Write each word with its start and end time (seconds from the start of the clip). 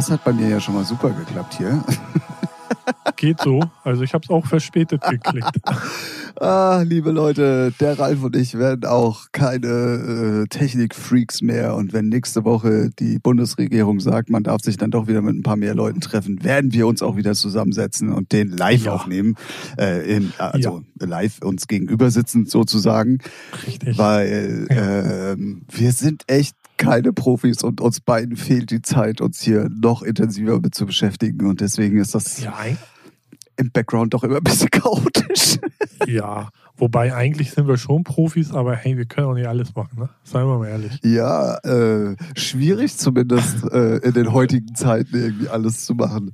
das 0.00 0.10
hat 0.10 0.24
bei 0.24 0.32
mir 0.32 0.48
ja 0.48 0.60
schon 0.60 0.74
mal 0.76 0.84
super 0.86 1.10
geklappt 1.10 1.58
hier. 1.58 1.84
Geht 3.16 3.38
so. 3.40 3.60
Also 3.84 4.02
ich 4.02 4.14
habe 4.14 4.24
es 4.24 4.30
auch 4.30 4.46
verspätet 4.46 5.02
geklickt. 5.02 5.60
Ah, 6.40 6.82
liebe 6.86 7.10
Leute, 7.10 7.74
der 7.80 7.98
Ralf 7.98 8.22
und 8.22 8.34
ich 8.34 8.56
werden 8.56 8.86
auch 8.88 9.26
keine 9.32 9.66
äh, 9.68 10.46
Technikfreaks 10.48 11.42
mehr. 11.42 11.74
Und 11.74 11.92
wenn 11.92 12.08
nächste 12.08 12.44
Woche 12.44 12.88
die 12.98 13.18
Bundesregierung 13.18 14.00
sagt, 14.00 14.30
man 14.30 14.42
darf 14.42 14.62
sich 14.62 14.78
dann 14.78 14.90
doch 14.90 15.06
wieder 15.06 15.20
mit 15.20 15.34
ein 15.34 15.42
paar 15.42 15.56
mehr 15.56 15.74
Leuten 15.74 16.00
treffen, 16.00 16.42
werden 16.42 16.72
wir 16.72 16.86
uns 16.86 17.02
auch 17.02 17.16
wieder 17.16 17.34
zusammensetzen 17.34 18.10
und 18.10 18.32
den 18.32 18.48
live 18.56 18.84
Ja. 18.84 18.94
aufnehmen. 18.94 19.34
Äh, 19.76 20.16
in, 20.16 20.32
also 20.38 20.82
live 20.98 21.42
uns 21.42 21.66
gegenüber 21.66 22.10
sitzen 22.10 22.46
sozusagen. 22.46 23.18
Richtig. 23.66 23.98
Weil 23.98 24.66
ähm, 24.70 25.62
wir 25.70 25.92
sind 25.92 26.22
echt 26.26 26.56
keine 26.80 27.12
Profis 27.12 27.62
und 27.62 27.80
uns 27.82 28.00
beiden 28.00 28.36
fehlt 28.36 28.70
die 28.70 28.80
Zeit, 28.80 29.20
uns 29.20 29.42
hier 29.42 29.68
noch 29.68 30.02
intensiver 30.02 30.58
mit 30.60 30.74
zu 30.74 30.86
beschäftigen. 30.86 31.46
Und 31.46 31.60
deswegen 31.60 31.98
ist 31.98 32.14
das 32.14 32.42
Ja, 32.42 32.54
im 33.56 33.70
Background 33.70 34.14
doch 34.14 34.24
immer 34.24 34.38
ein 34.38 34.42
bisschen 34.42 34.70
chaotisch. 34.72 35.58
ja, 36.06 36.48
wobei 36.76 37.14
eigentlich 37.14 37.50
sind 37.50 37.68
wir 37.68 37.76
schon 37.76 38.02
Profis, 38.02 38.52
aber 38.52 38.74
hey, 38.74 38.96
wir 38.96 39.04
können 39.04 39.26
auch 39.26 39.34
nicht 39.34 39.46
alles 39.46 39.74
machen, 39.74 39.98
ne? 39.98 40.08
Seien 40.24 40.46
wir 40.46 40.58
mal 40.58 40.68
ehrlich. 40.68 40.98
Ja, 41.04 41.58
äh, 41.58 42.16
schwierig 42.34 42.96
zumindest 42.96 43.62
äh, 43.70 43.98
in 43.98 44.14
den 44.14 44.32
heutigen 44.32 44.74
Zeiten 44.74 45.14
irgendwie 45.14 45.48
alles 45.48 45.84
zu 45.84 45.94
machen. 45.94 46.32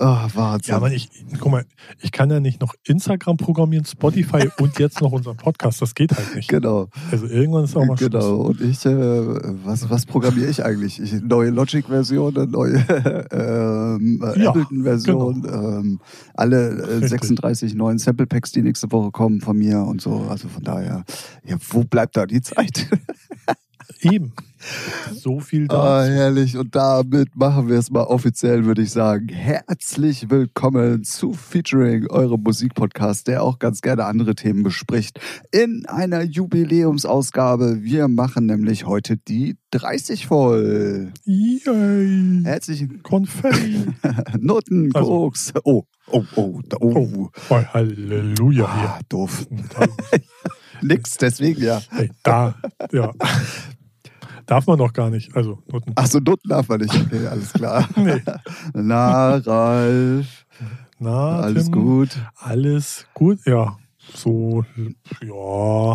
Ah, 0.00 0.28
Wahnsinn. 0.32 0.70
Ja, 0.70 0.76
aber 0.76 0.90
ich, 0.90 1.10
guck 1.38 1.52
mal, 1.52 1.66
ich 2.00 2.10
kann 2.10 2.30
ja 2.30 2.40
nicht 2.40 2.60
noch 2.62 2.72
Instagram 2.84 3.36
programmieren, 3.36 3.84
Spotify 3.84 4.48
und 4.58 4.78
jetzt 4.78 5.02
noch 5.02 5.12
unseren 5.12 5.36
Podcast. 5.36 5.82
Das 5.82 5.94
geht 5.94 6.16
halt 6.16 6.34
nicht. 6.34 6.48
genau, 6.48 6.88
Also 7.10 7.26
irgendwann 7.26 7.64
ist 7.64 7.76
auch 7.76 7.84
mal 7.84 7.96
genau. 7.96 8.20
Schluss. 8.20 8.48
Und 8.48 8.60
ich, 8.62 8.86
äh, 8.86 8.94
was, 9.64 9.90
was 9.90 10.06
programmiere 10.06 10.48
ich 10.48 10.64
eigentlich? 10.64 11.00
Ich, 11.00 11.20
neue 11.20 11.50
Logic-Version, 11.50 12.34
eine 12.34 12.46
neue 12.46 12.76
äh, 13.30 14.42
Ja, 14.42 14.48
Ableton-Version, 14.48 15.46
ähm, 15.52 16.00
alle 16.34 16.68
äh, 16.68 16.92
Richtig. 16.94 17.10
36 17.10 17.74
neuen 17.74 17.98
Sample-Packs, 17.98 18.52
die 18.52 18.62
nächste 18.62 18.90
Woche 18.92 19.10
kommen 19.10 19.42
von 19.42 19.58
mir 19.58 19.82
und 19.82 20.00
so. 20.00 20.26
Also 20.30 20.48
von 20.48 20.64
daher, 20.64 21.04
ja, 21.44 21.56
wo 21.70 21.84
bleibt 21.84 22.16
da 22.16 22.24
die 22.24 22.40
Zeit? 22.40 22.88
Eben. 24.00 24.32
So 25.14 25.40
viel 25.40 25.64
Ah, 25.70 26.02
da. 26.02 26.04
herrlich. 26.04 26.56
Und 26.56 26.74
damit 26.74 27.34
machen 27.36 27.68
wir 27.68 27.78
es 27.78 27.90
mal 27.90 28.02
offiziell, 28.04 28.64
würde 28.66 28.82
ich 28.82 28.90
sagen. 28.90 29.28
Herzlich 29.28 30.28
willkommen 30.30 31.02
zu 31.02 31.32
Featuring, 31.32 32.06
eurem 32.08 32.42
Musikpodcast, 32.42 33.26
der 33.26 33.42
auch 33.42 33.58
ganz 33.58 33.80
gerne 33.80 34.04
andere 34.04 34.34
Themen 34.34 34.62
bespricht. 34.62 35.18
In 35.50 35.86
einer 35.86 36.22
Jubiläumsausgabe. 36.22 37.82
Wir 37.82 38.08
machen 38.08 38.46
nämlich 38.46 38.86
heute 38.86 39.16
die 39.16 39.56
30 39.72 40.26
voll. 40.26 41.12
Yay. 41.24 42.42
Herzlichen 42.44 43.02
Konfetti. 43.02 43.86
Noten, 44.38 44.90
Also- 44.94 45.08
Koks. 45.08 45.52
Oh, 45.64 45.84
oh, 46.10 46.24
oh, 46.36 46.60
oh. 46.80 46.94
Oh, 46.94 47.30
oh 47.50 47.54
Halleluja 47.72 48.66
Ah, 48.66 49.00
doof. 49.08 49.46
hier. 49.48 49.88
Nix, 50.82 51.16
deswegen 51.18 51.62
ja. 51.62 51.80
Hey, 51.90 52.10
da, 52.22 52.54
ja. 52.92 53.12
Darf 54.50 54.66
man 54.66 54.78
doch 54.78 54.92
gar 54.92 55.10
nicht. 55.10 55.34
Also, 55.36 55.62
Noten. 55.70 55.92
Ach 55.94 56.06
so, 56.06 56.18
Noten 56.18 56.48
darf 56.48 56.68
man 56.68 56.80
nicht. 56.80 56.92
Okay, 56.92 57.24
alles 57.28 57.52
klar. 57.52 57.88
Nee. 57.96 58.20
Na, 58.74 59.36
Ralf, 59.36 60.44
Na, 60.98 61.38
alles 61.38 61.66
Tim, 61.66 61.72
gut. 61.72 62.08
Alles 62.34 63.06
gut, 63.14 63.38
ja. 63.46 63.76
So, 64.14 64.64
ja. 65.22 65.92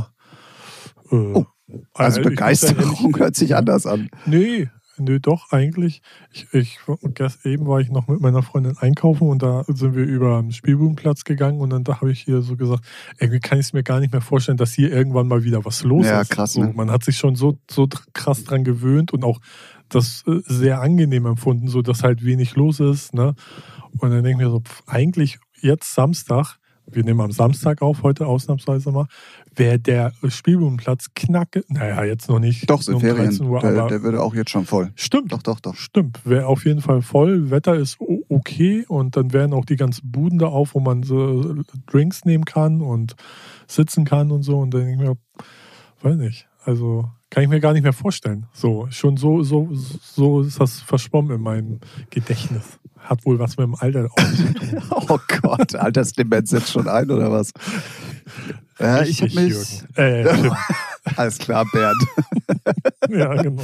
Äh, 1.11 1.43
Oh, 1.67 1.81
Also 1.95 2.21
Begeisterung 2.21 2.95
ehrlich- 2.95 3.19
hört 3.19 3.35
sich 3.35 3.55
anders 3.55 3.85
an. 3.85 4.09
Nee, 4.25 4.69
nee, 4.97 5.19
doch, 5.19 5.51
eigentlich. 5.51 6.01
Ich, 6.31 6.47
ich, 6.53 6.79
gest- 7.13 7.45
eben 7.45 7.67
war 7.67 7.79
ich 7.79 7.89
noch 7.89 8.07
mit 8.07 8.19
meiner 8.21 8.41
Freundin 8.43 8.77
einkaufen 8.77 9.27
und 9.27 9.41
da 9.43 9.63
sind 9.67 9.95
wir 9.95 10.03
über 10.03 10.41
den 10.41 10.51
Spielbudenplatz 10.51 11.23
gegangen 11.23 11.59
und 11.59 11.69
dann 11.71 11.83
da 11.83 12.01
habe 12.01 12.11
ich 12.11 12.21
hier 12.21 12.41
so 12.41 12.55
gesagt, 12.55 12.83
irgendwie 13.19 13.39
kann 13.39 13.59
ich 13.59 13.67
es 13.67 13.73
mir 13.73 13.83
gar 13.83 13.99
nicht 13.99 14.11
mehr 14.11 14.21
vorstellen, 14.21 14.57
dass 14.57 14.73
hier 14.73 14.91
irgendwann 14.91 15.27
mal 15.27 15.43
wieder 15.43 15.65
was 15.65 15.83
los 15.83 16.05
Ja, 16.05 16.21
ist. 16.21 16.31
krass, 16.31 16.53
so, 16.53 16.63
ne? 16.63 16.73
Man 16.75 16.91
hat 16.91 17.03
sich 17.03 17.17
schon 17.17 17.35
so, 17.35 17.57
so 17.69 17.87
krass 18.13 18.43
dran 18.43 18.63
gewöhnt 18.63 19.11
und 19.13 19.23
auch 19.23 19.39
das 19.89 20.23
äh, 20.27 20.39
sehr 20.45 20.81
angenehm 20.81 21.25
empfunden, 21.25 21.67
so 21.67 21.81
dass 21.81 22.03
halt 22.03 22.23
wenig 22.25 22.55
los 22.55 22.79
ist. 22.79 23.13
Ne? 23.13 23.35
Und 23.99 24.09
dann 24.11 24.23
denke 24.23 24.41
ich 24.41 24.47
mir 24.47 24.49
so, 24.51 24.59
pf, 24.61 24.83
eigentlich 24.87 25.37
jetzt 25.61 25.93
Samstag, 25.93 26.57
wir 26.87 27.03
nehmen 27.03 27.21
am 27.21 27.31
Samstag 27.31 27.81
auf, 27.81 28.03
heute 28.03 28.27
ausnahmsweise 28.27 28.91
mal, 28.91 29.07
wäre 29.57 29.79
der 29.79 30.13
Spielbudenplatz 30.27 31.07
knacke, 31.15 31.63
naja, 31.67 32.03
jetzt 32.03 32.29
noch 32.29 32.39
nicht. 32.39 32.69
Doch, 32.69 32.81
sind 32.81 32.95
um 32.95 33.01
Ferien. 33.01 33.25
13 33.25 33.45
Uhr, 33.45 33.59
der, 33.59 33.87
der 33.87 34.03
würde 34.03 34.21
auch 34.21 34.35
jetzt 34.35 34.49
schon 34.49 34.65
voll. 34.65 34.91
Stimmt. 34.95 35.31
Doch, 35.31 35.41
doch, 35.41 35.59
doch. 35.59 35.75
Stimmt, 35.75 36.25
wäre 36.25 36.47
auf 36.47 36.65
jeden 36.65 36.81
Fall 36.81 37.01
voll. 37.01 37.49
Wetter 37.51 37.75
ist 37.75 37.97
okay 38.29 38.85
und 38.87 39.15
dann 39.17 39.33
wären 39.33 39.53
auch 39.53 39.65
die 39.65 39.75
ganzen 39.75 40.11
Buden 40.11 40.39
da 40.39 40.47
auf, 40.47 40.75
wo 40.75 40.79
man 40.79 41.03
so 41.03 41.55
Drinks 41.87 42.25
nehmen 42.25 42.45
kann 42.45 42.81
und 42.81 43.15
sitzen 43.67 44.05
kann 44.05 44.31
und 44.31 44.43
so. 44.43 44.59
Und 44.59 44.73
dann 44.73 44.85
denke 44.85 45.03
ich 45.03 45.09
mir, 45.09 45.17
weiß 46.01 46.17
nicht, 46.17 46.47
also 46.63 47.09
kann 47.35 47.43
ich 47.43 47.49
mir 47.49 47.59
gar 47.59 47.73
nicht 47.73 47.83
mehr 47.83 47.91
vorstellen. 47.91 48.45
So, 48.53 48.87
schon 48.91 49.17
so, 49.17 49.43
so, 49.43 49.67
so 49.73 50.39
ist 50.39 50.57
das 50.57 50.79
verschwommen 50.79 51.35
in 51.35 51.41
meinem 51.41 51.79
Gedächtnis. 52.09 52.79
Hat 52.97 53.25
wohl 53.25 53.37
was 53.39 53.57
mit 53.57 53.65
dem 53.67 53.75
Alter 53.75 54.05
auch 54.09 54.15
zu 54.15 54.53
tun. 54.53 54.81
Oh 55.09 55.19
Gott, 55.41 55.75
Altersdemenz 55.75 56.51
setzt 56.51 56.71
schon 56.71 56.87
ein, 56.87 57.11
oder 57.11 57.29
was? 57.29 57.51
Ja, 58.79 59.01
ich 59.03 59.21
habe 59.21 59.31
Richtig, 59.31 59.35
mich. 59.35 59.81
Jürgen. 59.95 60.47
Äh. 60.47 60.49
Alles 61.17 61.37
klar, 61.37 61.65
Bernd. 61.71 62.01
ja, 63.09 63.41
genau. 63.41 63.61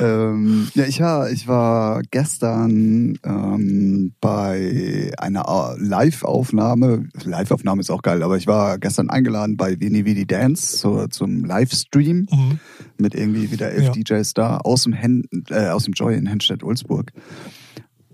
ähm, 0.00 0.68
ja, 0.74 0.84
ich 0.86 1.00
war, 1.00 1.30
ich 1.30 1.48
war 1.48 2.02
gestern 2.10 3.18
ähm, 3.24 4.12
bei 4.20 5.10
einer 5.18 5.48
Au- 5.48 5.74
Live-Aufnahme. 5.76 7.06
Live-Aufnahme 7.24 7.80
ist 7.80 7.90
auch 7.90 8.02
geil, 8.02 8.22
aber 8.22 8.36
ich 8.36 8.46
war 8.46 8.78
gestern 8.78 9.10
eingeladen 9.10 9.56
bei 9.56 9.78
Vini 9.80 10.04
Vidi 10.04 10.26
Dance 10.26 10.76
so, 10.76 11.06
zum 11.08 11.44
Livestream 11.44 12.26
Mhm. 12.30 12.58
mit 12.98 13.14
irgendwie 13.14 13.50
wieder 13.50 13.70
elf 13.72 13.84
Ja. 13.86 13.92
DJs 13.92 14.34
da 14.34 14.56
aus 14.58 14.84
dem, 14.84 14.92
Hen 14.92 15.24
äh, 15.50 15.68
aus 15.68 15.84
dem 15.84 15.94
Joy 15.94 16.14
in 16.16 16.26
Henstedt-Ulzburg. 16.26 17.12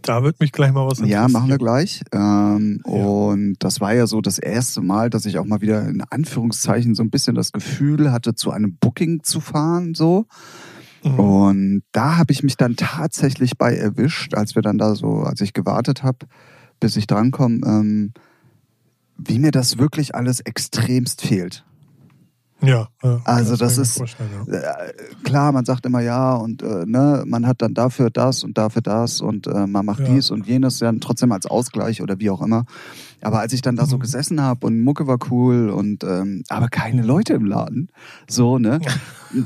Da 0.03 0.22
wird 0.22 0.41
mich 0.41 0.53
gleich 0.53 0.72
mal 0.72 0.87
was 0.87 0.99
Ja, 0.99 1.05
interessieren. 1.05 1.33
machen 1.33 1.49
wir 1.50 1.59
gleich. 1.59 2.03
Ähm, 2.12 2.83
Ja. 2.87 2.93
Und 2.93 3.56
das 3.61 3.81
war 3.81 3.94
ja 3.94 4.06
so 4.06 4.21
das 4.21 4.38
erste 4.38 4.81
Mal, 4.81 5.11
dass 5.11 5.27
ich 5.27 5.38
auch 5.38 5.44
mal 5.44 5.61
wieder 5.61 5.87
in 5.88 6.03
Anführungszeichen 6.09 6.94
so 6.94 7.03
ein 7.03 7.11
bisschen 7.11 7.34
das 7.34 7.53
Gefühl 7.53 8.12
hatte, 8.12 8.34
zu 8.34 8.50
einem 8.50 8.77
Booking 8.81 9.22
zu 9.22 9.41
fahren. 9.41 9.94
So. 9.94 10.27
Mhm. 11.05 11.21
Und 11.21 11.83
da 11.93 12.16
habe 12.16 12.33
ich 12.33 12.43
mich 12.43 12.56
dann 12.56 12.77
tatsächlich 12.77 13.56
bei 13.59 13.77
erwischt, 13.77 14.34
als 14.34 14.55
wir 14.55 14.62
dann 14.62 14.78
da 14.78 14.94
so, 14.94 15.21
als 15.21 15.41
ich 15.41 15.53
gewartet 15.53 16.03
habe, 16.03 16.27
bis 16.78 16.97
ich 16.97 17.06
drankomme, 17.06 17.60
ähm, 17.66 18.12
wie 19.19 19.39
mir 19.39 19.50
das 19.50 19.78
wirklich 19.78 20.15
alles 20.15 20.41
extremst 20.41 21.21
fehlt. 21.22 21.65
Ja, 22.62 22.88
ja, 23.03 23.21
Also 23.25 23.56
das 23.56 23.76
mir 23.76 23.82
ist- 23.82 23.98
ja. 23.98 24.54
Äh, 24.54 24.93
klar, 25.25 25.53
man 25.53 25.65
sagt 25.65 25.87
immer 25.87 26.00
ja 26.00 26.34
und 26.34 26.62
äh, 26.62 26.84
ne, 26.87 27.25
man 27.26 27.47
hat 27.47 27.62
dann 27.62 27.75
dafür 27.75 28.10
das 28.10 28.44
und 28.44 28.59
dafür 28.59 28.82
das 28.82 29.21
und 29.21 29.47
äh, 29.47 29.66
man 29.66 29.87
macht 29.87 30.00
Ja. 30.00 30.06
dies 30.06 30.31
und 30.31 30.47
jenes 30.47 30.78
dann 30.78 31.00
trotzdem 31.00 31.32
als 31.32 31.47
Ausgleich 31.47 32.03
oder 32.03 32.18
wie 32.18 32.30
auch 32.30 32.42
immer. 32.42 32.65
Aber 33.22 33.41
als 33.41 33.53
ich 33.53 33.63
dann 33.63 33.77
da 33.77 33.87
so 33.87 33.97
Mhm. 33.97 34.01
gesessen 34.01 34.41
habe 34.41 34.67
und 34.67 34.81
Mucke 34.81 35.07
war 35.07 35.19
cool 35.31 35.69
und 35.71 36.05
ähm, 36.05 36.43
aber 36.49 36.69
keine 36.69 37.03
Leute 37.03 37.34
im 37.34 37.45
Laden, 37.45 37.89
so 38.28 38.59
ne, 38.59 38.81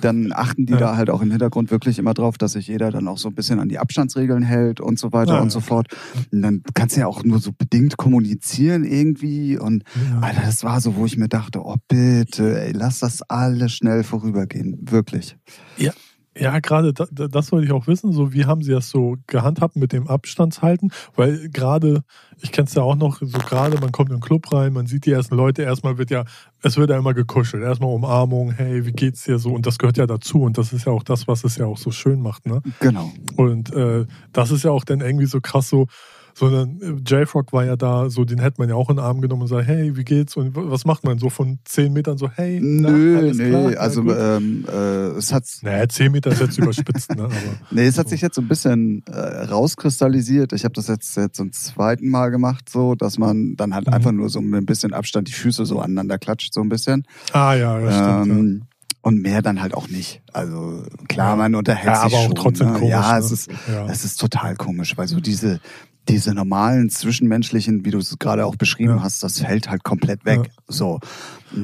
dann 0.01 0.33
achten 0.33 0.67
die 0.67 0.73
Ja. 0.75 0.79
da 0.79 0.97
halt 0.97 1.11
auch 1.11 1.21
im 1.23 1.31
Hintergrund 1.31 1.71
wirklich 1.71 1.99
immer 1.99 2.15
drauf, 2.15 2.39
dass 2.39 2.53
sich 2.53 2.69
jeder 2.69 2.91
dann 2.91 3.09
auch 3.09 3.19
so 3.19 3.29
ein 3.29 3.35
bisschen 3.35 3.59
an 3.59 3.69
die 3.69 3.79
Abstandsregeln 3.79 4.43
hält 4.43 4.81
und 4.81 4.99
so 4.99 5.13
weiter 5.13 5.35
Ja, 5.35 5.41
und 5.43 5.51
so 5.51 5.61
fort. 5.61 5.89
Und 6.33 6.43
dann 6.43 6.63
kannst 6.75 6.97
du 6.97 7.01
ja 7.01 7.07
auch 7.07 7.25
nur 7.25 7.39
so 7.41 7.51
bedingt 7.57 7.97
kommunizieren 7.97 8.85
irgendwie 8.85 9.59
und. 9.59 9.85
Alter, 10.21 10.43
das 10.43 10.65
war 10.65 10.81
so, 10.81 10.97
wo 10.97 11.05
ich 11.07 11.17
mir 11.17 11.29
dachte, 11.29 11.61
oh 11.65 11.77
bitte, 11.89 12.61
ey, 12.61 12.73
lass 12.73 13.01
das 13.01 13.23
alles 13.23 13.73
schnell 13.73 14.05
vorübergehen. 14.05 14.79
Wirklich. 14.91 15.37
Ja, 15.77 15.93
gerade 16.35 16.93
da, 16.93 17.07
da- 17.11 17.29
das 17.29 17.53
wollte 17.53 17.67
ich 17.67 17.73
auch 17.73 17.87
wissen. 17.87 18.13
So, 18.13 18.33
wie 18.33 18.45
haben 18.45 18.63
Sie 18.63 18.73
das 18.73 18.91
so 18.91 19.17
gehandhabt 19.27 19.77
mit 19.77 19.93
dem 19.93 20.09
Abstandshalten? 20.09 20.91
Weil 21.17 21.49
gerade, 21.51 22.03
ich 22.41 22.53
kenne 22.53 22.67
es 22.67 22.75
ja 22.75 22.83
auch 22.83 22.97
noch, 22.97 23.19
so 23.21 23.39
gerade, 23.39 23.79
man 23.81 23.93
kommt 23.93 24.11
in 24.11 24.17
den 24.17 24.21
Club 24.23 24.53
rein, 24.53 24.73
man 24.73 24.87
sieht 24.87 25.07
die 25.07 25.13
ersten 25.13 25.37
Leute, 25.37 25.63
erstmal 25.63 25.99
wird 25.99 26.11
ja, 26.11 26.25
es 26.63 26.77
wird 26.77 26.91
ja 26.91 26.99
immer 26.99 27.15
gekuschelt. 27.15 27.63
Erstmal 27.63 27.91
Umarmung, 27.91 28.51
hey, 28.53 28.85
wie 28.87 28.93
geht's 28.93 29.25
dir 29.25 29.39
so? 29.39 29.51
Und 29.53 29.67
das 29.67 29.79
gehört 29.79 29.97
ja 29.97 30.07
dazu. 30.07 30.43
Und 30.43 30.59
das 30.59 30.73
ist 30.73 30.87
ja 30.87 30.93
auch 30.93 31.03
das, 31.03 31.29
was 31.29 31.45
es 31.45 31.57
ja 31.57 31.67
auch 31.67 31.79
so 31.79 31.91
schön 31.91 32.21
macht, 32.21 32.47
ne? 32.47 32.63
Genau. 32.81 33.11
Und 33.37 33.73
äh, 33.73 34.07
das 34.33 34.51
ist 34.51 34.65
ja 34.65 34.71
auch 34.71 34.85
dann 34.85 35.01
irgendwie 35.01 35.27
so 35.27 35.41
krass 35.41 35.69
so, 35.69 35.87
sondern 36.35 36.81
äh, 36.81 36.91
J-Frog 37.09 37.53
war 37.53 37.65
ja 37.65 37.77
da, 37.77 38.11
so 38.11 38.25
den 38.25 38.41
hätte 38.41 38.57
man 38.61 38.69
ja 38.69 38.75
auch 38.75 38.91
in 38.91 38.97
den 38.97 39.05
Arm 39.05 39.21
genommen 39.21 39.43
und 39.43 39.49
sagt, 39.49 39.67
hey, 39.69 39.97
wie 39.97 40.05
geht's? 40.05 40.37
Und 40.37 40.55
was 40.55 40.85
macht 40.85 41.05
man? 41.05 41.19
So 41.19 41.31
von 41.31 41.59
zehn 41.65 41.93
Metern 41.93 42.19
so, 42.19 42.29
hey, 42.29 42.61
na, 42.63 42.91
Nö, 42.91 43.17
alles 43.19 43.37
nee, 43.39 43.49
klar? 43.51 43.71
Na 43.71 43.77
also 43.79 44.01
ähm, 44.13 44.65
äh, 44.69 45.17
es 45.17 45.33
hat 45.33 45.45
naja, 45.63 45.89
zehn 45.89 46.11
Meter 46.13 46.31
ist 46.33 46.41
jetzt 46.41 46.59
überspitzt, 46.59 47.15
ne? 47.15 47.25
Aber 47.25 47.33
nee, 47.71 47.87
es 47.87 47.99
hat 47.99 48.07
So. 48.07 48.11
sich 48.11 48.21
jetzt 48.21 48.35
so 48.35 48.43
ein 48.43 48.49
bisschen 48.49 49.05
äh, 49.07 49.45
rauskristallisiert. 49.47 50.53
Ich 50.53 50.65
habe 50.65 50.75
das 50.75 50.89
jetzt, 50.89 51.17
jetzt 51.17 51.37
zum 51.37 51.53
zweiten 51.53 52.09
Mal 52.09 52.31
gemacht, 52.31 52.69
so, 52.69 52.95
dass 52.95 53.19
man 53.19 53.57
dann 53.57 53.75
halt 53.75 53.87
Mhm. 53.87 53.93
einfach 53.95 54.13
nur 54.13 54.29
so 54.29 54.41
mit 54.41 54.61
ein 54.61 54.67
bisschen 54.67 54.93
Abstand 54.93 55.29
die 55.29 55.33
Füße 55.33 55.65
so 55.67 55.79
aneinander 55.81 56.19
klatscht, 56.19 56.53
so 56.55 56.61
ein 56.61 56.69
bisschen. 56.69 57.05
Ah 57.33 57.55
ja, 57.55 57.79
das 57.79 57.95
stimmt. 57.95 58.27
ja. 58.27 58.35
Ähm, 58.41 58.63
und 59.03 59.21
mehr 59.21 59.43
dann 59.43 59.61
halt 59.61 59.75
auch 59.75 59.89
nicht. 59.89 60.23
Also 60.33 60.83
klar, 61.09 61.37
man 61.37 61.55
unterhält 61.55 61.87
Ja, 61.95 61.97
sich 61.97 62.05
aber 62.07 62.17
auch 62.17 62.27
schon. 62.29 62.35
trotzdem 62.37 62.69
ne? 62.69 62.79
komisch, 62.79 62.91
Ja, 62.91 63.13
ne? 63.13 63.19
es 63.19 63.31
ist 63.31 63.51
Ja. 63.71 63.87
es 63.87 64.05
ist 64.05 64.19
total 64.19 64.57
komisch, 64.57 64.97
weil 64.97 65.07
so 65.09 65.21
diese 65.21 65.61
diese 66.09 66.35
normalen 66.35 66.91
zwischenmenschlichen, 66.91 67.85
wie 67.85 67.91
du 67.91 67.99
es 67.99 68.17
gerade 68.19 68.45
auch 68.47 68.57
beschrieben 68.57 68.97
Ja. 68.97 69.03
hast, 69.03 69.23
das 69.23 69.41
fällt 69.41 69.71
halt 69.71 69.85
komplett 69.85 70.25
weg. 70.25 70.41
Ja. 70.45 70.53
So, 70.69 71.01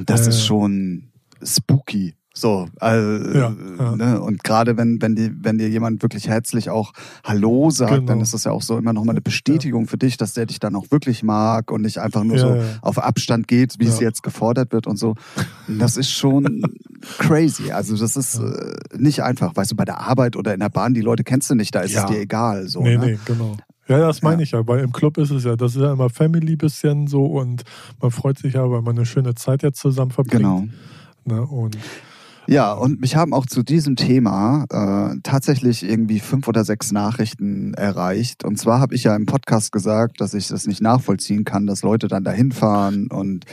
das 0.06 0.22
Ja, 0.22 0.28
ist 0.28 0.40
ja. 0.40 0.46
schon 0.46 1.04
spooky. 1.42 2.14
So, 2.32 2.68
also, 2.78 3.36
Ja, 3.36 3.52
ja. 3.78 3.96
Ne? 3.96 4.20
und 4.20 4.44
gerade 4.44 4.76
wenn 4.76 5.02
wenn 5.02 5.16
dir 5.16 5.32
wenn 5.42 5.58
dir 5.58 5.68
jemand 5.68 6.00
wirklich 6.00 6.28
herzlich 6.28 6.70
auch 6.70 6.92
Hallo 7.24 7.70
sagt, 7.70 7.90
Genau. 7.92 8.06
dann 8.06 8.20
ist 8.20 8.32
das 8.32 8.44
ja 8.44 8.52
auch 8.52 8.62
so 8.62 8.78
immer 8.78 8.92
noch 8.92 9.04
mal 9.04 9.10
eine 9.12 9.20
Bestätigung 9.20 9.88
für 9.88 9.98
dich, 9.98 10.16
dass 10.16 10.32
der 10.34 10.46
dich 10.46 10.60
dann 10.60 10.76
auch 10.76 10.86
wirklich 10.92 11.24
mag 11.24 11.72
und 11.72 11.82
nicht 11.82 11.98
einfach 11.98 12.22
nur 12.22 12.36
Ja, 12.36 12.42
so 12.42 12.54
ja. 12.54 12.62
auf 12.82 12.98
Abstand 12.98 13.48
geht, 13.48 13.74
wie 13.80 13.86
es 13.86 13.98
Ja. 13.98 14.06
jetzt 14.06 14.22
gefordert 14.22 14.72
wird 14.72 14.86
und 14.86 14.96
so. 14.96 15.16
Das 15.66 15.96
ist 15.96 16.10
schon 16.12 16.62
crazy. 17.18 17.72
Also 17.72 17.96
das 17.96 18.16
ist 18.16 18.38
äh, 18.38 18.76
nicht 18.96 19.22
einfach. 19.24 19.56
Weißt 19.56 19.72
du, 19.72 19.76
bei 19.76 19.84
der 19.84 19.98
Arbeit 20.00 20.36
oder 20.36 20.54
in 20.54 20.60
der 20.60 20.68
Bahn, 20.70 20.94
die 20.94 21.00
Leute 21.00 21.24
kennst 21.24 21.50
du 21.50 21.56
nicht, 21.56 21.74
da 21.74 21.80
ist 21.80 21.92
Ja. 21.92 22.04
es 22.04 22.10
dir 22.10 22.20
egal. 22.20 22.68
So, 22.68 22.80
nee, 22.82 22.96
ne? 22.96 23.06
nee, 23.06 23.18
genau. 23.24 23.56
Ja, 23.90 24.06
das 24.06 24.22
meine 24.22 24.44
ich 24.44 24.52
ja, 24.52 24.64
weil 24.68 24.84
im 24.84 24.92
Club 24.92 25.18
ist 25.18 25.30
es 25.30 25.42
ja, 25.42 25.56
das 25.56 25.74
ist 25.74 25.82
ja 25.82 25.92
immer 25.92 26.08
Family 26.10 26.54
bisschen 26.54 27.08
so 27.08 27.24
und 27.24 27.64
man 28.00 28.12
freut 28.12 28.38
sich 28.38 28.54
ja, 28.54 28.70
weil 28.70 28.82
man 28.82 28.96
eine 28.96 29.04
schöne 29.04 29.34
Zeit 29.34 29.64
jetzt 29.64 29.80
zusammen 29.80 30.12
verbringt. 30.12 30.42
Genau. 30.42 30.64
Ne? 31.24 31.42
Und 31.42 31.76
Ja, 32.50 32.72
und 32.72 33.00
mich 33.00 33.14
haben 33.14 33.32
auch 33.32 33.46
zu 33.46 33.62
diesem 33.62 33.94
Thema 33.94 34.64
äh, 34.70 35.20
tatsächlich 35.22 35.88
irgendwie 35.88 36.18
fünf 36.18 36.48
oder 36.48 36.64
sechs 36.64 36.90
Nachrichten 36.90 37.74
erreicht. 37.74 38.44
Und 38.44 38.58
zwar 38.58 38.80
habe 38.80 38.96
ich 38.96 39.04
ja 39.04 39.14
im 39.14 39.24
Podcast 39.24 39.70
gesagt, 39.70 40.20
dass 40.20 40.34
ich 40.34 40.48
das 40.48 40.66
nicht 40.66 40.82
nachvollziehen 40.82 41.44
kann, 41.44 41.68
dass 41.68 41.82
Leute 41.82 42.08
dann 42.08 42.24
dahin 42.24 42.50
fahren. 42.50 43.06
Und 43.06 43.44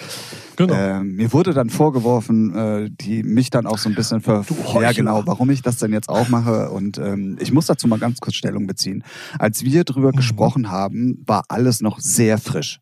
genau. 0.55 0.73
äh, 0.73 1.03
mir 1.03 1.31
wurde 1.31 1.53
dann 1.53 1.69
vorgeworfen, 1.69 2.55
äh, 2.55 2.89
die 2.89 3.21
mich 3.21 3.51
dann 3.51 3.67
auch 3.67 3.77
so 3.77 3.87
ein 3.87 3.93
bisschen 3.93 4.19
ver... 4.19 4.43
Ja, 4.81 4.91
genau, 4.93 5.21
warum 5.27 5.51
ich 5.51 5.61
das 5.61 5.77
denn 5.77 5.93
jetzt 5.93 6.09
auch 6.09 6.29
mache. 6.29 6.71
Und 6.71 6.97
ähm, 6.97 7.37
ich 7.39 7.53
muss 7.53 7.67
dazu 7.67 7.87
mal 7.87 7.99
ganz 7.99 8.19
kurz 8.19 8.33
Stellung 8.33 8.65
beziehen. 8.65 9.03
Als 9.37 9.63
wir 9.63 9.83
drüber 9.83 10.11
Mhm. 10.11 10.15
gesprochen 10.17 10.71
haben, 10.71 11.23
war 11.27 11.43
alles 11.49 11.81
noch 11.81 11.99
sehr 11.99 12.39
frisch. 12.39 12.79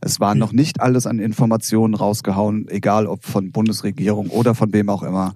Es 0.00 0.20
war 0.20 0.34
noch 0.34 0.52
nicht 0.52 0.80
alles 0.80 1.06
an 1.06 1.18
Informationen 1.18 1.94
rausgehauen, 1.94 2.66
egal 2.68 3.06
ob 3.06 3.24
von 3.24 3.52
Bundesregierung 3.52 4.28
oder 4.28 4.54
von 4.54 4.72
wem 4.72 4.88
auch 4.88 5.02
immer. 5.02 5.34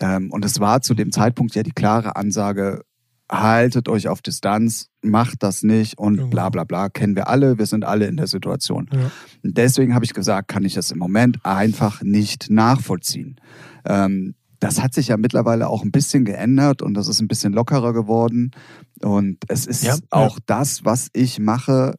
Ähm, 0.00 0.30
und 0.32 0.44
es 0.44 0.58
war 0.60 0.80
zu 0.82 0.94
dem 0.94 1.12
Zeitpunkt 1.12 1.54
ja 1.54 1.62
die 1.62 1.72
klare 1.72 2.16
Ansage, 2.16 2.82
haltet 3.30 3.88
euch 3.88 4.08
auf 4.08 4.22
Distanz, 4.22 4.88
macht 5.02 5.44
das 5.44 5.62
nicht 5.62 5.96
und 5.98 6.16
Genau. 6.16 6.28
bla 6.30 6.48
bla 6.48 6.64
bla. 6.64 6.88
Kennen 6.88 7.14
wir 7.14 7.28
alle, 7.28 7.58
wir 7.58 7.66
sind 7.66 7.84
alle 7.84 8.06
in 8.06 8.16
der 8.16 8.26
Situation. 8.26 8.88
ja. 8.92 9.10
Und 9.44 9.56
deswegen 9.56 9.94
habe 9.94 10.04
ich 10.04 10.12
gesagt, 10.12 10.48
kann 10.48 10.64
ich 10.64 10.74
das 10.74 10.90
im 10.90 10.98
Moment 10.98 11.38
einfach 11.44 12.02
nicht 12.02 12.50
nachvollziehen. 12.50 13.36
Ähm, 13.84 14.34
das 14.58 14.82
hat 14.82 14.92
sich 14.92 15.08
ja 15.08 15.16
mittlerweile 15.16 15.68
auch 15.68 15.84
ein 15.84 15.92
bisschen 15.92 16.24
geändert 16.24 16.82
und 16.82 16.94
das 16.94 17.06
ist 17.08 17.20
ein 17.20 17.28
bisschen 17.28 17.52
lockerer 17.52 17.92
geworden. 17.92 18.50
Und 19.00 19.38
es 19.48 19.64
ist 19.66 19.84
Ja, 19.84 19.96
auch 20.10 20.38
das, 20.46 20.84
was 20.84 21.08
ich 21.12 21.38
mache, 21.38 21.94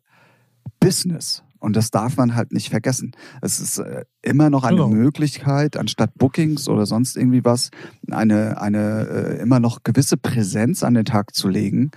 Business. 0.79 1.43
Und 1.61 1.75
das 1.77 1.91
darf 1.91 2.17
man 2.17 2.35
halt 2.35 2.51
nicht 2.51 2.69
vergessen. 2.69 3.11
Es 3.41 3.59
ist 3.61 3.77
äh, 3.77 4.03
immer 4.21 4.49
noch 4.49 4.63
eine 4.63 4.77
Genau. 4.77 4.89
Möglichkeit, 4.89 5.77
anstatt 5.77 6.17
Bookings 6.17 6.67
oder 6.67 6.85
sonst 6.85 7.15
irgendwie 7.15 7.45
was, 7.45 7.69
eine, 8.09 8.59
eine 8.59 9.07
äh, 9.07 9.41
immer 9.41 9.59
noch 9.61 9.83
gewisse 9.83 10.17
Präsenz 10.17 10.83
an 10.83 10.95
den 10.95 11.05
Tag 11.05 11.33
zu 11.33 11.47
legen, 11.47 11.91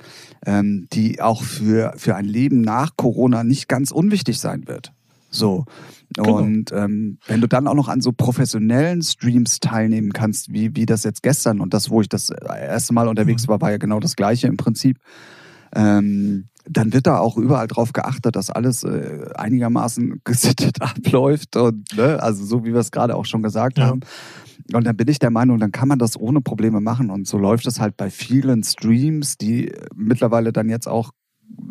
ähm, 0.46 0.86
die 0.92 1.20
auch 1.20 1.42
für, 1.42 1.94
für 1.96 2.14
ein 2.14 2.26
Leben 2.26 2.60
nach 2.60 2.90
Corona 2.96 3.42
nicht 3.42 3.68
ganz 3.68 3.90
unwichtig 3.90 4.38
sein 4.38 4.68
wird. 4.68 4.92
So. 5.30 5.64
Genau. 6.14 6.38
Und 6.38 6.70
ähm, 6.70 7.18
wenn 7.26 7.40
du 7.40 7.48
dann 7.48 7.66
auch 7.66 7.74
noch 7.74 7.88
an 7.88 8.00
so 8.00 8.12
professionellen 8.12 9.02
Streams 9.02 9.58
teilnehmen 9.58 10.12
kannst, 10.12 10.52
wie, 10.52 10.76
wie 10.76 10.86
das 10.86 11.02
jetzt 11.02 11.24
gestern 11.24 11.60
und 11.60 11.74
das, 11.74 11.90
wo 11.90 12.00
ich 12.02 12.08
das 12.08 12.30
erste 12.30 12.92
Mal 12.94 13.08
unterwegs 13.08 13.46
Mhm. 13.46 13.48
war, 13.48 13.60
war 13.62 13.70
ja 13.72 13.78
genau 13.78 13.98
das 13.98 14.14
gleiche 14.14 14.46
im 14.46 14.56
Prinzip. 14.56 14.98
Ähm, 15.74 16.44
dann 16.68 16.92
wird 16.92 17.06
da 17.06 17.18
auch 17.18 17.36
überall 17.36 17.66
drauf 17.68 17.92
geachtet, 17.92 18.36
dass 18.36 18.50
alles 18.50 18.84
äh, 18.84 19.26
einigermaßen 19.34 20.20
gesittet 20.24 20.80
abläuft 20.80 21.56
und 21.56 21.84
ne, 21.96 22.22
also 22.22 22.44
so 22.44 22.64
wie 22.64 22.72
wir 22.72 22.80
es 22.80 22.90
gerade 22.90 23.16
auch 23.16 23.26
schon 23.26 23.42
gesagt 23.42 23.78
Ja. 23.78 23.86
haben. 23.86 24.00
Und 24.72 24.86
dann 24.86 24.96
bin 24.96 25.08
ich 25.08 25.18
der 25.18 25.30
Meinung, 25.30 25.58
dann 25.58 25.72
kann 25.72 25.88
man 25.88 25.98
das 25.98 26.16
ohne 26.18 26.40
Probleme 26.40 26.80
machen 26.80 27.10
und 27.10 27.26
so 27.26 27.36
läuft 27.36 27.66
es 27.66 27.80
halt 27.80 27.96
bei 27.98 28.08
vielen 28.10 28.62
Streams, 28.64 29.36
die 29.36 29.72
mittlerweile 29.94 30.52
dann 30.52 30.70
jetzt 30.70 30.86
auch 30.88 31.10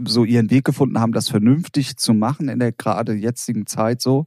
so 0.05 0.23
ihren 0.23 0.51
Weg 0.51 0.65
gefunden 0.65 0.99
haben, 0.99 1.11
das 1.13 1.27
vernünftig 1.29 1.97
zu 1.97 2.13
machen 2.13 2.49
in 2.49 2.59
der 2.59 2.71
gerade 2.71 3.13
jetzigen 3.13 3.65
Zeit 3.65 4.01
so. 4.01 4.25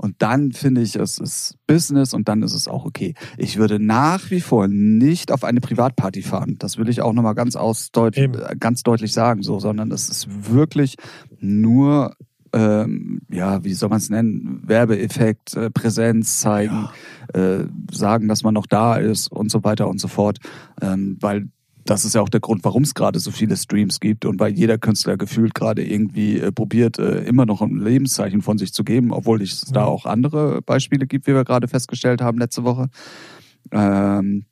Und 0.00 0.16
dann 0.20 0.52
finde 0.52 0.80
ich, 0.80 0.96
es 0.96 1.18
ist 1.18 1.56
Business 1.66 2.14
und 2.14 2.26
dann 2.26 2.42
ist 2.42 2.54
es 2.54 2.68
auch 2.68 2.86
okay. 2.86 3.12
Ich 3.36 3.58
würde 3.58 3.78
nach 3.78 4.30
wie 4.30 4.40
vor 4.40 4.66
nicht 4.66 5.30
auf 5.30 5.44
eine 5.44 5.60
Privatparty 5.60 6.22
fahren. 6.22 6.56
Das 6.58 6.78
will 6.78 6.88
ich 6.88 7.02
auch 7.02 7.12
nochmal 7.12 7.34
ganz, 7.34 7.54
ausdeut 7.54 8.16
Eben. 8.16 8.32
äh, 8.32 8.56
ganz 8.58 8.82
deutlich 8.82 9.12
sagen, 9.12 9.42
so, 9.42 9.60
sondern 9.60 9.92
es 9.92 10.08
ist 10.08 10.50
wirklich 10.50 10.94
nur, 11.38 12.16
ähm, 12.54 13.20
ja, 13.30 13.62
wie 13.62 13.74
soll 13.74 13.90
man 13.90 13.98
es 13.98 14.08
nennen, 14.08 14.62
Werbeeffekt, 14.64 15.54
äh, 15.54 15.68
Präsenz 15.68 16.40
zeigen, 16.40 16.88
äh, 17.34 17.64
sagen, 17.92 18.26
dass 18.26 18.42
man 18.42 18.54
noch 18.54 18.66
da 18.66 18.96
ist 18.96 19.30
und 19.30 19.50
so 19.50 19.64
weiter 19.64 19.86
und 19.86 20.00
so 20.00 20.08
fort. 20.08 20.38
Ähm, 20.80 21.18
weil 21.20 21.50
das 21.84 22.04
ist 22.04 22.14
ja 22.14 22.20
auch 22.20 22.28
der 22.28 22.40
Grund, 22.40 22.62
warum 22.64 22.82
es 22.82 22.94
gerade 22.94 23.18
so 23.18 23.30
viele 23.30 23.56
Streams 23.56 24.00
gibt 24.00 24.24
und 24.24 24.38
weil 24.38 24.52
jeder 24.52 24.78
Künstler 24.78 25.16
gefühlt 25.16 25.54
gerade 25.54 25.84
irgendwie 25.84 26.38
äh, 26.38 26.52
probiert, 26.52 26.98
äh, 26.98 27.22
immer 27.24 27.46
noch 27.46 27.62
ein 27.62 27.78
Lebenszeichen 27.78 28.42
von 28.42 28.58
sich 28.58 28.72
zu 28.72 28.84
geben, 28.84 29.12
obwohl 29.12 29.42
es 29.42 29.62
da 29.62 29.80
Ja. 29.80 29.86
auch 29.86 30.06
andere 30.06 30.62
Beispiele 30.62 31.06
gibt, 31.06 31.26
wie 31.26 31.34
wir 31.34 31.44
gerade 31.44 31.68
festgestellt 31.68 32.20
haben 32.20 32.38
letzte 32.38 32.64
Woche. 32.64 32.88
Ähm, 33.72 34.44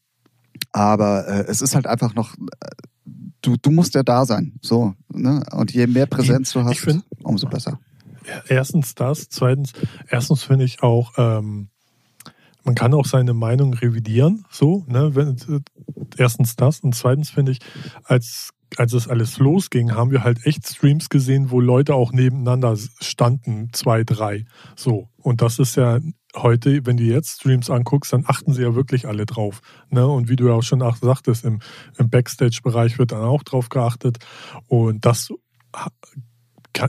aber 0.73 1.27
äh, 1.29 1.45
es 1.49 1.63
ist 1.63 1.75
halt 1.75 1.87
einfach 1.87 2.15
noch, 2.15 2.35
äh, 2.35 2.71
du, 3.43 3.57
du 3.61 3.71
musst 3.71 3.95
ja 3.95 4.03
da 4.03 4.25
sein. 4.27 4.55
So, 4.61 4.95
ne? 5.13 5.43
Und 5.53 5.73
je 5.73 5.87
mehr 5.87 6.07
Präsenz 6.07 6.53
du 6.53 6.65
hast, 6.65 6.81
find- 6.81 7.05
umso 7.23 7.47
besser. 7.49 7.79
Erstens 8.49 8.95
das, 8.95 9.29
zweitens, 9.31 9.73
erstens 10.09 10.43
finde 10.43 10.65
ich 10.65 10.83
auch, 10.83 11.13
ähm, 11.17 11.69
man 12.69 12.75
kann 12.75 12.93
auch 12.93 13.07
seine 13.07 13.33
Meinung 13.33 13.73
revidieren, 13.73 14.45
so, 14.51 14.85
ne, 14.89 15.15
wenn, 15.15 15.39
erstens 16.19 16.55
das 16.55 16.81
und 16.81 16.95
zweitens 16.95 17.31
finde 17.31 17.53
ich, 17.53 17.61
als, 18.05 18.51
als 18.77 18.93
es 18.93 19.09
alles 19.09 19.39
losging, 19.39 19.93
haben 19.93 20.11
wir 20.11 20.23
halt 20.23 20.45
echt 20.45 20.69
Streams 20.69 21.09
gesehen, 21.09 21.51
wo 21.51 21.63
Leute 21.63 21.95
auch 21.95 22.13
nebeneinander 22.13 22.77
standen, 23.01 23.71
zwei, 23.73 24.05
drei, 24.05 24.45
so. 24.77 25.09
Und 25.17 25.41
das 25.41 25.59
ist 25.59 25.77
ja 25.77 25.99
heute, 26.37 26.85
wenn 26.85 26.99
du 26.99 27.05
jetzt 27.05 27.41
Streams 27.41 27.71
anguckst, 27.71 28.13
dann 28.13 28.25
achten 28.27 28.53
sie 28.53 28.61
ja 28.61 28.75
wirklich 28.75 29.09
alle 29.09 29.25
drauf, 29.25 29.63
ne, 29.89 30.07
und 30.07 30.29
wie 30.29 30.37
du 30.37 30.49
ja 30.49 30.53
auch 30.53 30.63
schon 30.63 30.81
sagtest, 31.01 31.47
im, 31.47 31.61
im 31.97 32.11
Backstage-Bereich 32.11 32.99
wird 32.99 33.13
dann 33.13 33.23
auch 33.23 33.45
drauf 33.45 33.71
geachtet 33.71 34.19
und 34.67 35.07
das 35.07 35.33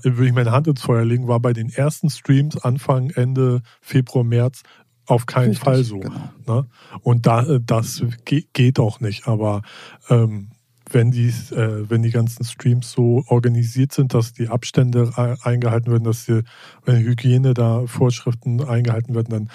würde 0.03 0.27
ich 0.27 0.33
meine 0.33 0.51
Hand 0.51 0.67
ins 0.67 0.81
Feuer 0.81 1.05
legen, 1.05 1.27
war 1.27 1.39
bei 1.39 1.53
den 1.53 1.69
ersten 1.69 2.09
Streams 2.09 2.57
Anfang, 2.57 3.09
Ende 3.11 3.61
Februar, 3.81 4.23
März 4.23 4.63
auf 5.09 5.25
keinen 5.25 5.49
Richtig, 5.49 5.63
Fall 5.63 5.83
so. 5.83 5.99
Genau. 5.99 6.29
Ne? 6.47 6.67
Und 7.01 7.25
da, 7.25 7.43
äh, 7.43 7.59
das 7.65 8.03
ge 8.25 8.45
geht 8.53 8.79
auch 8.79 8.99
nicht. 8.99 9.27
Aber 9.27 9.61
ähm, 10.09 10.49
wenn, 10.91 11.11
die, 11.11 11.27
äh, 11.27 11.89
wenn 11.89 12.01
die 12.01 12.11
ganzen 12.11 12.43
Streams 12.43 12.91
so 12.91 13.23
organisiert 13.27 13.91
sind, 13.91 14.13
dass 14.13 14.33
die 14.33 14.49
Abstände 14.49 15.37
eingehalten 15.43 15.91
werden, 15.91 16.03
dass 16.03 16.25
die, 16.25 16.41
wenn 16.85 17.03
Hygiene 17.03 17.53
da 17.53 17.85
Vorschriften 17.85 18.63
eingehalten 18.63 19.15
werden, 19.15 19.29
dann 19.29 19.49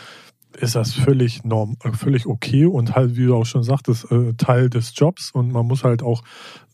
ist 0.60 0.76
das 0.76 0.92
völlig 0.92 1.44
norm, 1.44 1.76
äh, 1.82 1.92
völlig 1.92 2.26
okay 2.26 2.66
und 2.66 2.94
halt, 2.94 3.16
wie 3.16 3.26
du 3.26 3.34
auch 3.34 3.46
schon 3.46 3.64
sagtest, 3.64 4.10
äh, 4.10 4.34
Teil 4.34 4.70
des 4.70 4.92
Jobs 4.94 5.30
und 5.32 5.52
man 5.52 5.66
muss 5.66 5.84
halt 5.84 6.02
auch, 6.02 6.22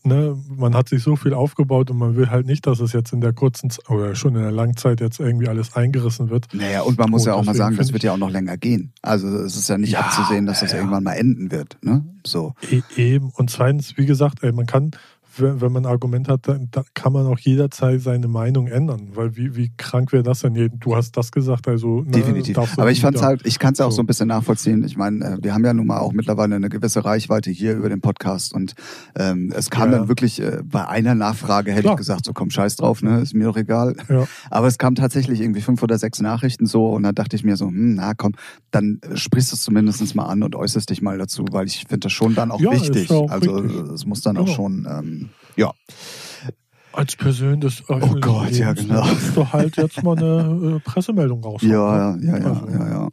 ne, 0.03 0.37
man 0.55 0.75
hat 0.75 0.89
sich 0.89 1.03
so 1.03 1.15
viel 1.15 1.33
aufgebaut 1.33 1.91
und 1.91 1.97
man 1.97 2.15
will 2.15 2.29
halt 2.29 2.45
nicht, 2.45 2.65
dass 2.67 2.79
es 2.79 2.93
jetzt 2.93 3.13
in 3.13 3.21
der 3.21 3.33
kurzen 3.33 3.69
Z- 3.69 3.89
oder 3.89 4.15
schon 4.15 4.35
in 4.35 4.41
der 4.41 4.51
langen 4.51 4.77
Zeit 4.77 4.99
jetzt 5.01 5.19
irgendwie 5.19 5.47
alles 5.47 5.75
eingerissen 5.75 6.29
wird. 6.29 6.47
Naja, 6.53 6.81
und 6.81 6.97
man 6.97 7.09
muss 7.09 7.23
Und 7.23 7.27
ja 7.27 7.33
auch 7.35 7.43
mal 7.43 7.55
sagen, 7.55 7.75
das 7.77 7.93
wird 7.93 8.03
ja 8.03 8.13
auch 8.13 8.17
noch 8.17 8.29
länger 8.29 8.57
gehen. 8.57 8.93
Also 9.01 9.27
es 9.27 9.55
ist 9.55 9.69
ja 9.69 9.77
nicht 9.77 9.91
Ja, 9.93 9.99
abzusehen, 10.01 10.45
dass 10.45 10.61
das 10.61 10.71
ja. 10.71 10.77
irgendwann 10.79 11.03
mal 11.03 11.13
enden 11.13 11.51
wird. 11.51 11.77
Ne? 11.81 12.03
So. 12.25 12.53
E 12.69 12.81
eben. 12.95 13.29
Und 13.35 13.49
zweitens, 13.49 13.97
wie 13.97 14.05
gesagt, 14.05 14.43
ey, 14.43 14.51
man 14.51 14.65
kann, 14.65 14.91
wenn, 15.37 15.61
wenn 15.61 15.71
man 15.71 15.85
ein 15.85 15.91
Argument 15.91 16.27
hat, 16.27 16.47
dann 16.47 16.67
da 16.71 16.83
kann 16.93 17.13
man 17.13 17.25
auch 17.27 17.39
jederzeit 17.39 18.01
seine 18.01 18.27
Meinung 18.27 18.67
ändern. 18.67 19.09
Weil 19.13 19.35
wie, 19.37 19.55
wie 19.55 19.71
krank 19.77 20.11
wäre 20.11 20.23
das 20.23 20.39
denn? 20.41 20.69
Du 20.79 20.95
hast 20.95 21.15
das 21.17 21.31
gesagt, 21.31 21.67
also 21.67 22.01
ne, 22.01 22.11
Definitiv. 22.11 22.57
Aber 22.77 22.91
ich 22.91 23.01
fand's 23.01 23.21
halt, 23.21 23.45
ich 23.45 23.59
kann 23.59 23.73
es 23.73 23.79
ja 23.79 23.85
auch 23.85 23.91
So. 23.91 23.97
so 23.97 24.03
ein 24.03 24.07
bisschen 24.07 24.27
nachvollziehen. 24.27 24.83
Ich 24.83 24.97
meine, 24.97 25.23
äh, 25.25 25.37
wir 25.41 25.53
haben 25.53 25.63
ja 25.65 25.73
nun 25.73 25.87
mal 25.87 25.99
auch 25.99 26.11
mittlerweile 26.13 26.55
eine 26.55 26.69
gewisse 26.69 27.05
Reichweite 27.05 27.49
hier 27.51 27.73
über 27.75 27.89
den 27.89 28.01
Podcast 28.01 28.53
und 28.53 28.73
ähm, 29.15 29.51
es 29.55 29.69
kam 29.69 29.91
Ja, 29.91 29.99
dann 29.99 30.07
wirklich 30.07 30.41
äh, 30.41 30.59
bei 30.63 30.87
einer 30.87 31.15
Nachfrage 31.15 31.71
hätte 31.71 31.83
Klar. 31.83 31.93
ich 31.93 31.97
gesagt, 31.99 32.25
so 32.25 32.33
komm 32.33 32.49
scheiß 32.49 32.75
drauf, 32.77 33.01
ne, 33.01 33.19
ist 33.21 33.33
mir 33.33 33.45
doch 33.45 33.57
egal. 33.57 33.95
Ja. 34.09 34.25
Aber 34.49 34.67
es 34.67 34.77
kam 34.77 34.95
tatsächlich 34.95 35.41
irgendwie 35.41 35.61
fünf 35.61 35.81
oder 35.83 35.97
sechs 35.97 36.19
Nachrichten 36.21 36.65
so 36.65 36.87
und 36.89 37.03
dann 37.03 37.15
dachte 37.15 37.35
ich 37.35 37.43
mir 37.43 37.55
so, 37.57 37.67
hm, 37.67 37.95
na 37.95 38.13
komm, 38.15 38.33
dann 38.71 38.99
sprichst 39.13 39.51
du 39.51 39.55
es 39.55 39.61
zumindest 39.61 40.15
mal 40.15 40.25
an 40.25 40.43
und 40.43 40.55
äußerst 40.55 40.89
dich 40.89 41.01
mal 41.01 41.17
dazu, 41.17 41.45
weil 41.51 41.67
ich 41.67 41.85
finde 41.87 41.99
das 42.05 42.11
schon 42.13 42.33
dann 42.35 42.51
auch 42.51 42.59
Ja, 42.59 42.71
wichtig. 42.71 43.09
auch 43.11 43.29
also 43.29 43.59
es 43.93 44.05
muss 44.05 44.21
dann 44.21 44.37
auch 44.37 44.45
Genau. 44.45 44.55
schon, 44.55 44.87
ähm, 44.89 45.20
ja. 45.55 45.71
Als 46.93 47.17
öffentlichen 47.17 47.83
Oh 47.87 47.99
Gott, 48.19 48.51
ja, 48.51 48.73
genau. 48.73 49.05
musst 49.05 49.37
du 49.37 49.47
halt 49.47 49.77
jetzt 49.77 50.03
mal 50.03 50.17
eine 50.17 50.75
äh, 50.75 50.79
Pressemeldung 50.79 51.41
raushauen. 51.41 51.71
Ja, 51.71 52.15
ja, 52.15 52.17
ja, 52.19 52.37
ja, 52.37 52.49
Also, 52.49 52.67
ja, 52.67 52.89
ja. 52.89 53.09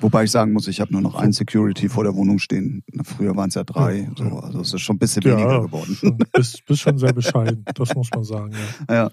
Wobei 0.00 0.24
ich 0.24 0.30
sagen 0.30 0.52
muss, 0.54 0.66
ich 0.66 0.80
habe 0.80 0.92
nur 0.92 1.02
noch 1.02 1.14
einen 1.14 1.32
Security 1.32 1.90
vor 1.90 2.04
der 2.04 2.14
Wohnung 2.14 2.38
stehen. 2.38 2.82
Früher 3.04 3.36
waren 3.36 3.50
es 3.50 3.54
ja 3.54 3.64
drei. 3.64 4.10
So, 4.16 4.24
also 4.38 4.60
es 4.60 4.72
ist 4.72 4.80
schon 4.80 4.96
ein 4.96 4.98
bisschen 4.98 5.22
Ja, 5.22 5.36
weniger 5.36 5.60
geworden. 5.60 5.94
Schon, 5.94 6.16
bist, 6.32 6.64
bist 6.64 6.80
schon 6.80 6.96
sehr 6.96 7.12
bescheiden, 7.12 7.64
das 7.74 7.94
muss 7.94 8.08
man 8.14 8.24
sagen. 8.24 8.52
Ja. 8.88 8.94
Ja. 8.94 9.10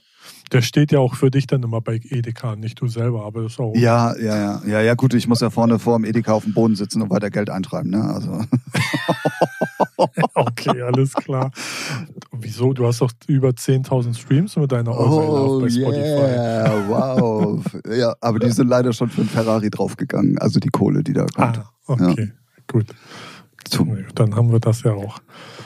Der 0.54 0.62
steht 0.62 0.94
ja 0.94 1.00
auch 1.00 1.16
für 1.16 1.30
dich 1.30 1.46
dann 1.46 1.64
immer 1.64 1.82
bei 1.82 2.00
Edeka, 2.02 2.56
nicht 2.56 2.80
du 2.80 2.88
selber, 2.88 3.26
aber 3.26 3.44
das 3.44 3.54
ist 3.54 3.60
auch. 3.60 3.76
Ja, 3.76 4.16
ja, 4.18 4.38
ja, 4.38 4.62
ja, 4.66 4.82
ja, 4.82 4.94
gut, 4.96 5.14
ich 5.14 5.28
muss 5.28 5.42
ja 5.42 5.50
vorne 5.50 5.78
vor 5.78 5.98
dem 5.98 6.06
Edeka 6.06 6.32
auf 6.32 6.46
dem 6.46 6.54
Boden 6.54 6.76
sitzen 6.76 7.02
und 7.02 7.10
weiter 7.10 7.30
Geld 7.30 7.50
eintreiben, 7.50 7.90
ne? 7.90 8.04
Also, 8.04 8.32
Okay, 10.36 10.82
alles 10.82 11.14
klar. 11.14 11.52
Wieso? 12.32 12.74
Du 12.74 12.86
hast 12.86 13.02
doch 13.02 13.12
über 13.28 13.50
10.000 13.50 14.18
Streams 14.18 14.56
mit 14.56 14.72
deiner 14.72 14.92
All 14.92 15.08
oh, 15.08 15.62
bei 15.62 15.70
Spotify. 15.70 16.04
yeah, 16.04 16.84
wow. 16.88 17.62
ja, 17.90 18.16
aber 18.22 18.40
die 18.40 18.52
sind 18.52 18.68
leider 18.68 18.94
schon 18.94 19.10
für 19.10 19.22
einen 19.22 19.30
Ferrari 19.30 19.70
draufgegangen, 19.70 20.38
also 20.38 20.60
die 20.60 20.70
Kohle, 20.70 21.04
die 21.04 21.14
da 21.14 21.26
kommt. 21.26 21.58
Ah, 21.58 21.70
okay, 21.88 22.32
gut. 22.68 22.86
Zum, 23.70 24.06
Dann 24.16 24.36
haben 24.36 24.52
wir 24.52 24.60
das 24.60 24.84
ja 24.84 24.94
auch. 24.94 25.20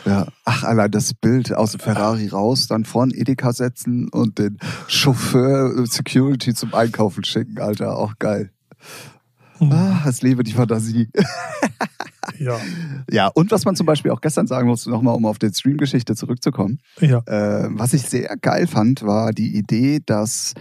ja. 0.06 0.26
Ach, 0.46 0.64
allein 0.64 0.90
das 0.90 1.14
Bild 1.14 1.54
aus 1.54 1.72
dem 1.72 1.82
Ferrari 1.82 2.28
raus, 2.30 2.68
dann 2.68 2.84
vor 2.86 3.06
den 3.06 3.14
Edeka 3.16 3.54
setzen 3.54 4.10
und 4.10 4.40
den 4.40 4.58
Chauffeur 4.88 5.86
Security 5.86 6.54
zum 6.56 6.74
Einkaufen 6.74 7.24
schicken, 7.24 7.60
Alter, 7.60 7.98
auch 7.98 8.14
geil. 8.18 8.52
Ah, 9.60 10.04
es 10.08 10.24
lebe 10.24 10.44
die 10.44 10.54
Fantasie. 10.54 11.10
Ja, 12.40 12.60
Ja, 13.10 13.28
und 13.28 13.52
was 13.52 13.66
man 13.66 13.76
zum 13.76 13.86
Beispiel 13.86 14.12
auch 14.12 14.22
gestern 14.22 14.48
sagen 14.48 14.68
musste, 14.68 14.90
nochmal 14.90 15.16
um 15.16 15.26
auf 15.26 15.40
die 15.40 15.50
Stream-Geschichte 15.50 16.16
zurückzukommen, 16.16 16.80
ja. 17.00 17.20
äh, 17.26 17.68
was 17.72 17.94
ich 17.94 18.04
sehr 18.04 18.36
geil 18.38 18.68
fand, 18.68 19.04
war 19.04 19.32
die 19.32 19.56
Idee, 19.56 20.00
dass, 20.06 20.54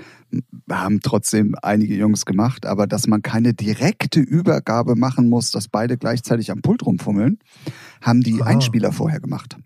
haben 0.71 1.01
trotzdem 1.01 1.55
einige 1.63 1.95
Jungs 1.95 2.25
gemacht, 2.25 2.65
aber 2.67 2.87
dass 2.87 3.07
man 3.07 3.23
keine 3.23 3.53
direkte 3.55 4.21
Übergabe 4.21 4.97
machen 4.97 5.29
muss, 5.29 5.51
dass 5.51 5.69
beide 5.69 5.97
gleichzeitig 5.99 6.51
am 6.51 6.63
Pult 6.63 6.85
rumfummeln, 6.87 7.39
haben 8.01 8.21
die 8.23 8.41
Ah. 8.43 8.47
Einspieler 8.47 8.93
vorher 8.93 9.21
gemacht. 9.21 9.57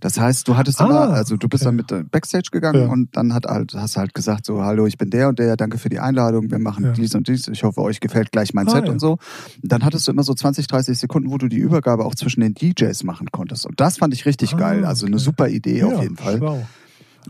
Das 0.00 0.18
heißt, 0.18 0.46
du 0.46 0.56
hattest 0.56 0.80
Ah, 0.80 0.84
immer, 0.86 1.00
also 1.10 1.36
du 1.36 1.48
bist 1.48 1.62
okay. 1.62 1.68
dann 1.68 1.76
mit 1.76 1.92
äh, 1.92 2.04
Backstage 2.08 2.50
gegangen 2.52 2.82
Ja. 2.82 2.88
und 2.88 3.16
dann 3.16 3.34
hat 3.34 3.46
halt, 3.46 3.74
hast 3.74 3.96
halt 3.96 4.14
gesagt, 4.14 4.46
so, 4.46 4.62
hallo, 4.62 4.86
ich 4.86 4.96
bin 4.98 5.10
der 5.10 5.28
und 5.28 5.38
der, 5.38 5.56
danke 5.56 5.78
für 5.78 5.88
die 5.88 5.98
Einladung, 5.98 6.50
wir 6.50 6.58
machen 6.58 6.84
Ja. 6.84 6.92
dies 6.92 7.14
und 7.14 7.26
dies, 7.28 7.48
ich 7.48 7.64
hoffe, 7.64 7.80
euch 7.82 8.00
gefällt 8.00 8.30
gleich 8.32 8.54
mein 8.54 8.68
Ah, 8.68 8.72
Set 8.72 8.86
ja. 8.86 8.92
und 8.92 9.00
so. 9.00 9.18
Dann 9.62 9.84
hattest 9.84 10.06
du 10.06 10.12
immer 10.12 10.22
so 10.22 10.34
20, 10.34 10.66
30 10.68 10.98
Sekunden, 10.98 11.30
wo 11.30 11.38
du 11.38 11.48
die 11.48 11.58
Übergabe 11.58 12.04
auch 12.04 12.14
zwischen 12.14 12.40
den 12.40 12.54
DJs 12.54 13.02
machen 13.04 13.28
konntest. 13.32 13.66
Und 13.66 13.80
das 13.80 13.98
fand 13.98 14.14
ich 14.14 14.24
richtig 14.26 14.54
Ah, 14.54 14.58
geil. 14.58 14.84
Also 14.84 15.06
eine 15.06 15.16
okay. 15.16 15.24
super 15.24 15.48
Idee 15.48 15.82
auf 15.84 16.00
jeden 16.02 16.16
Fall. 16.16 16.38
Schlau. 16.38 16.66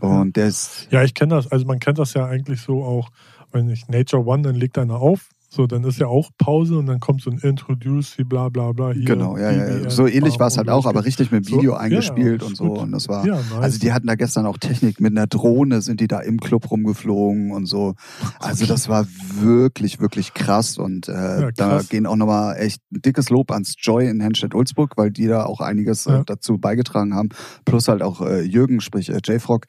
Und 0.01 0.37
ist, 0.37 0.87
Ja, 0.91 1.03
ich 1.03 1.13
kenne 1.13 1.35
das. 1.35 1.51
Also 1.51 1.65
man 1.65 1.79
kennt 1.79 1.97
das 1.99 2.13
ja 2.13 2.25
eigentlich 2.25 2.61
so 2.61 2.83
auch, 2.83 3.09
wenn 3.51 3.67
ich 3.69 3.87
Nature 3.87 4.23
One, 4.25 4.43
dann 4.43 4.55
legt 4.55 4.77
einer 4.77 4.95
auf. 5.01 5.29
So, 5.51 5.65
dann 5.65 5.83
ist 5.83 5.97
ja 5.97 6.05
auch 6.05 6.29
Pause 6.37 6.77
und 6.77 6.85
dann 6.85 6.99
kommt 6.99 7.21
so 7.23 7.31
ein 7.31 7.39
Introduce, 7.39 8.19
wie 8.19 8.23
bla 8.23 8.49
bla 8.49 8.71
bla. 8.71 8.91
Hier, 8.91 9.03
genau, 9.03 9.35
ja, 9.35 9.51
ja. 9.51 9.89
So 9.89 10.05
ähnlich 10.05 10.39
war 10.39 10.45
es 10.45 10.57
halt 10.59 10.69
auch, 10.69 10.85
aber 10.85 11.05
richtig 11.05 11.31
mit 11.31 11.47
So, 11.47 11.55
Video 11.57 11.71
ja, 11.73 11.79
eingespielt 11.79 12.43
ist 12.43 12.47
und 12.49 12.55
so. 12.55 12.63
gut. 12.65 12.77
Und 12.83 12.91
das 12.91 13.09
war, 13.09 13.25
Ja, 13.25 13.37
nice. 13.37 13.51
also 13.53 13.79
die 13.79 13.91
hatten 13.91 14.05
da 14.05 14.13
gestern 14.13 14.45
auch 14.45 14.59
Technik 14.59 14.99
mit 14.99 15.11
einer 15.11 15.25
Drohne, 15.25 15.81
sind 15.81 16.01
die 16.01 16.07
da 16.07 16.19
im 16.19 16.39
Club 16.39 16.69
rumgeflogen 16.69 17.51
und 17.51 17.65
so. 17.65 17.95
Also 18.39 18.67
das 18.67 18.89
war 18.89 19.07
wirklich, 19.41 19.99
wirklich 19.99 20.35
krass. 20.35 20.77
Und 20.77 21.07
äh, 21.09 21.13
Ja, 21.13 21.51
da 21.51 21.69
krass. 21.77 21.89
gehen 21.89 22.05
auch 22.05 22.15
nochmal 22.15 22.55
echt 22.57 22.83
ein 22.91 23.01
dickes 23.01 23.31
Lob 23.31 23.51
ans 23.51 23.73
Joy 23.79 24.07
in 24.07 24.21
Henstedt-Ulzburg, 24.21 24.97
weil 24.97 25.09
die 25.09 25.25
da 25.25 25.45
auch 25.45 25.61
einiges 25.61 26.05
äh, 26.05 26.11
Ja. 26.11 26.23
dazu 26.25 26.59
beigetragen 26.59 27.15
haben. 27.15 27.29
Plus 27.65 27.87
halt 27.87 28.03
auch 28.03 28.21
äh, 28.21 28.41
Jürgen, 28.43 28.81
sprich 28.81 29.09
äh, 29.09 29.19
J-Frog. 29.23 29.65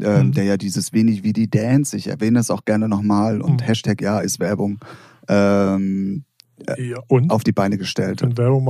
Ähm, 0.00 0.28
Mhm. 0.28 0.32
der 0.34 0.44
ja 0.44 0.56
dieses 0.56 0.92
wenig 0.92 1.24
wie 1.24 1.32
die 1.32 1.50
Dance, 1.50 1.96
ich 1.96 2.06
erwähne 2.06 2.38
es 2.38 2.48
auch 2.52 2.64
gerne 2.64 2.88
nochmal 2.88 3.42
und 3.42 3.60
Mhm. 3.60 3.64
Hashtag 3.64 4.00
ja 4.00 4.20
ist 4.20 4.38
Werbung, 4.38 4.78
ähm, 5.30 6.24
ja, 6.78 6.98
und? 7.08 7.30
auf 7.30 7.42
die 7.42 7.52
Beine 7.52 7.78
gestellt. 7.78 8.20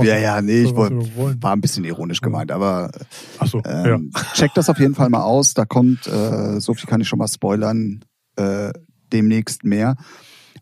Ja, 0.03 0.17
ja, 0.17 0.41
nee, 0.41 0.61
ich 0.63 0.69
so, 0.69 0.75
wollen. 0.77 1.43
war 1.43 1.53
ein 1.53 1.61
bisschen 1.61 1.83
ironisch 1.83 2.21
gemeint, 2.21 2.51
aber 2.51 2.89
Achso, 3.37 3.61
ähm, 3.65 4.11
checkt 4.33 4.55
das 4.55 4.69
auf 4.69 4.79
jeden 4.79 4.95
Fall 4.95 5.09
mal 5.09 5.23
aus. 5.23 5.53
Da 5.53 5.65
kommt, 5.65 6.07
äh, 6.07 6.59
so 6.61 6.73
viel 6.73 6.87
kann 6.87 7.01
ich 7.01 7.07
schon 7.09 7.19
mal 7.19 7.27
spoilern, 7.27 8.05
äh, 8.37 8.71
demnächst 9.11 9.63
mehr. 9.65 9.95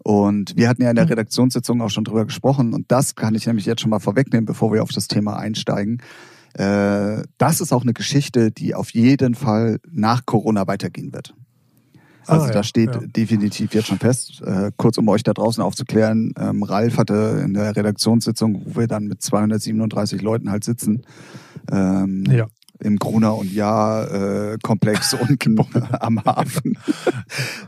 Und 0.04 0.56
wir 0.56 0.70
hatten 0.70 0.82
ja 0.82 0.90
in 0.90 0.96
der 0.96 1.06
Mhm. 1.06 1.10
Redaktionssitzung 1.12 1.82
auch 1.82 1.90
schon 1.90 2.04
drüber 2.06 2.26
gesprochen 2.26 2.74
und 2.74 2.92
das 2.92 3.16
kann 3.16 3.36
ich 3.36 3.46
nämlich 3.46 3.66
jetzt 3.66 3.82
schon 3.82 3.90
mal 3.92 4.00
vorwegnehmen, 4.00 4.46
bevor 4.46 4.72
wir 4.74 4.82
auf 4.82 4.92
das 4.92 5.08
Thema 5.08 5.38
einsteigen. 5.38 6.02
Äh, 6.54 7.22
das 7.38 7.62
ist 7.62 7.72
auch 7.74 7.84
eine 7.84 7.94
Geschichte, 7.94 8.50
die 8.52 8.74
auf 8.74 8.92
jeden 8.92 9.36
Fall 9.36 9.80
nach 9.92 10.26
Corona 10.26 10.66
weitergehen 10.68 11.14
wird. 11.14 11.36
Also 12.28 12.46
Ah, 12.46 12.48
da 12.50 12.54
ja, 12.56 12.64
steht 12.64 12.94
ja. 12.94 13.02
definitiv 13.06 13.74
jetzt 13.74 13.88
schon 13.88 13.98
fest. 14.00 14.42
Äh, 14.46 14.72
kurz 14.78 14.98
um 14.98 15.08
euch 15.10 15.24
da 15.24 15.34
draußen 15.34 15.64
aufzuklären, 15.64 16.34
ähm, 16.40 16.64
Ralf 16.64 16.98
hatte 16.98 17.42
in 17.44 17.54
der 17.54 17.76
Redaktionssitzung, 17.76 18.62
wo 18.66 18.80
wir 18.82 18.88
dann 18.88 19.06
mit 19.06 19.22
237 19.22 20.22
Leuten 20.22 20.52
halt 20.52 20.64
sitzen, 20.64 21.04
ähm, 21.72 22.24
Ja. 22.30 22.48
im 22.80 22.98
Gruner 22.98 23.36
und 23.36 23.52
Jahr 23.52 24.12
äh, 24.54 24.58
Komplex 24.62 25.14
unten 25.28 25.60
am 26.00 26.24
Hafen. 26.24 26.78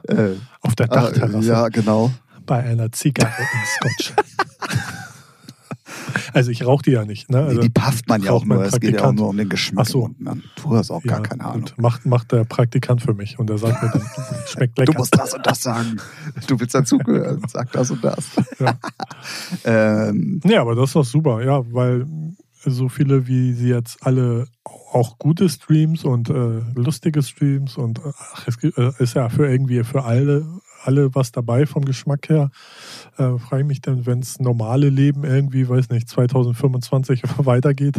äh, 0.08 0.32
Auf 0.62 0.76
der 0.76 0.88
Dachterrasse 0.88 1.48
ja, 1.48 1.68
genau. 1.70 2.12
bei 2.46 2.64
einer 2.64 2.92
Zigarre 2.92 3.32
im 3.40 3.90
Scotch. 3.96 4.14
also 6.34 6.52
ich 6.52 6.66
rauche 6.66 6.84
die 6.84 6.92
ja 6.92 7.06
nicht. 7.06 7.30
Ne? 7.30 7.40
Also, 7.40 7.62
die 7.62 7.70
pafft 7.70 8.08
man 8.08 8.22
ja 8.22 8.32
auch 8.32 8.46
nur. 8.46 8.64
Es 8.64 8.80
geht 8.80 8.96
ja 8.96 9.06
auch 9.06 9.14
nur 9.14 9.30
um 9.30 9.38
den 9.38 9.50
Geschmack. 9.50 9.86
Ach 9.88 9.92
so. 9.92 10.10
ne? 10.18 10.42
Du 10.62 10.76
hast 10.76 10.92
auch 10.92 11.04
gar 11.04 11.18
ja, 11.18 11.24
keine 11.24 11.46
Ahnung. 11.46 11.70
Macht, 11.78 12.06
macht 12.06 12.32
der 12.32 12.44
Praktikant 12.44 13.02
für 13.02 13.14
mich 13.14 13.40
und 13.40 13.50
der 13.50 13.58
sagt 13.58 13.82
mir 13.82 13.90
dann, 13.90 14.04
schmeckt 14.48 14.78
lecker. 14.78 14.92
Du 14.92 14.98
musst 14.98 15.18
das 15.18 15.34
und 15.34 15.46
das 15.46 15.62
sagen. 15.62 15.98
Du 16.48 16.60
willst 16.60 16.76
dazugehören. 16.76 17.42
Sag 17.48 17.72
das 17.72 17.92
und 17.92 18.04
das. 18.04 18.30
Ja. 18.60 18.78
ähm, 20.10 20.42
Nee, 20.44 20.58
aber 20.58 20.76
das 20.76 20.90
ist 20.90 20.96
doch 20.96 21.06
super, 21.06 21.44
ja, 21.44 21.62
weil 21.74 22.06
so 22.64 22.90
viele 22.90 23.28
wie 23.28 23.54
sie 23.54 23.70
jetzt 23.70 24.06
alle 24.06 24.48
auch 24.92 25.18
gute 25.18 25.50
Streams 25.50 26.04
und 26.04 26.30
äh, 26.30 26.62
lustige 26.76 27.24
Streams 27.24 27.78
und 27.78 28.00
äh, 28.00 28.12
ach, 28.34 28.48
es 28.48 28.60
gibt, 28.60 28.78
äh, 28.78 28.92
ist 29.00 29.16
ja 29.16 29.30
für 29.30 29.50
irgendwie 29.50 29.84
für 29.84 30.04
alle 30.04 30.46
alle 30.84 31.14
was 31.14 31.32
dabei 31.32 31.66
vom 31.66 31.86
Geschmack 31.86 32.30
her. 32.30 32.52
Äh, 33.22 33.40
Frage 33.40 33.62
ich 33.62 33.68
mich 33.68 33.82
dann, 33.82 34.06
wenn 34.06 34.22
das 34.22 34.40
normale 34.40 34.90
Leben 34.90 35.24
irgendwie, 35.24 35.68
weiß 35.70 35.90
nicht, 35.90 36.10
2025 36.10 37.24
weitergeht, 37.38 37.98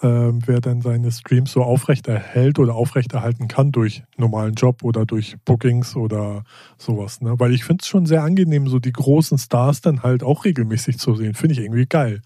äh, 0.00 0.06
wer 0.06 0.60
dann 0.60 0.80
seine 0.80 1.12
Streams 1.12 1.52
so 1.52 1.62
aufrechterhält 1.62 2.58
oder 2.58 2.74
aufrechterhalten 2.74 3.48
kann 3.48 3.72
durch 3.72 4.02
normalen 4.16 4.54
Job 4.54 4.82
oder 4.82 5.04
durch 5.04 5.36
Bookings 5.44 5.96
oder 5.96 6.44
sowas. 6.78 7.20
Ne? 7.20 7.38
Weil 7.38 7.52
ich 7.52 7.64
finde 7.64 7.82
es 7.82 7.88
schon 7.88 8.06
sehr 8.06 8.22
angenehm, 8.22 8.68
so 8.68 8.78
die 8.78 8.92
großen 8.92 9.38
Stars 9.38 9.80
dann 9.80 10.02
halt 10.02 10.22
auch 10.22 10.44
regelmäßig 10.44 10.98
zu 10.98 11.14
sehen. 11.14 11.34
Finde 11.34 11.54
ich 11.54 11.60
irgendwie 11.60 11.86
geil. 11.86 12.22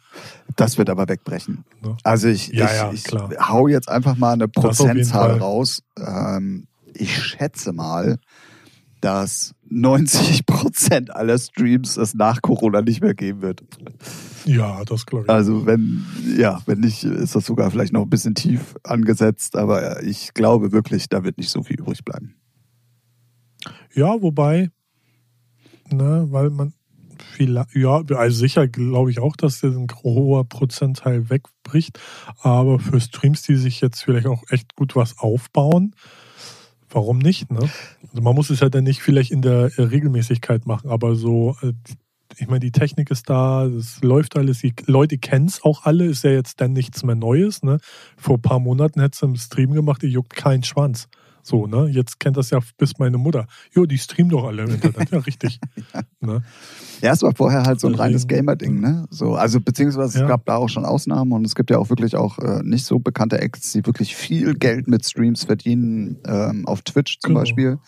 das 0.57 0.79
wird 0.79 0.91
aber 0.91 1.09
wegbrechen. 1.09 1.65
Ne? 1.83 1.97
Also 2.05 2.29
ich, 2.29 2.49
Ja, 2.49 2.67
ich, 2.67 2.73
ja, 2.73 2.93
ich 2.93 3.05
klar. 3.05 3.31
hau 3.49 3.69
jetzt 3.69 3.89
einfach 3.89 4.17
mal 4.17 4.33
eine 4.33 4.49
Prozentzahl 4.49 5.39
raus. 5.39 5.83
Ähm, 5.99 6.67
ich 6.95 7.17
schätze 7.23 7.73
mal, 7.73 8.19
dass 9.01 9.55
90 9.71 10.47
Prozent 10.47 11.15
aller 11.15 11.39
Streams 11.39 11.97
es 11.97 12.15
nach 12.15 12.43
Corona 12.43 12.83
nicht 12.83 13.03
mehr 13.03 13.15
geben 13.15 13.43
wird. 13.43 13.65
Ja, 14.45 14.85
das 14.85 15.07
glaube 15.07 15.25
ich. 15.25 15.31
Also 15.31 15.67
wenn, 15.67 16.05
ja, 16.37 16.61
wenn 16.67 16.81
nicht, 16.81 17.05
ist 17.05 17.35
das 17.35 17.47
sogar 17.47 17.71
vielleicht 17.71 17.93
noch 17.93 18.03
ein 18.03 18.11
bisschen 18.11 18.35
tief 18.35 18.77
angesetzt, 18.83 19.57
aber 19.57 20.03
ich 20.03 20.35
glaube 20.35 20.73
wirklich, 20.73 21.09
da 21.09 21.25
wird 21.25 21.39
nicht 21.39 21.51
so 21.51 21.63
viel 21.63 21.79
übrig 21.79 22.05
bleiben. 22.05 22.35
Ja, 23.95 24.23
wobei, 24.23 24.71
ne, 25.91 26.27
weil 26.31 26.51
man 26.51 26.73
viel, 27.39 27.63
ja, 27.75 28.03
also 28.17 28.39
sicher 28.39 28.69
glaube 28.69 29.11
ich 29.11 29.19
auch, 29.21 29.37
dass 29.37 29.63
ein 29.63 29.87
hoher 30.03 30.45
Prozentteil 30.45 31.31
wegbricht, 31.31 31.99
aber 32.41 32.79
für 32.79 33.01
Streams, 33.01 33.43
die 33.43 33.57
sich 33.57 33.81
jetzt 33.81 34.03
vielleicht 34.03 34.27
auch 34.27 34.45
echt 34.51 34.77
gut 34.77 34.97
was 34.97 35.19
aufbauen, 35.19 35.95
warum 36.91 37.19
nicht, 37.19 37.51
ne? 37.51 37.69
Also 38.11 38.23
man 38.23 38.35
muss 38.35 38.51
es 38.51 38.61
ja 38.61 38.69
dann 38.69 38.85
nicht 38.85 39.03
vielleicht 39.03 39.31
in 39.31 39.43
der 39.43 39.71
äh, 39.77 39.83
Regelmäßigkeit 39.83 40.67
machen, 40.67 40.91
aber 40.91 41.15
so, 41.15 41.57
äh, 41.63 41.73
ich 42.37 42.47
meine, 42.47 42.61
die 42.61 42.73
Technik 42.73 43.11
ist 43.11 43.31
da, 43.31 43.67
es 43.67 44.03
läuft 44.03 44.37
alles, 44.37 44.61
die 44.61 44.75
Leute 44.87 45.19
kennen 45.19 45.47
es 45.47 45.63
auch 45.63 45.85
alle, 45.85 46.07
ist 46.07 46.25
ja 46.25 46.31
jetzt 46.31 46.61
dann 46.61 46.73
nichts 46.73 47.03
mehr 47.03 47.15
Neues, 47.15 47.63
ne? 47.63 47.79
Vor 48.17 48.37
ein 48.37 48.43
paar 48.43 48.61
Monaten 48.61 49.01
hättest 49.01 49.23
du 49.23 49.27
einen 49.27 49.37
Stream 49.37 49.73
gemacht, 49.73 50.03
die 50.03 50.09
juckt 50.09 50.35
keinen 50.35 50.63
Schwanz. 50.63 51.09
So, 51.49 51.67
ne? 51.67 51.89
Jetzt 51.89 52.21
kennt 52.21 52.37
das 52.37 52.51
ja 52.51 52.59
bis 52.77 52.99
meine 52.99 53.17
Mutter. 53.17 53.47
Jo, 53.75 53.87
die 53.87 53.97
streamen 53.97 54.29
doch 54.31 54.45
alle 54.45 54.65
im 54.65 54.71
Internet. 54.75 55.11
Ja, 55.11 55.19
richtig. 55.21 55.59
Ne? 56.21 56.43
Ja, 57.01 57.13
es 57.13 57.23
war 57.23 57.33
vorher 57.35 57.63
halt 57.63 57.79
so 57.81 57.87
ein 57.87 57.95
reines 57.95 58.27
Gamer-Ding, 58.27 58.81
ne? 58.81 59.07
So, 59.09 59.35
also 59.37 59.61
beziehungsweise 59.61 60.19
Ja. 60.19 60.25
es 60.25 60.29
gab 60.29 60.45
da 60.47 60.57
auch 60.57 60.69
schon 60.69 60.85
Ausnahmen 60.85 61.31
und 61.33 61.47
es 61.47 61.55
gibt 61.55 61.71
ja 61.71 61.79
auch 61.79 61.89
wirklich 61.91 62.17
auch 62.17 62.39
äh, 62.41 62.61
nicht 62.65 62.85
so 62.85 62.99
bekannte 62.99 63.41
Acts, 63.41 63.73
die 63.73 63.87
wirklich 63.87 64.17
viel 64.17 64.55
Geld 64.55 64.89
mit 64.89 65.07
Streams 65.07 65.45
verdienen, 65.45 66.19
ähm, 66.27 66.67
auf 66.67 66.83
Twitch 66.83 67.19
zum 67.21 67.29
Genau. 67.31 67.41
Beispiel. 67.41 67.79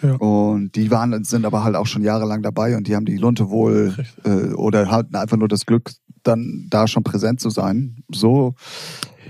Ja. 0.00 0.12
Und 0.14 0.76
die 0.76 0.90
waren, 0.92 1.24
sind 1.24 1.44
aber 1.44 1.64
halt 1.64 1.74
auch 1.74 1.86
schon 1.86 2.02
jahrelang 2.02 2.40
dabei 2.42 2.76
und 2.76 2.86
die 2.86 2.94
haben 2.94 3.04
die 3.04 3.16
Lunte 3.16 3.50
wohl 3.50 3.94
äh, 4.24 4.54
oder 4.54 4.90
hatten 4.90 5.16
einfach 5.16 5.36
nur 5.36 5.48
das 5.48 5.66
Glück, 5.66 5.90
dann 6.22 6.68
da 6.70 6.86
schon 6.86 7.02
präsent 7.02 7.40
zu 7.40 7.50
sein. 7.50 7.96
So. 8.12 8.54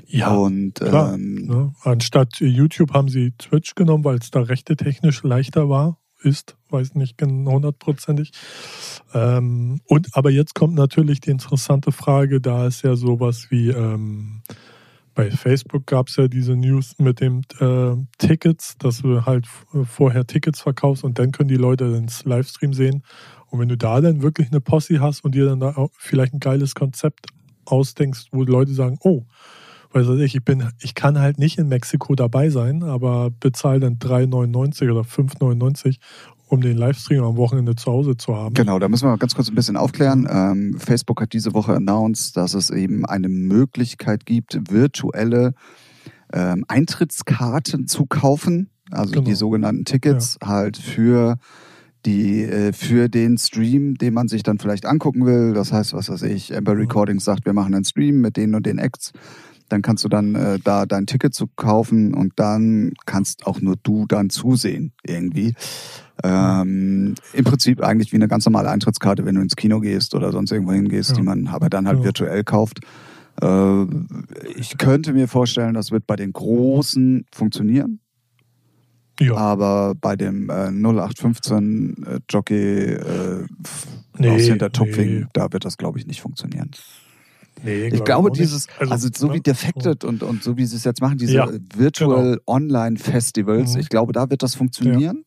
Ja, 0.06 0.30
und 0.30 0.75
klar. 0.75 1.14
ähm, 1.14 1.46
Ne? 1.46 1.75
Anstatt 1.82 2.40
YouTube 2.40 2.92
haben 2.92 3.08
sie 3.08 3.32
Twitch 3.38 3.75
genommen, 3.75 4.04
weil 4.04 4.18
es 4.18 4.30
da 4.30 4.40
rechte 4.40 4.76
technisch 4.76 5.22
leichter 5.22 5.68
war. 5.68 5.98
ist, 6.22 6.56
weiß 6.70 6.94
nicht 6.94 7.18
genau 7.18 7.52
hundertprozentig. 7.52 8.32
Ähm, 9.14 9.80
und 9.84 10.08
aber 10.16 10.30
jetzt 10.30 10.54
kommt 10.54 10.75
natürlich 10.75 11.20
die 11.20 11.30
interessante 11.30 11.92
Frage, 11.92 12.40
da 12.40 12.66
ist 12.66 12.82
ja 12.82 12.96
sowas 12.96 13.50
wie 13.50 13.68
ähm, 13.68 14.42
bei 15.14 15.30
Facebook 15.30 15.86
gab 15.86 16.08
es 16.08 16.16
ja 16.16 16.28
diese 16.28 16.56
News 16.56 16.94
mit 16.98 17.20
dem 17.20 17.42
äh, 17.60 17.96
Tickets, 18.18 18.76
dass 18.78 19.02
du 19.02 19.25
halt 19.25 19.46
vorher 19.84 20.26
Tickets 20.26 20.60
verkaufst 20.60 21.04
und 21.04 21.18
dann 21.18 21.32
können 21.32 21.48
die 21.48 21.56
Leute 21.56 21.84
ins 21.84 22.25
Livestream 22.25 22.75
sehen. 22.75 23.02
Und 23.46 23.60
wenn 23.60 23.68
du 23.68 23.76
da 23.76 24.00
dann 24.00 24.22
wirklich 24.22 24.48
eine 24.48 24.60
Posse 24.60 25.00
hast 25.00 25.25
und 25.25 25.34
dir 25.34 25.46
dann 25.46 25.60
da 25.60 25.88
vielleicht 25.96 26.34
ein 26.34 26.40
geiles 26.40 26.75
Konzept 26.75 27.26
ausdenkst, 27.64 28.26
wo 28.32 28.44
die 28.44 28.52
Leute 28.52 28.72
sagen, 28.72 28.98
oh, 29.02 29.25
weiß 30.04 30.20
ich, 30.20 30.34
ich 30.34 30.44
bin, 30.44 30.64
ich 30.80 30.94
kann 30.94 31.18
halt 31.18 31.38
nicht 31.38 31.58
in 31.58 31.68
Mexiko 31.68 32.14
dabei 32.14 32.50
sein, 32.50 32.82
aber 32.82 33.30
bezahle 33.30 33.80
dann 33.80 33.98
3,99 33.98 34.90
oder 34.90 35.02
5,99 35.02 35.96
um 36.48 36.60
den 36.60 36.76
Livestream 36.76 37.24
am 37.24 37.36
Wochenende 37.36 37.74
zu 37.74 37.90
Hause 37.90 38.16
zu 38.16 38.36
haben. 38.36 38.54
Genau, 38.54 38.78
da 38.78 38.88
müssen 38.88 39.08
wir 39.08 39.18
ganz 39.18 39.34
kurz 39.34 39.48
ein 39.48 39.56
bisschen 39.56 39.76
aufklären. 39.76 40.28
Ähm, 40.30 40.76
Facebook 40.78 41.20
hat 41.20 41.32
diese 41.32 41.54
Woche 41.54 41.74
announced, 41.74 42.36
dass 42.36 42.54
es 42.54 42.70
eben 42.70 43.04
eine 43.04 43.28
Möglichkeit 43.28 44.26
gibt, 44.26 44.70
virtuelle 44.70 45.54
ähm, 46.32 46.64
Eintrittskarten 46.68 47.88
zu 47.88 48.06
kaufen, 48.06 48.70
also 48.90 49.12
genau. 49.12 49.24
die 49.24 49.34
sogenannten 49.34 49.84
Tickets 49.84 50.38
ja. 50.40 50.48
halt 50.48 50.76
für 50.76 51.36
die 52.04 52.44
äh, 52.44 52.72
für 52.72 53.08
den 53.08 53.36
Stream, 53.36 53.96
den 53.96 54.14
man 54.14 54.28
sich 54.28 54.44
dann 54.44 54.58
vielleicht 54.58 54.86
angucken 54.86 55.26
will. 55.26 55.52
Das 55.52 55.72
heißt, 55.72 55.94
was 55.94 56.08
weiß 56.08 56.22
ich, 56.22 56.56
Amber 56.56 56.76
Recordings 56.76 57.24
sagt, 57.24 57.44
wir 57.44 57.52
machen 57.52 57.74
einen 57.74 57.84
Stream 57.84 58.20
mit 58.20 58.36
den 58.36 58.54
und 58.54 58.66
den 58.66 58.78
Acts. 58.78 59.12
Dann 59.68 59.82
kannst 59.82 60.04
du 60.04 60.08
dann 60.08 60.35
äh, 60.35 60.58
da 60.62 60.87
dein 60.87 61.06
Ticket 61.06 61.35
zu 61.35 61.49
kaufen 61.56 62.14
und 62.14 62.32
dann 62.37 62.92
kannst 63.04 63.46
auch 63.46 63.61
nur 63.61 63.76
du 63.82 64.06
dann 64.06 64.30
zusehen 64.30 64.92
irgendwie. 65.04 65.54
Ähm, 66.23 67.14
Im 67.32 67.44
Prinzip 67.44 67.82
eigentlich 67.82 68.12
wie 68.12 68.16
eine 68.16 68.28
ganz 68.28 68.46
normale 68.46 68.70
Eintrittskarte, 68.70 69.25
wenn 69.25 69.35
du 69.35 69.42
ins 69.42 69.56
Kino 69.56 69.80
gehst 69.80 70.14
oder 70.14 70.32
sonst 70.32 70.50
irgendwo 70.52 70.73
hingehst, 70.73 71.11
ja. 71.11 71.16
die 71.16 71.23
man 71.23 71.49
aber 71.49 71.68
dann 71.68 71.87
halt 71.87 71.99
ja. 71.99 72.04
virtuell 72.04 72.44
kauft. 72.44 72.80
Äh, 73.42 73.82
ich 74.56 74.78
könnte 74.78 75.12
mir 75.12 75.28
vorstellen, 75.28 75.75
das 75.75 75.90
wird 75.90 76.06
bei 76.06 76.16
den 76.16 76.32
Großen 76.32 77.26
funktionieren. 77.32 78.00
Ja. 79.20 79.35
Aber 79.37 79.94
bei 79.94 80.16
dem 80.16 80.50
äh, 80.50 80.68
0815 80.68 82.04
äh, 82.06 82.20
Jockey 82.28 82.92
äh, 82.92 83.46
nee, 84.18 84.28
aus 84.28 84.42
Hintertupfing, 84.42 85.20
nee. 85.20 85.26
da 85.32 85.52
wird 85.52 85.64
das, 85.64 85.78
glaube 85.78 85.99
ich, 85.99 86.06
nicht 86.06 86.20
funktionieren. 86.20 86.70
Nee, 87.62 87.88
ich 87.88 88.04
glaube, 88.04 88.30
dieses, 88.30 88.66
also, 88.78 88.92
also, 88.92 89.08
so 89.14 89.28
ne? 89.28 89.34
wie 89.34 89.40
Defected 89.40 90.04
und, 90.04 90.22
und 90.22 90.42
so 90.42 90.56
wie 90.56 90.66
sie 90.66 90.76
es 90.76 90.84
jetzt 90.84 91.00
machen, 91.00 91.18
diese 91.18 91.34
ja, 91.34 91.48
Virtual 91.75 92.32
genau. 92.32 92.42
Online 92.46 92.98
Festivals, 92.98 93.75
mhm. 93.75 93.80
ich 93.80 93.88
glaube, 93.88 94.12
da 94.12 94.28
wird 94.30 94.42
das 94.42 94.54
funktionieren. 94.54 95.16
Ja. 95.16 95.22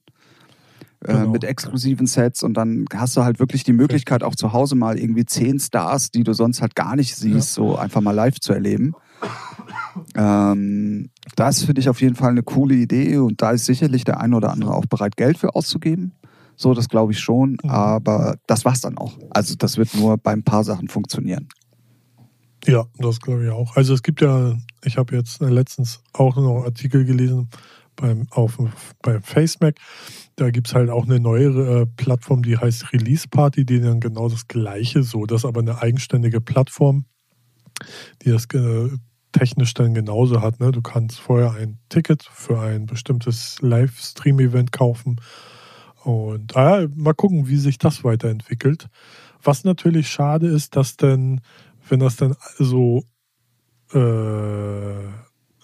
Äh, 1.05 1.13
genau. 1.13 1.29
mit 1.29 1.45
exklusiven 1.45 2.07
Sets 2.07 2.43
und 2.43 2.55
dann 2.55 2.83
hast 2.93 3.15
du 3.15 3.24
halt 3.24 3.39
wirklich 3.39 3.63
die 3.63 3.71
Möglichkeit, 3.71 4.21
auch 4.21 4.36
zu 4.36 4.51
Hause 4.51 4.75
mal 4.75 5.00
irgendwie 5.00 5.25
zehn 5.25 5.57
Stars, 5.57 6.12
die 6.12 6.25
du 6.25 6.33
sonst 6.33 6.62
halt 6.62 6.75
gar 6.75 6.98
nicht 6.98 7.15
siehst, 7.15 7.57
ja. 7.57 7.63
so 7.63 7.77
einfach 7.77 8.01
mal 8.01 8.12
live 8.12 8.41
zu 8.41 8.51
erleben. 8.51 8.93
Ähm, 10.15 11.09
das 11.38 11.63
finde 11.63 11.79
ich 11.79 11.88
auf 11.88 12.01
jeden 12.01 12.15
Fall 12.15 12.31
eine 12.31 12.43
coole 12.43 12.75
Idee 12.75 13.17
und 13.17 13.41
da 13.41 13.51
ist 13.51 13.63
sicherlich 13.63 14.03
der 14.03 14.19
eine 14.19 14.36
oder 14.36 14.51
andere 14.51 14.74
auch 14.74 14.86
bereit, 14.88 15.15
Geld 15.15 15.38
für 15.38 15.55
auszugeben. 15.55 16.13
So, 16.57 16.74
das 16.74 16.89
glaube 16.89 17.13
ich 17.13 17.19
schon, 17.19 17.51
mhm. 17.63 17.69
aber 17.69 18.36
das 18.45 18.65
war's 18.65 18.81
dann 18.81 18.98
auch. 18.98 19.17
Also 19.29 19.55
das 19.55 19.77
wird 19.77 19.96
nur 19.96 20.18
bei 20.18 20.31
ein 20.31 20.44
paar 20.44 20.65
Sachen 20.65 20.89
funktionieren. 20.89 21.48
Ja, 22.65 22.85
das 22.98 23.19
glaube 23.19 23.45
ich 23.45 23.51
auch. 23.51 23.75
Also 23.75 23.93
es 23.93 24.03
gibt 24.03 24.22
ja, 24.22 24.57
ich 24.83 24.98
habe 24.98 25.15
jetzt 25.15 25.41
letztens 25.41 26.01
auch 26.13 26.35
noch 26.35 26.63
Artikel 26.65 27.05
gelesen 27.05 27.50
beim, 27.95 28.27
auf, 28.31 28.57
beim 29.01 29.22
FaceMac. 29.22 29.75
Da 30.35 30.51
gibt 30.51 30.67
es 30.67 30.75
halt 30.75 30.89
auch 30.89 31.05
eine 31.05 31.19
neuere 31.19 31.81
äh, 31.81 31.85
Plattform, 31.85 32.43
die 32.43 32.57
heißt 32.57 32.93
Release 32.93 33.27
Party, 33.27 33.65
die 33.65 33.79
dann 33.81 34.00
genau 34.00 34.29
das 34.29 34.48
gleiche, 34.48 35.03
so, 35.03 35.25
das 35.25 35.41
ist 35.41 35.45
aber 35.45 35.61
eine 35.61 35.81
eigenständige 35.81 36.41
Plattform, 36.41 37.05
die 38.24 38.31
das 38.31 38.45
äh, 38.53 38.89
technisch 39.31 39.74
dann 39.74 39.93
genauso 39.93 40.41
hat. 40.41 40.59
Ne? 40.59 40.72
Du 40.72 40.81
kannst 40.81 41.19
vorher 41.19 41.53
ein 41.53 41.77
Ticket 41.89 42.24
für 42.24 42.59
ein 42.59 42.85
bestimmtes 42.85 43.57
Livestream-Event 43.61 44.72
kaufen 44.72 45.22
und 46.03 46.55
ah, 46.55 46.87
mal 46.95 47.13
gucken, 47.13 47.48
wie 47.48 47.57
sich 47.57 47.77
das 47.77 48.03
weiterentwickelt. 48.03 48.87
Was 49.41 49.63
natürlich 49.63 50.09
schade 50.09 50.48
ist, 50.48 50.75
dass 50.75 50.98
dann 50.98 51.41
wenn 51.89 51.99
das 51.99 52.15
dann 52.15 52.35
so, 52.57 53.03
äh, 53.93 53.99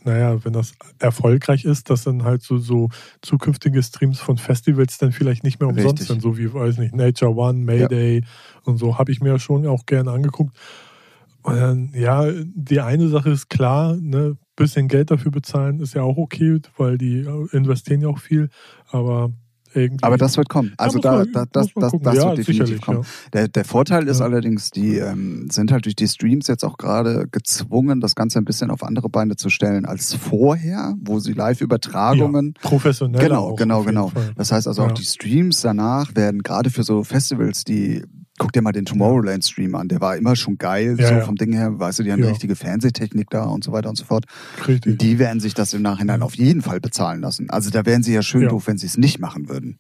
naja, 0.04 0.44
wenn 0.44 0.54
das 0.54 0.74
erfolgreich 1.00 1.66
ist, 1.66 1.90
dass 1.90 2.04
dann 2.04 2.24
halt 2.24 2.44
so, 2.44 2.58
so 2.58 2.90
zukünftige 3.22 3.82
Streams 3.82 4.20
von 4.20 4.38
Festivals 4.38 4.98
dann 4.98 5.12
vielleicht 5.12 5.44
nicht 5.44 5.60
mehr 5.60 5.70
umsonst 5.70 6.02
Richtig. 6.02 6.08
sind, 6.08 6.22
so 6.22 6.38
wie, 6.38 6.54
weiß 6.54 6.78
nicht, 6.78 6.96
Nature 6.96 7.36
One, 7.36 7.60
Mayday 7.60 8.20
ja. 8.20 8.28
und 8.64 8.78
so, 8.78 8.98
habe 8.98 9.12
ich 9.12 9.22
mir 9.22 9.40
schon 9.40 9.66
auch 9.66 9.86
gerne 9.86 10.12
angeguckt. 10.12 10.56
Und 11.42 11.58
dann, 11.58 11.92
ja, 11.94 12.26
die 12.32 12.80
eine 12.80 13.08
Sache 13.08 13.30
ist 13.30 13.50
klar, 13.50 13.96
ne, 13.96 14.36
bisschen 14.56 14.88
Geld 14.88 15.12
dafür 15.12 15.32
bezahlen 15.32 15.80
ist 15.80 15.94
ja 15.94 16.02
auch 16.02 16.18
okay, 16.18 16.60
weil 16.78 16.98
die 16.98 17.28
investieren 17.52 18.02
ja 18.02 18.08
auch 18.08 18.20
viel, 18.20 18.50
aber 18.90 19.32
irgendwie. 19.76 20.04
Aber 20.04 20.18
das 20.18 20.38
wird 20.38 20.50
kommen. 20.50 20.74
Also 20.78 21.00
da, 21.00 21.18
man, 21.18 21.32
da, 21.32 21.46
das, 21.52 21.68
das, 21.76 21.94
das 22.02 22.16
ja, 22.16 22.26
wird 22.26 22.38
definitiv 22.40 22.82
kommen. 22.82 23.02
Ja. 23.02 23.30
Der, 23.34 23.48
der 23.48 23.66
Vorteil 23.66 24.08
ist 24.08 24.20
ja. 24.20 24.26
allerdings, 24.26 24.72
die 24.72 24.98
ähm, 24.98 25.48
sind 25.52 25.72
halt 25.72 25.86
durch 25.86 25.96
die 25.96 26.08
Streams 26.08 26.48
jetzt 26.48 26.64
auch 26.64 26.78
gerade 26.78 27.28
gezwungen, 27.32 28.02
das 28.02 28.16
Ganze 28.16 28.40
ein 28.40 28.46
bisschen 28.46 28.72
auf 28.72 28.84
andere 28.84 29.10
Beine 29.10 29.36
zu 29.36 29.50
stellen 29.50 29.86
als 29.86 30.14
vorher, 30.14 30.96
wo 31.00 31.20
sie 31.20 31.34
Live-Übertragungen. 31.34 32.54
professionell. 32.62 33.22
Genau, 33.22 33.56
genau, 33.56 33.84
genau. 33.84 34.10
Fall. 34.10 34.32
Das 34.36 34.52
heißt 34.52 34.68
also 34.68 34.84
auch 34.84 34.92
die 34.92 35.06
Streams 35.06 35.62
danach 35.62 36.16
werden 36.16 36.44
gerade 36.44 36.70
für 36.70 36.84
so 36.84 37.04
Festivals, 37.04 37.64
die 37.64 38.04
Guck 38.38 38.52
dir 38.52 38.62
mal 38.62 38.74
den 38.74 38.86
Tomorrowland-Stream 38.86 39.76
an, 39.76 39.88
der 39.88 40.02
war 40.02 40.18
immer 40.18 40.36
schon 40.36 40.58
geil, 40.58 40.98
ja, 41.00 41.20
so 41.20 41.26
vom 41.26 41.36
Ding 41.36 41.54
her, 41.54 41.80
weißt 41.80 42.00
du, 42.00 42.04
die 42.04 42.12
haben 42.12 42.22
ja. 42.22 42.30
richtige 42.30 42.56
Fernsehtechnik 42.56 43.30
da 43.30 43.46
und 43.46 43.64
so 43.64 43.72
weiter 43.72 43.88
und 43.90 43.96
so 43.96 44.04
fort. 44.04 44.26
Richtig. 44.68 45.00
Die 45.00 45.20
werden 45.20 45.40
sich 45.40 45.54
das 45.54 45.74
im 45.74 45.82
Nachhinein 45.82 46.22
auf 46.22 46.36
jeden 46.36 46.62
Fall 46.62 46.82
bezahlen 46.82 47.22
lassen. 47.22 47.50
Also 47.50 47.70
da 47.70 47.86
wären 47.86 48.04
sie 48.04 48.14
ja 48.14 48.22
schön 48.22 48.48
doof, 48.50 48.68
wenn 48.68 48.78
sie 48.78 48.88
es 48.88 48.98
nicht 48.98 49.20
machen 49.20 49.48
würden. 49.48 49.80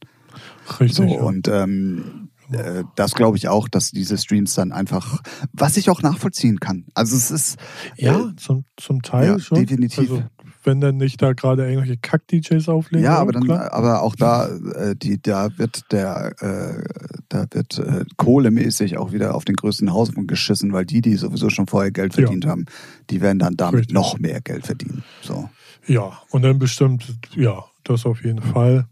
Richtig. 0.80 0.96
So, 0.96 1.04
und 1.04 1.48
ähm, 1.50 2.30
äh, 2.52 2.84
das 2.96 3.13
glaube 3.13 3.38
ich 3.38 3.48
auch, 3.48 3.68
dass 3.68 3.91
diese 3.91 4.18
Streams 4.18 4.54
dann 4.54 4.72
einfach, 4.72 5.22
was 5.54 5.78
ich 5.78 5.89
auch 5.89 6.02
nachvollziehen 6.02 6.60
kann. 6.60 6.86
Also 6.94 7.15
es 7.15 7.32
ist 7.32 7.58
ja 7.98 8.20
äh, 8.20 8.36
zum, 8.38 8.65
zum 8.78 9.02
Teil 9.02 9.28
ja, 9.28 9.39
schon. 9.39 9.60
Definitiv. 9.60 10.12
Also, 10.12 10.24
wenn 10.65 10.82
dann 10.82 10.97
nicht 10.97 11.21
da 11.21 11.34
gerade 11.34 11.67
irgendwelche 11.67 11.97
Kack-DJs 11.97 12.69
auflegen. 12.69 13.06
Ja, 13.06 13.17
aber 13.17 13.32
dann, 13.32 13.49
aber 13.49 14.01
auch 14.01 14.15
da, 14.15 14.47
äh, 14.47 14.95
die, 14.95 15.21
da 15.21 15.49
wird 15.58 15.91
der, 15.91 16.34
äh, 16.39 16.84
da 17.30 17.45
wird 17.51 17.80
äh, 17.80 18.06
kohlemäßig 18.17 18.97
auch 18.97 19.12
wieder 19.12 19.36
auf 19.36 19.45
den 19.45 19.56
größten 19.56 19.93
Haufen 19.93 20.28
geschissen, 20.28 20.73
weil 20.73 20.86
die, 20.86 21.01
die 21.01 21.15
sowieso 21.15 21.49
schon 21.49 21.67
vorher 21.67 21.91
Geld 21.91 22.13
verdient 22.13 22.45
ja. 22.45 22.51
haben, 22.51 22.65
die 23.10 23.21
werden 23.21 23.39
dann 23.39 23.56
damit 23.56 23.82
Richtig. 23.82 23.93
noch 23.93 24.19
mehr 24.19 24.41
Geld 24.41 24.65
verdienen. 24.65 25.04
So. 25.21 25.49
Ja, 25.88 26.13
und 26.32 26.41
dann 26.41 26.60
bestimmt, 26.60 27.15
ja, 27.36 27.63
das 27.84 28.06
auf 28.06 28.23
jeden 28.23 28.41
Fall. 28.41 28.88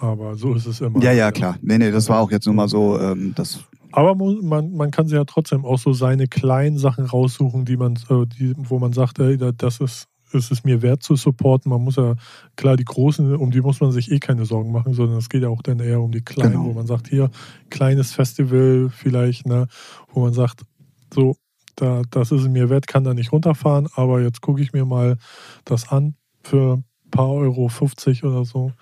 Aber 0.00 0.34
so 0.34 0.54
ist 0.54 0.66
es 0.66 0.80
immer. 0.80 1.00
Ja, 1.00 1.12
ja, 1.12 1.30
klar. 1.30 1.58
Nee, 1.62 1.78
nee, 1.78 1.92
das 1.92 2.08
war 2.08 2.20
auch 2.20 2.30
jetzt 2.30 2.46
nur 2.46 2.54
mal 2.56 2.68
so, 2.68 2.98
ähm, 2.98 3.32
das 3.36 3.60
aber 3.92 4.14
man, 4.14 4.72
man 4.72 4.90
kann 4.90 5.06
sich 5.06 5.16
ja 5.16 5.24
trotzdem 5.24 5.66
auch 5.66 5.78
so 5.78 5.92
seine 5.92 6.26
kleinen 6.26 6.78
Sachen 6.78 7.04
raussuchen, 7.04 7.66
die 7.66 7.76
man, 7.76 7.96
äh, 8.08 8.26
die, 8.26 8.54
wo 8.56 8.78
man 8.78 8.94
sagt, 8.94 9.18
ey, 9.18 9.36
das 9.36 9.80
ist 9.80 10.08
ist 10.34 10.50
es 10.50 10.64
mir 10.64 10.82
wert 10.82 11.02
zu 11.02 11.16
supporten. 11.16 11.70
Man 11.70 11.82
muss 11.82 11.96
ja, 11.96 12.14
klar, 12.56 12.76
die 12.76 12.84
Großen, 12.84 13.34
um 13.36 13.50
die 13.50 13.60
muss 13.60 13.80
man 13.80 13.92
sich 13.92 14.10
eh 14.10 14.18
keine 14.18 14.44
Sorgen 14.44 14.72
machen, 14.72 14.94
sondern 14.94 15.18
es 15.18 15.28
geht 15.28 15.42
ja 15.42 15.48
auch 15.48 15.62
dann 15.62 15.80
eher 15.80 16.00
um 16.00 16.12
die 16.12 16.22
Kleinen, 16.22 16.52
genau. 16.52 16.64
wo 16.66 16.72
man 16.72 16.86
sagt, 16.86 17.08
hier, 17.08 17.30
kleines 17.70 18.12
Festival 18.12 18.90
vielleicht, 18.90 19.46
ne, 19.46 19.68
wo 20.12 20.20
man 20.20 20.32
sagt, 20.32 20.62
so, 21.12 21.36
da, 21.76 22.02
das 22.10 22.32
ist 22.32 22.42
es 22.42 22.48
mir 22.48 22.70
wert, 22.70 22.86
kann 22.86 23.04
da 23.04 23.14
nicht 23.14 23.32
runterfahren, 23.32 23.88
aber 23.94 24.20
jetzt 24.20 24.40
gucke 24.40 24.62
ich 24.62 24.72
mir 24.72 24.84
mal 24.84 25.16
das 25.64 25.88
an 25.88 26.14
für 26.42 26.74
ein 26.76 27.10
paar 27.10 27.30
Euro 27.30 27.68
50 27.68 28.24
oder 28.24 28.44
so. 28.44 28.72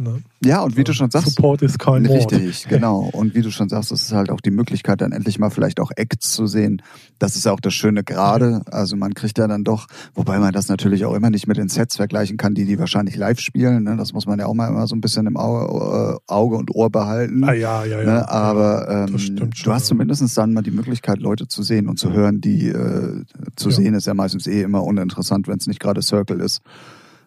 Ne? 0.00 0.22
Ja, 0.42 0.62
und 0.62 0.76
wie 0.76 0.84
du 0.84 0.94
schon 0.94 1.10
sagst. 1.10 1.34
Support 1.34 1.60
ist 1.62 1.78
kein 1.78 2.06
Richtig, 2.06 2.40
Mord. 2.40 2.68
genau. 2.68 3.10
Und 3.12 3.34
wie 3.34 3.42
du 3.42 3.50
schon 3.50 3.68
sagst, 3.68 3.92
es 3.92 4.04
ist 4.04 4.12
halt 4.12 4.30
auch 4.30 4.40
die 4.40 4.50
Möglichkeit, 4.50 5.02
dann 5.02 5.12
endlich 5.12 5.38
mal 5.38 5.50
vielleicht 5.50 5.80
auch 5.80 5.90
Acts 5.94 6.32
zu 6.32 6.46
sehen. 6.46 6.80
Das 7.18 7.36
ist 7.36 7.44
ja 7.44 7.52
auch 7.52 7.60
das 7.60 7.74
Schöne 7.74 8.02
gerade. 8.02 8.62
Also 8.70 8.96
man 8.96 9.12
kriegt 9.12 9.36
ja 9.36 9.46
dann 9.46 9.62
doch, 9.64 9.86
wobei 10.14 10.38
man 10.38 10.52
das 10.52 10.68
natürlich 10.68 11.04
auch 11.04 11.14
immer 11.14 11.28
nicht 11.28 11.46
mit 11.46 11.58
den 11.58 11.68
Sets 11.68 11.96
vergleichen 11.96 12.38
kann, 12.38 12.54
die 12.54 12.64
die 12.64 12.78
wahrscheinlich 12.78 13.16
live 13.16 13.40
spielen. 13.40 13.84
Ne? 13.84 13.96
Das 13.96 14.14
muss 14.14 14.26
man 14.26 14.38
ja 14.38 14.46
auch 14.46 14.54
mal 14.54 14.68
immer 14.68 14.86
so 14.86 14.96
ein 14.96 15.02
bisschen 15.02 15.26
im 15.26 15.36
Auge, 15.36 16.16
äh, 16.16 16.32
Auge 16.32 16.56
und 16.56 16.74
Ohr 16.74 16.90
behalten. 16.90 17.44
Ah, 17.44 17.52
ja, 17.52 17.84
ja, 17.84 18.00
ja. 18.00 18.06
Ne? 18.06 18.28
Aber 18.28 18.88
ähm, 18.88 19.18
schon, 19.18 19.36
du 19.36 19.72
hast 19.72 19.86
zumindest 19.86 20.36
dann 20.38 20.54
mal 20.54 20.62
die 20.62 20.70
Möglichkeit, 20.70 21.18
Leute 21.18 21.48
zu 21.48 21.62
sehen 21.62 21.88
und 21.88 21.98
zu 21.98 22.12
hören, 22.12 22.40
die 22.40 22.68
äh, 22.68 23.24
zu 23.56 23.70
sehen 23.70 23.94
ist 23.94 24.06
ja 24.06 24.14
meistens 24.14 24.46
eh 24.46 24.62
immer 24.62 24.82
uninteressant, 24.84 25.48
wenn 25.48 25.58
es 25.58 25.66
nicht 25.66 25.80
gerade 25.80 26.00
Circle 26.00 26.40
ist. 26.40 26.62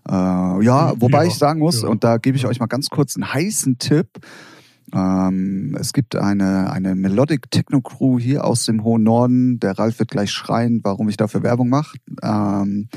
Äh, 0.08 0.14
ja, 0.64 0.94
wobei 1.00 1.24
ja, 1.24 1.30
ich 1.30 1.36
sagen 1.36 1.60
muss, 1.60 1.82
ja. 1.82 1.90
und 1.90 2.04
da 2.04 2.18
gebe 2.18 2.38
ich 2.38 2.46
euch 2.46 2.60
mal 2.60 2.68
ganz 2.68 2.90
kurz 2.90 3.16
einen 3.16 3.34
heißen 3.34 3.78
Tipp. 3.78 4.08
Ähm, 4.94 5.76
es 5.80 5.94
gibt 5.94 6.16
eine, 6.16 6.72
eine 6.72 6.96
Melodic 6.96 7.50
Techno 7.50 7.82
Crew 7.82 8.20
hier 8.20 8.46
aus 8.46 8.66
dem 8.66 8.84
hohen 8.84 9.04
Norden. 9.04 9.60
Der 9.60 9.78
Ralf 9.80 10.00
wird 10.00 10.12
gleich 10.12 10.32
schreien, 10.32 10.82
warum 10.84 11.10
ich 11.10 11.18
dafür 11.18 11.42
Werbung 11.42 11.70
mache. 11.70 11.98
Ähm, 12.22 12.90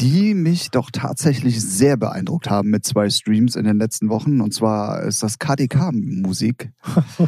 die 0.00 0.34
mich 0.34 0.70
doch 0.70 0.90
tatsächlich 0.90 1.60
sehr 1.60 1.96
beeindruckt 1.96 2.48
haben 2.48 2.70
mit 2.70 2.84
zwei 2.86 3.10
Streams 3.10 3.54
in 3.56 3.64
den 3.64 3.78
letzten 3.78 4.08
Wochen. 4.08 4.40
Und 4.40 4.54
zwar 4.54 5.02
ist 5.02 5.22
das 5.22 5.38
KDK-Musik, 5.38 6.70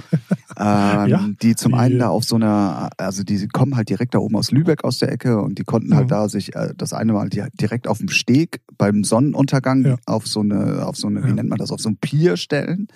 ähm, 0.56 1.06
Ja, 1.08 1.28
die 1.42 1.54
zum 1.54 1.72
die- 1.72 1.78
einen 1.78 1.98
da 1.98 2.08
auf 2.08 2.24
so 2.24 2.37
einer, 2.37 2.90
also 2.96 3.22
die 3.24 3.46
kommen 3.48 3.76
halt 3.76 3.88
direkt 3.88 4.14
da 4.14 4.18
oben 4.18 4.37
aus 4.37 4.50
Lübeck 4.50 4.85
aus 4.85 4.98
der 4.98 5.11
Ecke 5.12 5.40
und 5.40 5.58
die 5.58 5.64
konnten 5.64 5.94
halt 5.94 6.04
Mhm. 6.06 6.11
da 6.11 6.28
sich 6.28 6.54
äh, 6.54 6.72
das 6.76 6.92
eine 6.92 7.12
Mal 7.12 7.28
di- 7.28 7.44
direkt 7.61 7.87
auf 7.88 7.98
dem 7.98 8.08
Steg 8.08 8.61
beim 8.78 9.04
Sonnenuntergang 9.04 9.85
Ja. 9.85 9.96
auf 10.06 10.26
so 10.26 10.40
eine, 10.40 10.87
auf 10.87 10.96
so 10.96 11.08
eine, 11.08 11.22
wie 11.24 11.28
Ja. 11.28 11.35
nennt 11.35 11.48
man 11.48 11.58
das, 11.58 11.70
auf 11.70 11.80
so 11.80 11.88
ein 11.90 11.96
Pier 11.96 12.37
stellen. 12.37 12.88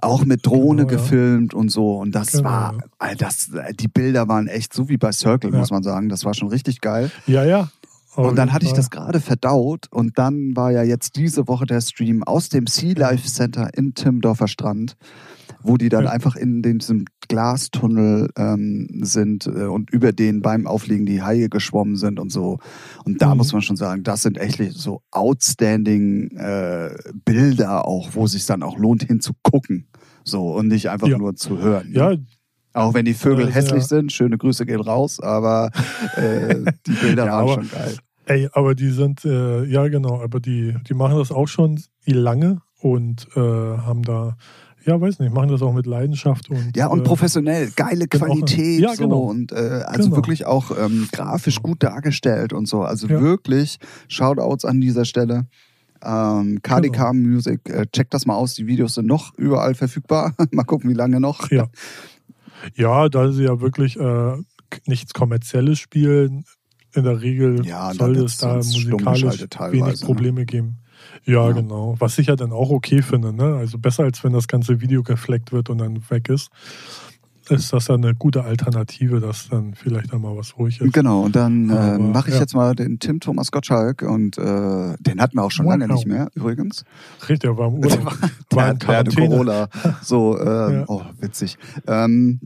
Auch 0.00 0.24
mit 0.24 0.46
Drohne 0.46 0.86
Genau, 0.86 0.92
ja. 0.92 0.96
gefilmt 0.98 1.54
und 1.54 1.70
so. 1.70 1.96
Und 1.98 2.14
das 2.14 2.30
Genau, 2.32 2.44
war, 2.44 2.74
ja. 3.02 3.08
äh, 3.08 3.16
das, 3.16 3.48
äh, 3.52 3.74
die 3.74 3.88
Bilder 3.88 4.28
waren 4.28 4.46
echt 4.46 4.72
so 4.72 4.88
wie 4.88 4.96
bei 4.96 5.10
Circle, 5.10 5.50
Ja. 5.52 5.58
muss 5.58 5.70
man 5.72 5.82
sagen. 5.82 6.08
Das 6.08 6.24
war 6.24 6.34
schon 6.34 6.48
richtig 6.48 6.80
geil. 6.80 7.10
Ja, 7.26 7.44
ja. 7.44 7.68
Und 8.26 8.36
dann 8.36 8.52
hatte 8.52 8.66
ich 8.66 8.72
das 8.72 8.90
gerade 8.90 9.20
verdaut 9.20 9.86
und 9.90 10.18
dann 10.18 10.56
war 10.56 10.72
ja 10.72 10.82
jetzt 10.82 11.16
diese 11.16 11.46
Woche 11.48 11.66
der 11.66 11.80
Stream 11.80 12.22
aus 12.24 12.48
dem 12.48 12.66
Sea 12.66 12.94
Life 12.96 13.28
Center 13.28 13.70
in 13.76 13.94
Timmendorfer 13.94 14.48
Strand, 14.48 14.96
wo 15.62 15.76
die 15.76 15.88
dann 15.88 16.04
Ja. 16.04 16.10
einfach 16.10 16.34
in 16.36 16.62
diesem 16.62 17.04
Glastunnel 17.28 18.30
ähm, 18.36 18.88
sind 19.02 19.46
äh, 19.46 19.64
und 19.66 19.90
über 19.90 20.12
den 20.12 20.42
beim 20.42 20.66
Aufliegen 20.66 21.06
die 21.06 21.22
Haie 21.22 21.48
geschwommen 21.48 21.96
sind 21.96 22.18
und 22.18 22.30
so. 22.32 22.58
Und 23.04 23.22
da 23.22 23.30
Mhm. 23.30 23.36
muss 23.38 23.52
man 23.52 23.62
schon 23.62 23.76
sagen, 23.76 24.02
das 24.02 24.22
sind 24.22 24.36
echt 24.38 24.58
so 24.72 25.02
outstanding 25.10 26.30
äh, 26.36 26.90
Bilder 27.24 27.86
auch, 27.86 28.10
wo 28.14 28.24
es 28.24 28.32
sich 28.32 28.46
dann 28.46 28.62
auch 28.62 28.78
lohnt 28.78 29.04
hinzugucken. 29.04 29.86
So 30.24 30.52
und 30.54 30.68
nicht 30.68 30.90
einfach 30.90 31.06
Ja. 31.08 31.18
nur 31.18 31.36
zu 31.36 31.58
hören. 31.58 31.90
ne? 31.90 31.98
Ja, 31.98 32.14
Auch 32.74 32.94
wenn 32.94 33.04
die 33.06 33.14
Vögel 33.14 33.46
Also, 33.46 33.56
hässlich 33.56 33.82
ja. 33.82 33.88
sind, 33.88 34.12
schöne 34.12 34.36
Grüße 34.38 34.64
gehen 34.66 34.80
raus, 34.80 35.20
aber 35.20 35.70
äh, 36.16 36.56
die 36.86 36.92
Bilder 36.92 37.26
Ja, 37.26 37.32
waren 37.46 37.48
schon 37.62 37.70
geil. 37.70 37.96
Ey, 38.28 38.48
aber 38.52 38.74
die 38.74 38.90
sind, 38.90 39.24
äh, 39.24 39.64
ja 39.64 39.88
genau, 39.88 40.20
aber 40.22 40.38
die, 40.38 40.74
die 40.88 40.94
machen 40.94 41.16
das 41.16 41.32
auch 41.32 41.48
schon 41.48 41.80
lange 42.04 42.60
und 42.80 43.26
äh, 43.34 43.40
haben 43.40 44.02
da, 44.02 44.36
ja 44.84 45.00
weiß 45.00 45.18
nicht, 45.18 45.32
machen 45.32 45.48
das 45.48 45.62
auch 45.62 45.72
mit 45.72 45.86
Leidenschaft 45.86 46.50
und 46.50 46.76
Ja, 46.76 46.88
und 46.88 47.00
äh, 47.00 47.02
professionell, 47.04 47.70
geile 47.74 48.06
genau. 48.06 48.26
Qualität 48.26 48.80
Ja, 48.80 48.94
so 48.94 49.04
genau. 49.04 49.20
und 49.22 49.52
äh, 49.52 49.82
also 49.86 50.04
Genau. 50.10 50.16
wirklich 50.16 50.44
auch 50.44 50.70
ähm, 50.78 51.08
grafisch 51.10 51.62
gut 51.62 51.82
dargestellt 51.82 52.52
und 52.52 52.66
so. 52.68 52.82
Also 52.82 53.06
Ja. 53.08 53.18
wirklich 53.20 53.78
Shoutouts 54.08 54.66
an 54.66 54.80
dieser 54.82 55.06
Stelle. 55.06 55.46
Ähm, 56.04 56.60
KDK 56.62 57.12
Genau. 57.12 57.12
Music, 57.14 57.68
äh, 57.70 57.86
checkt 57.92 58.12
das 58.12 58.26
mal 58.26 58.34
aus. 58.36 58.54
Die 58.54 58.66
Videos 58.66 58.94
sind 58.94 59.06
noch 59.06 59.32
überall 59.38 59.74
verfügbar. 59.74 60.34
mal 60.52 60.64
gucken, 60.64 60.90
wie 60.90 60.94
lange 60.94 61.18
noch. 61.18 61.50
Ja. 61.50 61.66
Ja, 62.74 63.08
da 63.08 63.32
sie 63.32 63.44
ja 63.44 63.60
wirklich 63.60 63.98
äh, 63.98 64.36
nichts 64.86 65.14
Kommerzielles 65.14 65.78
spielen, 65.78 66.44
in 66.98 67.04
der 67.04 67.20
Regel 67.22 67.64
Ja, 67.64 67.92
soll 67.94 68.16
es 68.18 68.36
da 68.38 68.56
musikalisch 68.56 69.40
wenig 69.70 70.00
ne? 70.00 70.06
Probleme 70.06 70.44
geben. 70.44 70.76
Ja, 71.24 71.46
Ja. 71.48 71.52
genau. 71.52 71.94
Was 71.98 72.18
ich 72.18 72.26
ja 72.26 72.36
dann 72.36 72.52
auch 72.52 72.70
okay 72.70 73.02
finde, 73.02 73.32
ne? 73.32 73.56
Also 73.56 73.78
besser 73.78 74.04
als 74.04 74.22
wenn 74.24 74.32
das 74.32 74.48
ganze 74.48 74.80
Video 74.80 75.02
gefleckt 75.02 75.52
wird 75.52 75.70
und 75.70 75.78
dann 75.78 76.02
weg 76.10 76.28
ist, 76.28 76.50
ist 77.50 77.72
das 77.72 77.86
dann 77.86 78.04
eine 78.04 78.14
gute 78.14 78.44
Alternative, 78.44 79.20
dass 79.20 79.48
dann 79.48 79.74
vielleicht 79.74 80.12
einmal 80.12 80.36
was 80.36 80.58
ruhig 80.58 80.82
ist. 80.82 80.92
Genau, 80.92 81.22
und 81.22 81.34
dann 81.34 81.70
äh, 81.70 81.98
mache 81.98 82.28
ich 82.28 82.34
ja. 82.34 82.40
jetzt 82.40 82.54
mal 82.54 82.74
den 82.74 82.98
Tim 82.98 83.20
Thomas 83.20 83.50
Gottschalk 83.50 84.02
und 84.02 84.36
äh, 84.36 84.96
den 85.00 85.18
hatten 85.20 85.36
wir 85.38 85.44
auch 85.44 85.50
schon 85.50 85.64
lange 85.64 85.88
Wow. 85.88 85.94
nicht 85.94 86.06
mehr, 86.06 86.28
übrigens. 86.34 86.84
Richtig, 87.22 87.40
der 87.40 87.56
war 87.56 87.68
im 87.68 87.80
Der 87.80 87.90
Urlaub. 87.92 88.04
war, 88.04 88.12
War 88.20 88.64
der, 88.64 88.74
der 88.74 88.78
Quarantäne. 88.86 89.28
Corona. 89.28 89.68
So, 90.02 90.38
ähm, 90.38 90.72
Ja. 90.72 90.84
oh, 90.88 91.02
witzig. 91.20 91.56
Ähm, 91.86 92.40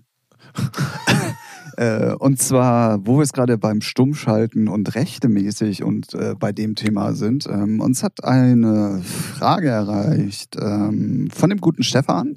äh, 1.77 2.15
und 2.15 2.39
zwar, 2.39 3.07
wo 3.07 3.19
wir 3.19 3.23
es 3.23 3.33
gerade 3.33 3.59
beim 3.59 3.81
Stummschalten 3.81 4.69
und 4.69 4.95
rechtemäßig 4.95 5.83
und 5.83 6.15
äh, 6.15 6.35
bei 6.39 6.53
dem 6.53 6.75
Thema 6.75 7.15
sind, 7.15 7.47
ähm, 7.47 7.81
uns 7.81 8.03
hat 8.03 8.25
eine 8.25 9.01
Frage 9.03 9.69
erreicht 9.69 10.57
ähm, 10.61 11.29
von 11.33 11.51
dem 11.51 11.61
guten 11.61 11.83
Stefan. 11.83 12.37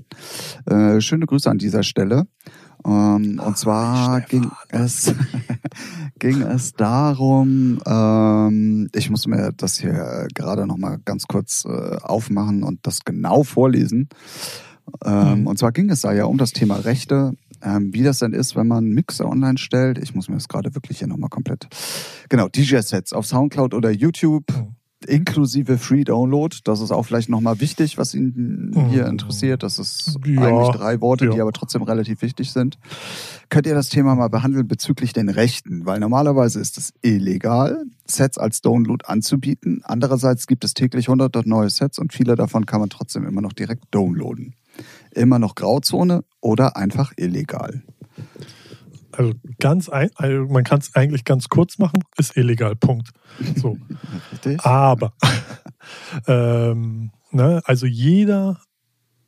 Äh, 0.65 1.01
schöne 1.01 1.25
Grüße 1.25 1.49
an 1.49 1.57
dieser 1.57 1.83
Stelle. 1.83 2.27
Ähm, 2.85 3.41
und 3.43 3.57
zwar 3.57 4.21
ging 4.21 4.51
es, 4.69 5.13
ging 6.19 6.41
es 6.41 6.73
darum, 6.73 7.79
ähm, 7.85 8.89
ich 8.93 9.09
muss 9.09 9.25
mir 9.27 9.51
das 9.57 9.77
hier 9.77 10.27
gerade 10.33 10.67
nochmal 10.67 10.99
ganz 11.03 11.25
kurz 11.27 11.65
äh, 11.65 11.97
aufmachen 11.97 12.63
und 12.63 12.79
das 12.83 13.03
genau 13.03 13.43
vorlesen. 13.43 14.09
Ähm, 15.03 15.41
Mhm. 15.41 15.47
Und 15.47 15.59
zwar 15.59 15.71
ging 15.71 15.89
es 15.89 16.01
da 16.01 16.13
ja 16.13 16.25
um 16.25 16.37
das 16.37 16.51
Thema 16.51 16.75
Rechte, 16.77 17.33
ähm, 17.61 17.93
wie 17.93 18.03
das 18.03 18.19
denn 18.19 18.33
ist, 18.33 18.55
wenn 18.55 18.67
man 18.67 18.85
Mixer 18.89 19.27
online 19.27 19.57
stellt. 19.57 19.97
Ich 19.97 20.13
muss 20.15 20.29
mir 20.29 20.35
das 20.35 20.47
gerade 20.47 20.73
wirklich 20.75 20.99
hier 20.99 21.07
nochmal 21.07 21.29
komplett. 21.29 21.67
Genau, 22.29 22.47
DJ-Sets 22.49 23.13
auf 23.13 23.25
Soundcloud 23.25 23.73
oder 23.73 23.91
YouTube. 23.91 24.45
Mhm. 24.51 24.75
Inklusive 25.07 25.77
Free 25.77 26.03
Download. 26.03 26.55
Das 26.63 26.79
ist 26.79 26.89
auch 26.89 27.03
vielleicht 27.03 27.29
nochmal 27.29 27.59
wichtig, 27.59 27.99
was 27.99 28.15
ihn 28.15 28.71
hier 28.89 29.03
Mhm. 29.03 29.09
interessiert. 29.11 29.61
Das 29.61 29.77
ist 29.77 30.17
Ja, 30.25 30.41
eigentlich 30.41 30.75
drei 30.75 30.99
Worte, 30.99 31.29
die 31.29 31.37
ja. 31.37 31.43
aber 31.43 31.51
trotzdem 31.51 31.83
relativ 31.83 32.23
wichtig 32.23 32.51
sind. 32.51 32.79
Könnt 33.49 33.67
ihr 33.67 33.75
das 33.75 33.89
Thema 33.89 34.15
mal 34.15 34.29
behandeln 34.29 34.67
bezüglich 34.67 35.13
den 35.13 35.29
Rechten? 35.29 35.85
Weil 35.85 35.99
normalerweise 35.99 36.59
ist 36.59 36.79
es 36.79 36.91
illegal, 37.03 37.83
Sets 38.07 38.39
als 38.39 38.61
Download 38.61 39.05
anzubieten. 39.05 39.81
Andererseits 39.83 40.47
gibt 40.47 40.63
es 40.63 40.73
täglich 40.73 41.07
hunderte 41.07 41.47
neue 41.47 41.69
Sets 41.69 41.99
und 41.99 42.11
viele 42.11 42.35
davon 42.35 42.65
kann 42.65 42.79
man 42.79 42.89
trotzdem 42.89 43.27
immer 43.27 43.41
noch 43.41 43.53
direkt 43.53 43.83
downloaden. 43.91 44.55
Immer 45.11 45.37
noch 45.39 45.53
Grauzone 45.55 46.23
oder 46.45 46.77
einfach 46.77 47.11
illegal. 47.17 47.81
Also 49.11 49.33
ganz 49.59 49.89
ein, 49.89 50.11
also 50.15 50.45
man 50.45 50.63
kann 50.63 50.79
es 50.79 50.93
eigentlich 50.95 51.23
ganz 51.23 51.49
kurz 51.49 51.79
machen, 51.79 52.03
ist 52.17 52.37
illegal, 52.37 52.75
Punkt. 52.75 53.09
So. 53.55 53.77
Richtig? 54.31 54.63
Aber, 54.63 55.13
ähm, 56.27 57.11
ne, 57.31 57.61
also 57.65 57.87
jeder 57.87 58.59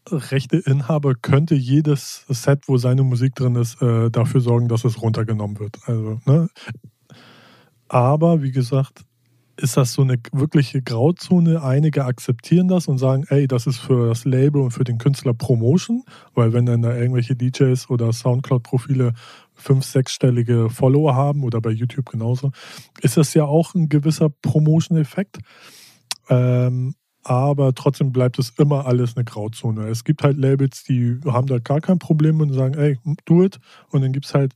rechte 0.09 0.57
Inhaber 0.57 1.15
könnte 1.15 1.55
jedes 1.55 2.23
Set, 2.29 2.67
wo 2.67 2.77
seine 2.77 3.01
Musik 3.01 3.33
drin 3.33 3.55
ist, 3.55 3.81
äh, 3.81 4.11
dafür 4.11 4.41
sorgen, 4.41 4.67
dass 4.67 4.85
es 4.85 5.01
runtergenommen 5.01 5.57
wird. 5.59 5.79
Also, 5.85 6.19
ne? 6.25 6.49
Aber 7.87 8.43
wie 8.43 8.51
gesagt, 8.51 9.05
ist 9.59 9.77
das 9.77 9.93
so 9.93 10.03
eine 10.03 10.17
wirkliche 10.31 10.81
Grauzone. 10.81 11.61
Einige 11.61 12.05
akzeptieren 12.05 12.67
das 12.67 12.87
und 12.87 12.97
sagen, 12.97 13.25
ey, 13.29 13.47
das 13.47 13.67
ist 13.67 13.79
für 13.79 14.09
das 14.09 14.25
Label 14.25 14.61
und 14.61 14.71
für 14.71 14.83
den 14.83 14.97
Künstler 14.97 15.33
Promotion, 15.33 16.03
weil 16.33 16.53
wenn 16.53 16.65
dann 16.65 16.81
da 16.81 16.95
irgendwelche 16.95 17.35
DJs 17.35 17.89
oder 17.89 18.13
Soundcloud-Profile 18.13 19.13
fünf, 19.53 19.83
sechsstellige 19.85 20.69
Follower 20.69 21.15
haben 21.15 21.43
oder 21.43 21.59
bei 21.61 21.71
YouTube 21.71 22.09
genauso, 22.09 22.51
ist 23.01 23.17
das 23.17 23.33
ja 23.33 23.45
auch 23.45 23.73
ein 23.73 23.89
gewisser 23.89 24.29
Promotion-Effekt. 24.29 25.39
Ähm, 26.29 26.95
aber 27.23 27.73
trotzdem 27.73 28.13
bleibt 28.13 28.39
es 28.39 28.51
immer 28.57 28.85
alles 28.85 29.17
eine 29.17 29.25
Grauzone. 29.25 29.89
Es 29.89 30.05
gibt 30.05 30.23
halt 30.23 30.37
Labels, 30.37 30.83
die 30.83 31.19
haben 31.25 31.47
da 31.47 31.59
gar 31.59 31.81
kein 31.81 31.99
Problem 31.99 32.39
und 32.39 32.53
sagen, 32.53 32.75
ey, 32.75 32.99
do 33.25 33.43
it. 33.43 33.59
Und 33.89 34.01
dann 34.01 34.13
gibt 34.13 34.27
es 34.27 34.33
halt 34.33 34.53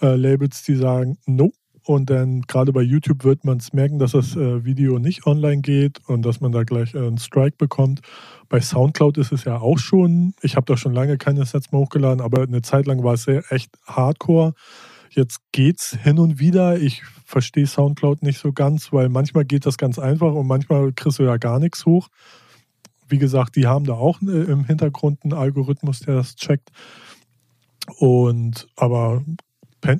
äh, 0.00 0.16
Labels, 0.16 0.62
die 0.64 0.74
sagen, 0.74 1.18
no. 1.26 1.52
Und 1.86 2.08
dann 2.08 2.42
gerade 2.42 2.72
bei 2.72 2.80
YouTube 2.80 3.24
wird 3.24 3.44
man 3.44 3.58
es 3.58 3.74
merken, 3.74 3.98
dass 3.98 4.12
das 4.12 4.36
äh, 4.36 4.64
Video 4.64 4.98
nicht 4.98 5.26
online 5.26 5.60
geht 5.60 6.00
und 6.08 6.22
dass 6.22 6.40
man 6.40 6.50
da 6.50 6.62
gleich 6.62 6.94
äh, 6.94 6.98
einen 6.98 7.18
Strike 7.18 7.56
bekommt. 7.58 8.00
Bei 8.48 8.60
Soundcloud 8.60 9.18
ist 9.18 9.32
es 9.32 9.44
ja 9.44 9.58
auch 9.58 9.78
schon, 9.78 10.32
ich 10.40 10.56
habe 10.56 10.64
da 10.64 10.78
schon 10.78 10.94
lange 10.94 11.18
keine 11.18 11.44
Sets 11.44 11.72
mehr 11.72 11.82
hochgeladen, 11.82 12.22
aber 12.22 12.42
eine 12.42 12.62
Zeit 12.62 12.86
lang 12.86 13.04
war 13.04 13.14
es 13.14 13.24
sehr 13.24 13.44
echt 13.52 13.76
hardcore. 13.86 14.54
Jetzt 15.10 15.40
geht's 15.52 15.96
hin 16.02 16.18
und 16.18 16.38
wieder. 16.38 16.80
Ich 16.80 17.02
verstehe 17.26 17.66
Soundcloud 17.66 18.22
nicht 18.22 18.38
so 18.38 18.52
ganz, 18.52 18.90
weil 18.90 19.10
manchmal 19.10 19.44
geht 19.44 19.66
das 19.66 19.76
ganz 19.76 19.98
einfach 19.98 20.32
und 20.32 20.46
manchmal 20.46 20.90
kriegst 20.92 21.18
du 21.18 21.24
ja 21.24 21.36
gar 21.36 21.58
nichts 21.58 21.84
hoch. 21.84 22.08
Wie 23.08 23.18
gesagt, 23.18 23.56
die 23.56 23.66
haben 23.66 23.84
da 23.84 23.92
auch 23.92 24.22
äh, 24.22 24.44
im 24.44 24.64
Hintergrund 24.64 25.22
einen 25.22 25.34
Algorithmus, 25.34 26.00
der 26.00 26.14
das 26.14 26.34
checkt. 26.36 26.70
Und 27.98 28.66
aber 28.76 29.22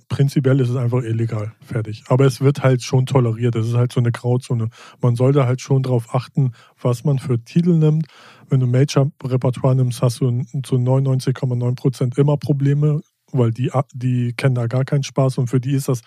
prinzipiell 0.09 0.61
ist 0.61 0.71
es 0.71 0.77
einfach 0.77 1.03
illegal, 1.03 1.53
fertig. 1.61 2.05
Aber 2.09 2.25
es 2.25 2.41
wird 2.41 2.63
halt 2.63 2.83
schon 2.83 3.07
toleriert. 3.07 3.55
Es 3.55 3.69
ist 3.69 3.75
halt 3.75 3.93
so 3.93 4.01
eine 4.01 4.13
Grauzone. 4.13 4.69
Man 5.01 5.17
sollte 5.17 5.47
halt 5.47 5.61
schon 5.61 5.83
darauf 5.83 6.15
achten, 6.15 6.53
was 6.81 7.05
man 7.05 7.19
für 7.19 7.43
Titel 7.43 7.75
nimmt. 7.75 8.07
Wenn 8.49 8.61
du 8.61 8.67
Major-Repertoire 8.67 9.75
nimmst, 9.75 10.03
hast 10.03 10.21
du 10.21 10.43
zu 10.63 10.77
99,9 10.77 11.77
Prozent 11.77 12.19
immer 12.19 12.37
Probleme, 12.37 13.03
weil 13.33 13.51
die, 13.51 13.71
die 13.93 14.33
kennen 14.33 14.55
da 14.55 14.67
gar 14.67 14.85
keinen 14.85 15.03
Spaß 15.03 15.39
und 15.39 15.49
für 15.49 15.61
die 15.61 15.73
ist 15.73 15.89
das 15.89 16.01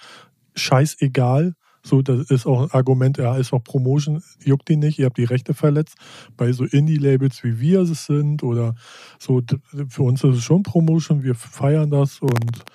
scheißegal. 0.55 1.53
So, 1.83 2.01
das 2.01 2.29
ist 2.31 2.45
auch 2.45 2.63
ein 2.63 2.71
Argument, 2.71 3.17
ja, 3.17 3.37
ist 3.37 3.53
auch 3.53 3.63
Promotion, 3.63 4.21
juckt 4.43 4.67
die 4.67 4.75
nicht, 4.75 4.99
ihr 4.99 5.05
habt 5.05 5.17
die 5.17 5.23
Rechte 5.23 5.53
verletzt. 5.53 5.95
Bei 6.35 6.51
so 6.51 6.65
Indie-Labels 6.65 7.43
wie 7.43 7.59
wir 7.59 7.81
es 7.81 8.05
sind 8.05 8.43
oder 8.43 8.75
so, 9.19 9.41
für 9.87 10.03
uns 10.03 10.23
ist 10.23 10.37
es 10.37 10.43
schon 10.43 10.63
Promotion, 10.63 11.23
wir 11.23 11.35
feiern 11.35 11.89
das 11.89 12.19
und 12.19 12.65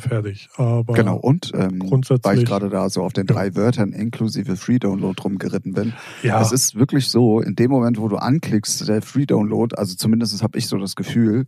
fertig. 0.00 0.48
Aber 0.56 0.94
Genau, 0.94 1.16
und 1.16 1.52
ähm, 1.54 1.78
grundsätzlich- 1.78 2.24
weil 2.24 2.38
ich 2.38 2.44
gerade 2.44 2.68
da 2.68 2.88
so 2.90 3.02
auf 3.02 3.12
den 3.12 3.26
drei 3.26 3.54
Wörtern 3.54 3.92
inklusive 3.92 4.56
Free 4.56 4.78
Download 4.78 5.20
rumgeritten 5.22 5.72
bin. 5.72 5.92
ja, 6.22 6.40
Es 6.40 6.52
ist 6.52 6.74
wirklich 6.74 7.08
so, 7.08 7.40
in 7.40 7.54
dem 7.54 7.70
Moment, 7.70 7.98
wo 8.00 8.08
du 8.08 8.16
anklickst, 8.16 8.88
der 8.88 9.02
Free 9.02 9.26
Download, 9.26 9.74
also 9.76 9.94
zumindest 9.94 10.42
habe 10.42 10.58
ich 10.58 10.66
so 10.66 10.76
das 10.78 10.96
Gefühl, 10.96 11.46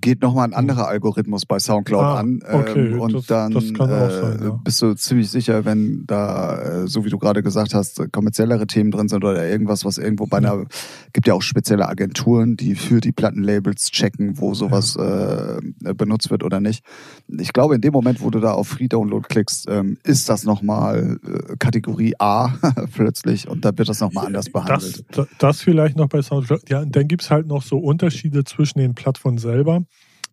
geht 0.00 0.22
nochmal 0.22 0.46
ein 0.48 0.54
anderer 0.54 0.88
Algorithmus 0.88 1.46
bei 1.46 1.58
Soundcloud 1.58 2.02
Ah, 2.02 2.18
an. 2.18 2.40
okay, 2.52 2.88
ähm, 2.92 3.00
und 3.00 3.14
das- 3.14 3.26
dann 3.26 3.52
das 3.52 3.72
kann 3.72 3.90
auch 3.90 4.08
äh, 4.08 4.10
sein, 4.10 4.40
ja. 4.42 4.50
bist 4.64 4.82
du 4.82 4.94
ziemlich 4.94 5.30
sicher, 5.30 5.64
wenn 5.64 6.04
da, 6.06 6.82
äh, 6.82 6.86
so 6.88 7.04
wie 7.04 7.10
du 7.10 7.18
gerade 7.18 7.42
gesagt 7.42 7.74
hast, 7.74 8.02
kommerziellere 8.12 8.66
Themen 8.66 8.90
drin 8.90 9.08
sind 9.08 9.24
oder 9.24 9.48
irgendwas, 9.48 9.84
was 9.84 9.98
irgendwo 9.98 10.26
bei 10.26 10.38
einer, 10.38 10.64
gibt 11.12 11.26
ja 11.26 11.34
auch 11.34 11.42
spezielle 11.42 11.88
Agenturen, 11.88 12.56
die 12.56 12.74
für 12.74 13.00
die 13.00 13.12
Plattenlabels 13.12 13.90
checken, 13.90 14.38
wo 14.40 14.54
sowas 14.54 14.96
äh, 14.96 15.58
benutzt 15.94 16.30
wird 16.30 16.42
oder 16.44 16.60
nicht. 16.60 16.84
Ich 17.28 17.52
glaube, 17.52 17.74
in 17.74 17.80
dem 17.80 17.92
Moment, 17.92 18.20
wo 18.20 18.30
du 18.30 18.40
da 18.40 18.52
auf 18.52 18.68
Free 18.68 18.88
Download 18.88 19.26
klickst, 19.28 19.66
ähm, 19.70 19.98
ist 20.04 20.28
das 20.28 20.44
nochmal 20.44 21.18
äh, 21.24 21.56
Kategorie 21.58 22.14
A 22.18 22.48
plötzlich 22.94 23.48
und 23.48 23.64
da 23.64 23.70
wird 23.76 23.88
das 23.88 24.00
nochmal 24.00 24.26
anders 24.26 24.50
behandelt. 24.50 25.04
Das, 25.12 25.26
das 25.38 25.60
vielleicht 25.60 25.96
noch 25.96 26.08
bei 26.08 26.20
Soundcloud. 26.22 26.68
Ja, 26.68 26.80
und 26.80 26.94
dann 26.94 27.08
gibt 27.08 27.22
es 27.22 27.30
halt 27.30 27.46
noch 27.46 27.62
so 27.62 27.78
Unterschiede 27.78 28.44
zwischen 28.44 28.78
den 28.78 28.94
Plattformen 28.94 29.38
selber. 29.38 29.63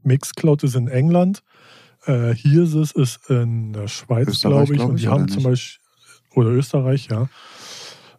Mixcloud 0.04 0.64
ist 0.64 0.76
in 0.76 0.88
England, 0.88 1.44
äh, 2.06 2.34
Hirsys 2.34 2.92
ist 2.92 3.30
in 3.30 3.74
der 3.74 3.88
Schweiz, 3.88 4.42
glaube 4.42 4.74
ich. 4.74 4.80
glaub 4.80 4.90
Und 4.90 5.00
die 5.00 5.08
oder 5.08 5.16
haben 5.16 5.28
zum 5.28 5.44
Beispiel, 5.44 5.82
oder 6.34 6.50
Österreich, 6.50 7.08
ja. 7.10 7.30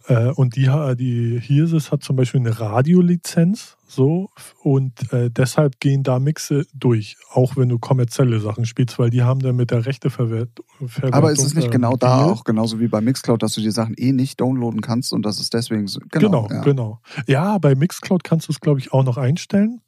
Äh, 0.07 0.31
und 0.33 0.57
die, 0.57 0.69
die 0.97 1.41
Hirsys 1.41 1.93
hat 1.93 2.03
zum 2.03 2.17
Beispiel 2.17 2.41
eine 2.41 2.59
Radiolizenz, 2.59 3.77
so, 3.87 4.31
und 4.63 5.13
äh, 5.13 5.31
deshalb 5.31 5.79
gehen 5.79 6.03
da 6.03 6.19
Mixe 6.19 6.67
durch, 6.73 7.17
auch 7.31 7.57
wenn 7.57 7.69
du 7.69 7.79
kommerzielle 7.79 8.41
Sachen 8.41 8.65
spielst, 8.65 8.99
weil 8.99 9.11
die 9.11 9.23
haben 9.23 9.41
dann 9.41 9.55
mit 9.55 9.71
der 9.71 9.85
Rechteverwertung. 9.85 10.65
Aber 11.11 11.31
ist 11.31 11.45
es 11.45 11.55
nicht 11.55 11.69
äh, 11.69 11.71
genau 11.71 11.97
da 11.97 12.25
auch, 12.25 12.45
genauso 12.45 12.81
wie 12.81 12.89
bei 12.89 13.01
Mixcloud, 13.01 13.43
dass 13.43 13.55
du 13.55 13.61
die 13.61 13.71
Sachen 13.71 13.95
eh 13.97 14.13
nicht 14.13 14.41
downloaden 14.41 14.81
kannst 14.81 15.13
und 15.13 15.27
das 15.27 15.39
ist 15.41 15.53
deswegen 15.53 15.87
so. 15.87 16.01
Genau, 16.11 16.49
ja. 16.51 16.63
genau. 16.63 17.01
Ja, 17.27 17.59
bei 17.59 17.75
Mixcloud 17.75 18.25
kannst 18.25 18.49
du 18.49 18.53
es, 18.53 18.61
glaube 18.61 18.81
ich, 18.81 18.93
auch 18.93 19.05
noch 19.05 19.19
einstellen, 19.19 19.83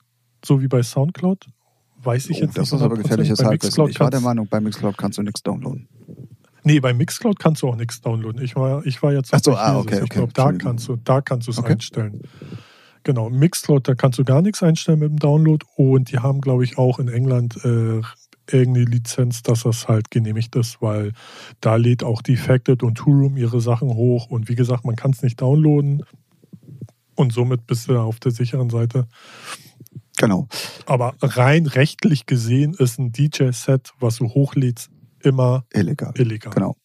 so 0.46 0.60
wie 0.62 0.68
bei 0.68 0.82
Soundcloud. 0.82 1.46
Weiß 2.02 2.28
ich 2.28 2.38
Oh, 2.38 2.40
jetzt 2.44 2.58
das 2.58 2.70
nicht. 2.72 2.80
ist 2.80 2.82
aber 2.84 2.94
100%. 2.96 3.02
gefährliches 3.02 3.38
Halbwissen. 3.44 3.88
Ich 3.88 4.00
war 4.00 4.10
der 4.10 4.20
Meinung, 4.20 4.46
bei 4.48 4.60
Mixcloud 4.60 4.98
kannst 4.98 5.18
du 5.18 5.22
nichts 5.22 5.42
downloaden. 5.42 5.88
Nee, 6.64 6.80
bei 6.80 6.94
Mixcloud 6.94 7.38
kannst 7.38 7.62
du 7.62 7.68
auch 7.68 7.76
nichts 7.76 8.00
downloaden. 8.00 8.42
Ich 8.42 8.56
war, 8.56 8.84
ich 8.86 9.02
war 9.02 9.12
jetzt 9.12 9.32
Ach 9.34 9.40
so, 9.42 9.52
bei 9.52 9.58
ah, 9.58 9.78
okay, 9.78 9.96
Ich 9.96 10.02
okay, 10.02 10.14
glaube, 10.16 10.32
da 10.32 10.52
kannst 10.52 10.88
du, 10.88 10.96
da 10.96 11.20
kannst 11.20 11.46
du 11.46 11.52
es 11.52 11.58
Okay. 11.58 11.72
einstellen. 11.74 12.22
Genau, 13.02 13.28
Mixcloud, 13.28 13.86
da 13.86 13.94
kannst 13.94 14.18
du 14.18 14.24
gar 14.24 14.40
nichts 14.40 14.62
einstellen 14.62 14.98
mit 14.98 15.10
dem 15.10 15.18
Download 15.18 15.64
und 15.76 16.10
die 16.10 16.18
haben, 16.18 16.40
glaube 16.40 16.64
ich, 16.64 16.78
auch 16.78 16.98
in 16.98 17.08
England 17.08 17.56
äh, 17.64 18.00
irgendeine 18.50 18.86
Lizenz, 18.86 19.42
dass 19.42 19.62
das 19.64 19.88
halt 19.88 20.10
genehmigt 20.10 20.56
ist, 20.56 20.80
weil 20.80 21.12
da 21.60 21.76
lädt 21.76 22.02
auch 22.02 22.22
Defected 22.22 22.82
und 22.82 22.96
Toolroom 22.96 23.36
ihre 23.36 23.60
Sachen 23.60 23.88
hoch 23.90 24.26
und 24.30 24.48
wie 24.48 24.54
gesagt, 24.54 24.84
man 24.86 24.96
kann 24.96 25.10
es 25.10 25.22
nicht 25.22 25.40
downloaden 25.42 26.02
und 27.14 27.32
somit 27.32 27.66
bist 27.66 27.88
du 27.88 27.98
auf 27.98 28.20
der 28.20 28.32
sicheren 28.32 28.70
Seite. 28.70 29.06
Genau. 30.16 30.46
Aber 30.86 31.14
rein 31.20 31.66
rechtlich 31.66 32.26
gesehen 32.26 32.74
ist 32.74 32.98
ein 32.98 33.12
DJ-Set, 33.12 33.92
was 34.00 34.16
du 34.16 34.28
hochlädst, 34.28 34.90
immer 35.22 35.64
Illegal. 35.72 36.12
illegal. 36.16 36.52
Genau. 36.52 36.76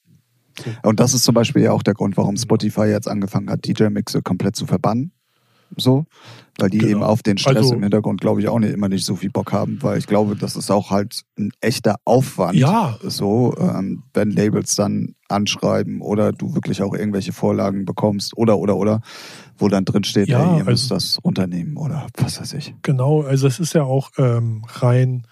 So. 0.57 0.71
Und 0.83 0.99
das 0.99 1.13
ist 1.13 1.23
zum 1.23 1.35
Beispiel 1.35 1.63
ja 1.63 1.71
auch 1.71 1.83
der 1.83 1.93
Grund, 1.93 2.17
warum 2.17 2.35
Spotify 2.37 2.85
jetzt 2.85 3.07
angefangen 3.07 3.49
hat, 3.49 3.65
DJ-Mixe 3.65 4.21
komplett 4.21 4.55
zu 4.55 4.65
verbannen. 4.65 5.11
So, 5.77 6.05
weil 6.57 6.71
die 6.71 6.79
Genau. 6.79 6.89
eben 6.91 7.03
auf 7.03 7.21
den 7.21 7.37
Stress 7.37 7.57
Also- 7.57 7.75
im 7.75 7.83
Hintergrund, 7.83 8.19
glaube 8.21 8.41
ich, 8.41 8.47
auch 8.47 8.57
nicht, 8.57 8.73
immer 8.73 8.89
nicht 8.89 9.05
so 9.05 9.15
viel 9.15 9.29
Bock 9.29 9.51
haben, 9.53 9.77
weil 9.83 9.99
ich 9.99 10.07
glaube, 10.07 10.35
das 10.35 10.55
ist 10.55 10.71
auch 10.71 10.89
halt 10.89 11.21
ein 11.37 11.51
echter 11.61 11.97
Aufwand. 12.05 12.55
Ja. 12.57 12.97
So, 13.03 13.55
ähm, 13.59 14.01
wenn 14.15 14.31
Labels 14.31 14.75
dann 14.75 15.13
anschreiben 15.27 16.01
oder 16.01 16.31
du 16.31 16.55
wirklich 16.55 16.81
auch 16.81 16.95
irgendwelche 16.95 17.33
Vorlagen 17.33 17.85
bekommst 17.85 18.35
oder, 18.35 18.57
oder, 18.57 18.77
oder, 18.77 19.01
wo 19.59 19.67
dann 19.67 19.85
drin 19.85 20.03
steht, 20.03 20.27
Ja, 20.27 20.53
ey, 20.53 20.57
ihr 20.59 20.63
müsst 20.65 20.91
also- 20.91 20.95
das 20.95 21.17
unternehmen 21.19 21.77
oder 21.77 22.07
was 22.17 22.39
weiß 22.39 22.53
ich. 22.53 22.73
Genau, 22.81 23.21
also 23.21 23.47
es 23.47 23.59
ist 23.59 23.73
ja 23.73 23.83
auch 23.83 24.11
ähm, 24.17 24.63
rein 24.67 25.27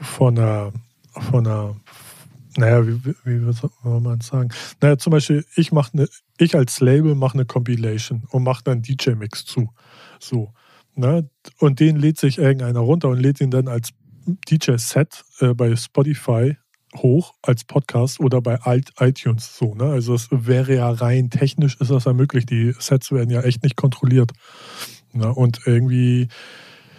von 0.00 0.38
einer, 0.38 0.72
von 1.12 1.46
einer, 1.46 1.76
naja, 2.56 2.86
wie, 2.86 3.04
wie, 3.04 3.46
wie 3.46 3.52
soll 3.52 4.00
man 4.00 4.20
sagen? 4.20 4.50
Naja, 4.80 4.98
zum 4.98 5.12
Beispiel, 5.12 5.44
ich 5.56 5.72
mache 5.72 5.92
eine, 5.92 6.08
ich 6.38 6.56
als 6.56 6.80
Label 6.80 7.14
mache 7.14 7.34
eine 7.34 7.44
Compilation 7.44 8.22
und 8.30 8.42
mache 8.42 8.64
dann 8.64 8.82
DJ-Mix 8.82 9.44
zu. 9.44 9.70
So. 10.18 10.52
Ne? 10.94 11.28
Und 11.58 11.80
den 11.80 11.96
lädt 11.96 12.18
sich 12.18 12.38
irgendeiner 12.38 12.80
runter 12.80 13.08
und 13.08 13.20
lädt 13.20 13.40
ihn 13.40 13.50
dann 13.50 13.68
als 13.68 13.90
DJ-Set 14.50 15.24
äh, 15.40 15.54
bei 15.54 15.74
Spotify 15.76 16.56
hoch 16.96 17.34
als 17.42 17.64
Podcast 17.64 18.20
oder 18.20 18.40
bei 18.40 18.58
iTunes 18.64 19.56
so. 19.56 19.74
Ne? 19.74 19.84
Also 19.84 20.14
es 20.14 20.28
wäre 20.30 20.74
ja 20.74 20.90
rein 20.90 21.30
technisch 21.30 21.76
ist 21.80 21.90
das 21.90 22.04
ja 22.04 22.12
möglich. 22.12 22.46
Die 22.46 22.74
Sets 22.78 23.12
werden 23.12 23.30
ja 23.30 23.42
echt 23.42 23.62
nicht 23.62 23.76
kontrolliert. 23.76 24.32
Ne? 25.12 25.32
Und 25.32 25.60
irgendwie, 25.66 26.28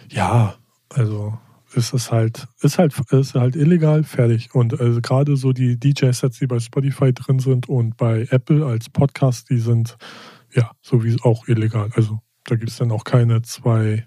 ja, 0.08 0.56
also 0.88 1.38
ist 1.74 1.94
es 1.94 2.12
halt, 2.12 2.48
ist 2.60 2.78
halt, 2.78 2.94
ist 3.10 3.34
halt 3.34 3.56
illegal, 3.56 4.04
fertig. 4.04 4.54
Und 4.54 4.78
also 4.78 5.00
gerade 5.00 5.36
so 5.36 5.52
die 5.52 5.78
DJ-Sets, 5.78 6.38
die 6.38 6.46
bei 6.46 6.60
Spotify 6.60 7.12
drin 7.12 7.38
sind 7.38 7.68
und 7.68 7.96
bei 7.96 8.26
Apple 8.30 8.64
als 8.66 8.90
Podcast, 8.90 9.48
die 9.50 9.58
sind 9.58 9.96
ja 10.54 10.70
sowieso 10.82 11.22
auch 11.22 11.48
illegal. 11.48 11.90
Also 11.94 12.20
da 12.44 12.56
gibt 12.56 12.70
es 12.70 12.76
dann 12.76 12.90
auch 12.90 13.04
keine 13.04 13.42
zwei 13.42 14.06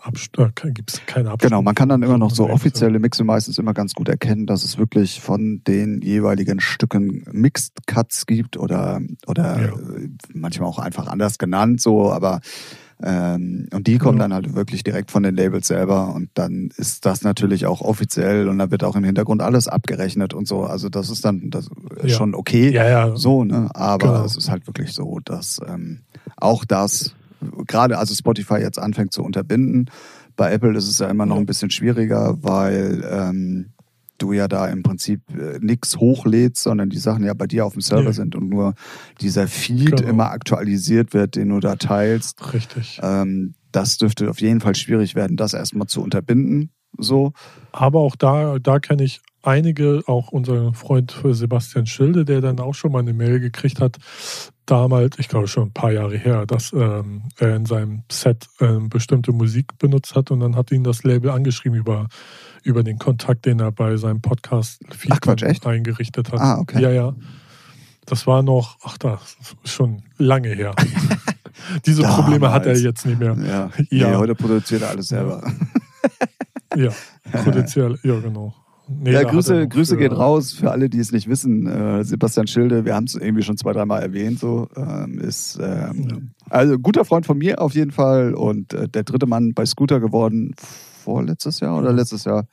Abst 0.00 0.32
gibt 0.74 0.92
es 0.92 1.06
keine 1.06 1.30
Abstufung. 1.30 1.50
Genau, 1.50 1.62
man 1.62 1.74
kann 1.74 1.88
dann 1.88 2.02
immer 2.02 2.18
noch 2.18 2.30
so 2.30 2.48
offizielle 2.50 2.98
Mixe 2.98 3.24
meistens 3.24 3.58
immer 3.58 3.74
ganz 3.74 3.94
gut 3.94 4.08
erkennen, 4.08 4.46
dass 4.46 4.64
es 4.64 4.78
wirklich 4.78 5.20
von 5.20 5.62
den 5.66 6.00
jeweiligen 6.02 6.60
Stücken 6.60 7.24
Mixed 7.32 7.86
Cuts 7.86 8.26
gibt 8.26 8.56
oder, 8.56 9.00
oder 9.26 9.60
Ja. 9.60 9.72
manchmal 10.34 10.68
auch 10.68 10.78
einfach 10.78 11.06
anders 11.06 11.38
genannt, 11.38 11.80
so, 11.80 12.10
aber 12.12 12.40
ähm, 13.04 13.66
und 13.72 13.88
die 13.88 13.98
kommen 13.98 14.18
Ja. 14.18 14.24
dann 14.24 14.34
halt 14.34 14.54
wirklich 14.54 14.84
direkt 14.84 15.10
von 15.10 15.24
den 15.24 15.34
Labels 15.34 15.66
selber 15.66 16.14
und 16.14 16.30
dann 16.34 16.70
ist 16.76 17.04
das 17.04 17.22
natürlich 17.22 17.66
auch 17.66 17.80
offiziell 17.80 18.48
und 18.48 18.58
da 18.58 18.70
wird 18.70 18.84
auch 18.84 18.94
im 18.94 19.02
Hintergrund 19.02 19.42
alles 19.42 19.66
abgerechnet 19.66 20.34
und 20.34 20.46
so. 20.46 20.62
Also 20.64 20.88
das 20.88 21.10
ist 21.10 21.24
dann 21.24 21.50
das 21.50 21.68
ist 21.96 22.10
Ja. 22.10 22.16
schon 22.16 22.34
okay. 22.36 22.70
Ja, 22.72 22.88
ja. 22.88 23.16
So, 23.16 23.42
ne? 23.44 23.70
Aber 23.74 24.06
Genau. 24.06 24.24
es 24.24 24.36
ist 24.36 24.50
halt 24.50 24.68
wirklich 24.68 24.92
so, 24.92 25.18
dass 25.24 25.58
ähm, 25.66 26.02
auch 26.36 26.64
das, 26.64 27.14
gerade 27.66 27.98
also 27.98 28.14
Spotify 28.14 28.56
jetzt 28.56 28.78
anfängt 28.78 29.12
zu 29.12 29.22
unterbinden. 29.22 29.90
Bei 30.36 30.52
Apple 30.52 30.76
ist 30.76 30.88
es 30.88 30.98
ja 30.98 31.08
immer 31.08 31.26
noch 31.26 31.36
ein 31.36 31.46
bisschen 31.46 31.70
schwieriger, 31.70 32.36
weil 32.42 33.04
ähm, 33.10 33.70
du 34.18 34.32
ja 34.32 34.48
da 34.48 34.66
im 34.68 34.82
Prinzip 34.82 35.20
äh, 35.36 35.58
nichts 35.60 35.96
hochlädst, 35.98 36.62
sondern 36.62 36.90
die 36.90 36.98
Sachen 36.98 37.24
ja 37.24 37.34
bei 37.34 37.46
dir 37.46 37.66
auf 37.66 37.72
dem 37.74 37.82
Server 37.82 38.04
Ja. 38.04 38.12
sind 38.12 38.34
und 38.36 38.48
nur 38.48 38.74
dieser 39.20 39.48
Feed 39.48 39.96
Genau. 39.96 40.08
immer 40.08 40.30
aktualisiert 40.30 41.12
wird, 41.12 41.36
den 41.36 41.48
du 41.48 41.60
da 41.60 41.76
teilst. 41.76 42.52
Richtig. 42.54 43.00
Ähm, 43.02 43.54
das 43.72 43.96
dürfte 43.98 44.30
auf 44.30 44.40
jeden 44.40 44.60
Fall 44.60 44.74
schwierig 44.74 45.14
werden, 45.14 45.36
das 45.36 45.54
erstmal 45.54 45.86
zu 45.88 46.02
unterbinden. 46.02 46.70
So. 46.98 47.32
Aber 47.72 48.00
auch 48.00 48.16
da, 48.16 48.58
da 48.58 48.78
kenne 48.80 49.02
ich 49.04 49.22
einige, 49.42 50.02
auch 50.06 50.30
unseren 50.30 50.74
Freund 50.74 51.18
Sebastian 51.24 51.86
Schilde, 51.86 52.24
der 52.24 52.40
dann 52.42 52.60
auch 52.60 52.74
schon 52.74 52.92
mal 52.92 52.98
eine 53.00 53.14
Mail 53.14 53.40
gekriegt 53.40 53.80
hat, 53.80 53.96
damals, 54.66 55.18
ich 55.18 55.28
glaube 55.28 55.48
schon 55.48 55.68
ein 55.68 55.72
paar 55.72 55.92
Jahre 55.92 56.16
her, 56.16 56.46
dass 56.46 56.72
ähm, 56.72 57.22
er 57.38 57.56
in 57.56 57.66
seinem 57.66 58.02
Set 58.10 58.46
ähm, 58.60 58.88
bestimmte 58.88 59.32
Musik 59.32 59.78
benutzt 59.78 60.14
hat 60.14 60.30
und 60.30 60.40
dann 60.40 60.56
hat 60.56 60.70
ihn 60.72 60.84
das 60.84 61.04
Label 61.04 61.30
angeschrieben 61.30 61.78
über, 61.78 62.08
über 62.62 62.82
den 62.82 62.98
Kontakt, 62.98 63.46
den 63.46 63.60
er 63.60 63.72
bei 63.72 63.96
seinem 63.96 64.20
Podcast 64.20 64.82
Ach, 65.10 65.20
Quatsch, 65.20 65.42
echt? 65.42 65.66
eingerichtet 65.66 66.32
hat. 66.32 66.40
Ah, 66.40 66.58
okay. 66.58 66.80
Ja, 66.80 66.90
ja. 66.90 67.14
Das 68.06 68.26
war 68.26 68.42
noch, 68.42 68.78
ach 68.82 68.98
das 68.98 69.36
ist 69.62 69.72
schon 69.72 70.02
lange 70.18 70.48
her. 70.48 70.74
Diese 71.86 72.02
Probleme 72.02 72.50
hat 72.50 72.62
er 72.62 72.74
Damals. 72.74 72.82
jetzt 72.82 73.06
nicht 73.06 73.20
mehr. 73.20 73.36
Ja. 73.38 73.70
Ja. 73.90 74.10
Nee, 74.10 74.16
heute 74.16 74.34
produziert 74.34 74.82
er 74.82 74.90
alles 74.90 75.08
selber. 75.08 75.42
Ja, 76.74 76.90
potenziell, 77.44 77.98
ja 78.02 78.18
genau. 78.18 78.54
Nee, 79.00 79.12
Ja, 79.12 79.22
Grüße, 79.24 79.68
Grüße 79.68 79.94
für- 79.94 80.00
gehen 80.00 80.12
raus 80.12 80.52
für 80.52 80.70
alle, 80.70 80.88
die 80.88 80.98
es 80.98 81.12
nicht 81.12 81.28
wissen. 81.28 81.66
Äh, 81.66 82.04
Sebastian 82.04 82.46
Schilde, 82.46 82.84
wir 82.84 82.94
haben 82.94 83.04
es 83.04 83.14
irgendwie 83.14 83.42
schon 83.42 83.56
zwei, 83.56 83.72
dreimal 83.72 84.02
erwähnt, 84.02 84.38
so 84.38 84.68
ähm, 84.76 85.18
ist 85.18 85.58
ähm, 85.62 86.30
also 86.50 86.78
guter 86.78 87.04
Freund 87.04 87.26
von 87.26 87.38
mir 87.38 87.60
auf 87.60 87.74
jeden 87.74 87.90
Fall 87.90 88.34
und 88.34 88.72
äh, 88.74 88.88
der 88.88 89.04
dritte 89.04 89.26
Mann 89.26 89.54
bei 89.54 89.64
Scooter 89.66 90.00
geworden 90.00 90.54
vorletztes 90.58 91.60
Jahr 91.60 91.78
oder 91.78 91.92
letztes 91.92 92.24
Jahr. 92.24 92.46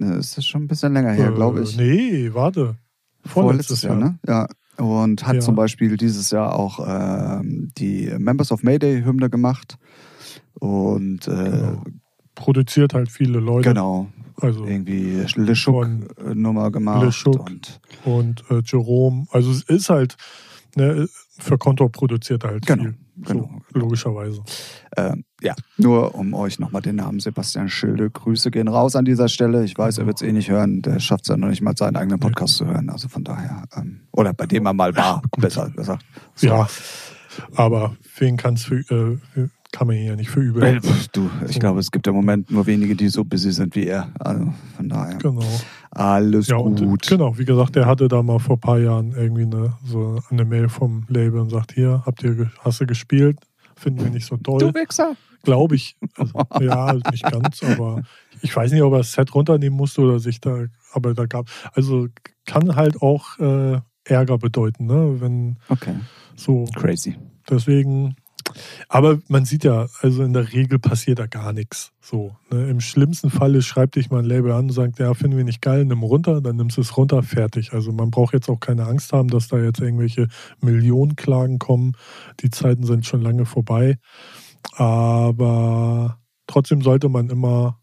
Äh, 0.00 0.18
ist 0.18 0.36
das 0.36 0.44
schon 0.46 0.62
ein 0.64 0.68
bisschen 0.68 0.92
länger 0.92 1.12
her, 1.12 1.28
Äh, 1.30 1.34
glaube 1.34 1.62
ich. 1.62 1.76
Nee, 1.76 2.30
warte. 2.32 2.76
Vorletztes, 3.24 3.82
Jahr. 3.82 3.96
ne? 3.96 4.18
Ja. 4.26 4.46
Und 4.78 5.26
hat 5.26 5.34
Ja. 5.36 5.40
zum 5.40 5.54
Beispiel 5.56 5.96
dieses 5.96 6.30
Jahr 6.30 6.54
auch 6.58 6.80
ähm, 6.86 7.70
die 7.78 8.12
Members 8.18 8.52
of 8.52 8.62
Mayday 8.62 9.02
Hymne 9.02 9.30
gemacht. 9.30 9.76
Und 10.54 11.26
äh, 11.28 11.30
Genau. 11.32 11.82
Produziert 12.36 12.94
halt 12.94 13.10
viele 13.10 13.40
Leute. 13.40 13.68
genau, 13.70 14.06
Also 14.40 14.64
irgendwie 14.64 15.24
Le 15.34 15.56
Schuck 15.56 15.74
Von 15.84 16.08
äh, 16.24 16.34
Nummer 16.36 16.70
gemacht. 16.70 17.02
Le 17.02 17.10
Schuck. 17.12 17.40
Und 17.50 17.80
und 18.04 18.44
äh, 18.50 18.62
Jerome. 18.64 19.26
Also 19.32 19.50
es 19.50 19.62
ist 19.62 19.90
halt, 19.90 20.16
ne, 20.76 21.08
für 21.38 21.58
Konto 21.58 21.88
produziert 21.88 22.44
er 22.44 22.50
halt 22.50 22.66
Genau, 22.66 22.82
viel. 22.84 22.94
genau. 23.24 23.50
So, 23.72 23.78
logischerweise. 23.80 24.42
Ähm, 24.96 25.24
ja, 25.42 25.54
nur 25.76 26.14
um 26.14 26.32
euch 26.34 26.58
nochmal 26.58 26.82
den 26.82 26.96
Namen 26.96 27.18
Sebastian 27.20 27.68
Schilde. 27.68 28.08
Grüße 28.10 28.50
gehen 28.50 28.68
raus 28.68 28.94
an 28.96 29.04
dieser 29.04 29.28
Stelle. 29.28 29.64
Ich 29.64 29.76
weiß, 29.76 29.98
er 29.98 30.06
wird 30.06 30.16
es 30.20 30.22
eh 30.28 30.32
nicht 30.32 30.48
hören. 30.50 30.80
Der 30.82 31.00
schafft 31.00 31.24
es 31.24 31.28
ja 31.28 31.36
noch 31.36 31.48
nicht 31.48 31.60
mal, 31.62 31.76
seinen 31.76 31.96
eigenen 31.96 32.20
Podcast 32.20 32.56
zu 32.56 32.66
hören. 32.66 32.88
Also 32.90 33.08
von 33.08 33.24
daher. 33.24 33.64
Ähm, 33.76 34.00
oder 34.12 34.32
bei 34.34 34.46
dem 34.46 34.64
er 34.66 34.72
mal 34.74 34.94
war, 34.96 35.22
besser 35.38 35.70
gesagt. 35.70 36.04
So. 36.34 36.46
Ja. 36.46 36.66
Aber 37.54 37.96
wen 38.18 38.38
kann 38.38 38.54
es 38.54 38.64
für, 38.64 38.78
äh, 39.34 39.48
kann 39.72 39.86
man 39.86 39.96
ihn 39.96 40.06
ja 40.06 40.16
nicht 40.16 40.30
für 40.30 40.40
übel. 40.40 40.62
Äh, 40.62 40.80
du, 41.12 41.30
ich 41.46 41.54
so. 41.54 41.60
glaube, 41.60 41.80
es 41.80 41.90
gibt 41.90 42.06
im 42.06 42.14
Moment 42.14 42.50
nur 42.50 42.66
wenige, 42.66 42.94
die 42.94 43.08
so 43.08 43.24
busy 43.24 43.52
sind 43.52 43.74
wie 43.76 43.86
er. 43.86 44.08
Also 44.18 44.52
von 44.76 44.88
daher. 44.88 45.18
Genau. 45.18 45.44
Alles 45.90 46.48
ja, 46.48 46.56
gut. 46.56 46.80
Und, 46.80 47.06
genau, 47.06 47.36
wie 47.38 47.44
gesagt, 47.44 47.76
er 47.76 47.86
hatte 47.86 48.08
da 48.08 48.22
mal 48.22 48.38
vor 48.38 48.56
ein 48.56 48.60
paar 48.60 48.78
Jahren 48.78 49.12
irgendwie 49.12 49.42
eine, 49.42 49.74
so 49.84 50.20
eine 50.30 50.44
Mail 50.44 50.68
vom 50.68 51.04
Label 51.08 51.40
und 51.40 51.50
sagt, 51.50 51.72
hier, 51.72 52.02
habt 52.04 52.22
ihr, 52.22 52.50
hast 52.60 52.80
du 52.80 52.86
gespielt? 52.86 53.38
Finden 53.76 54.04
wir 54.04 54.10
nicht 54.10 54.26
so 54.26 54.36
toll. 54.36 54.58
Du 54.58 54.74
Wichser. 54.74 55.16
Glaube 55.42 55.76
ich. 55.76 55.96
Also, 56.16 56.40
ja, 56.60 56.94
nicht 57.10 57.22
ganz, 57.22 57.62
aber 57.62 58.02
ich 58.42 58.54
weiß 58.54 58.72
nicht, 58.72 58.82
ob 58.82 58.92
er 58.94 58.98
das 58.98 59.12
Set 59.12 59.34
runternehmen 59.34 59.76
musste 59.76 60.00
oder 60.00 60.18
sich 60.18 60.40
da, 60.40 60.64
aber 60.92 61.14
da 61.14 61.26
gab, 61.26 61.48
also 61.74 62.08
kann 62.46 62.74
halt 62.74 63.00
auch 63.00 63.38
äh, 63.38 63.80
Ärger 64.04 64.38
bedeuten, 64.38 64.86
ne? 64.86 65.20
Wenn 65.20 65.56
okay. 65.68 65.94
so. 66.34 66.64
Crazy. 66.74 67.16
Deswegen, 67.48 68.16
aber 68.88 69.18
man 69.28 69.44
sieht 69.44 69.64
ja, 69.64 69.86
also 70.00 70.22
in 70.22 70.32
der 70.32 70.52
Regel 70.52 70.78
passiert 70.78 71.18
da 71.18 71.26
gar 71.26 71.52
nichts. 71.52 71.92
So, 72.00 72.36
ne? 72.50 72.68
Im 72.68 72.80
schlimmsten 72.80 73.30
Falle 73.30 73.62
schreibt 73.62 73.96
dich 73.96 74.10
mal 74.10 74.20
ein 74.20 74.24
Label 74.24 74.52
an 74.52 74.66
und 74.66 74.72
sagt, 74.72 74.98
ja, 74.98 75.12
finden 75.14 75.36
wir 75.36 75.44
nicht 75.44 75.62
geil, 75.62 75.84
nimm 75.84 76.02
runter, 76.02 76.40
dann 76.40 76.56
nimmst 76.56 76.76
du 76.76 76.80
es 76.80 76.96
runter, 76.96 77.22
fertig. 77.22 77.72
Also 77.72 77.92
man 77.92 78.10
braucht 78.10 78.34
jetzt 78.34 78.48
auch 78.48 78.60
keine 78.60 78.86
Angst 78.86 79.12
haben, 79.12 79.28
dass 79.28 79.48
da 79.48 79.58
jetzt 79.58 79.80
irgendwelche 79.80 80.28
Millionenklagen 80.60 81.58
kommen. 81.58 81.92
Die 82.40 82.50
Zeiten 82.50 82.84
sind 82.84 83.06
schon 83.06 83.22
lange 83.22 83.46
vorbei. 83.46 83.96
Aber 84.72 86.18
trotzdem 86.46 86.82
sollte 86.82 87.08
man 87.08 87.30
immer 87.30 87.80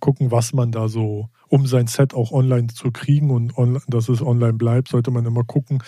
gucken, 0.00 0.30
was 0.30 0.52
man 0.52 0.72
da 0.72 0.88
so, 0.88 1.28
um 1.48 1.66
sein 1.66 1.86
Set 1.86 2.14
auch 2.14 2.32
online 2.32 2.68
zu 2.68 2.90
kriegen 2.90 3.30
und 3.30 3.56
online, 3.56 3.84
dass 3.86 4.08
es 4.08 4.22
online 4.22 4.54
bleibt, 4.54 4.88
sollte 4.88 5.10
man 5.10 5.26
immer 5.26 5.44
gucken, 5.44 5.82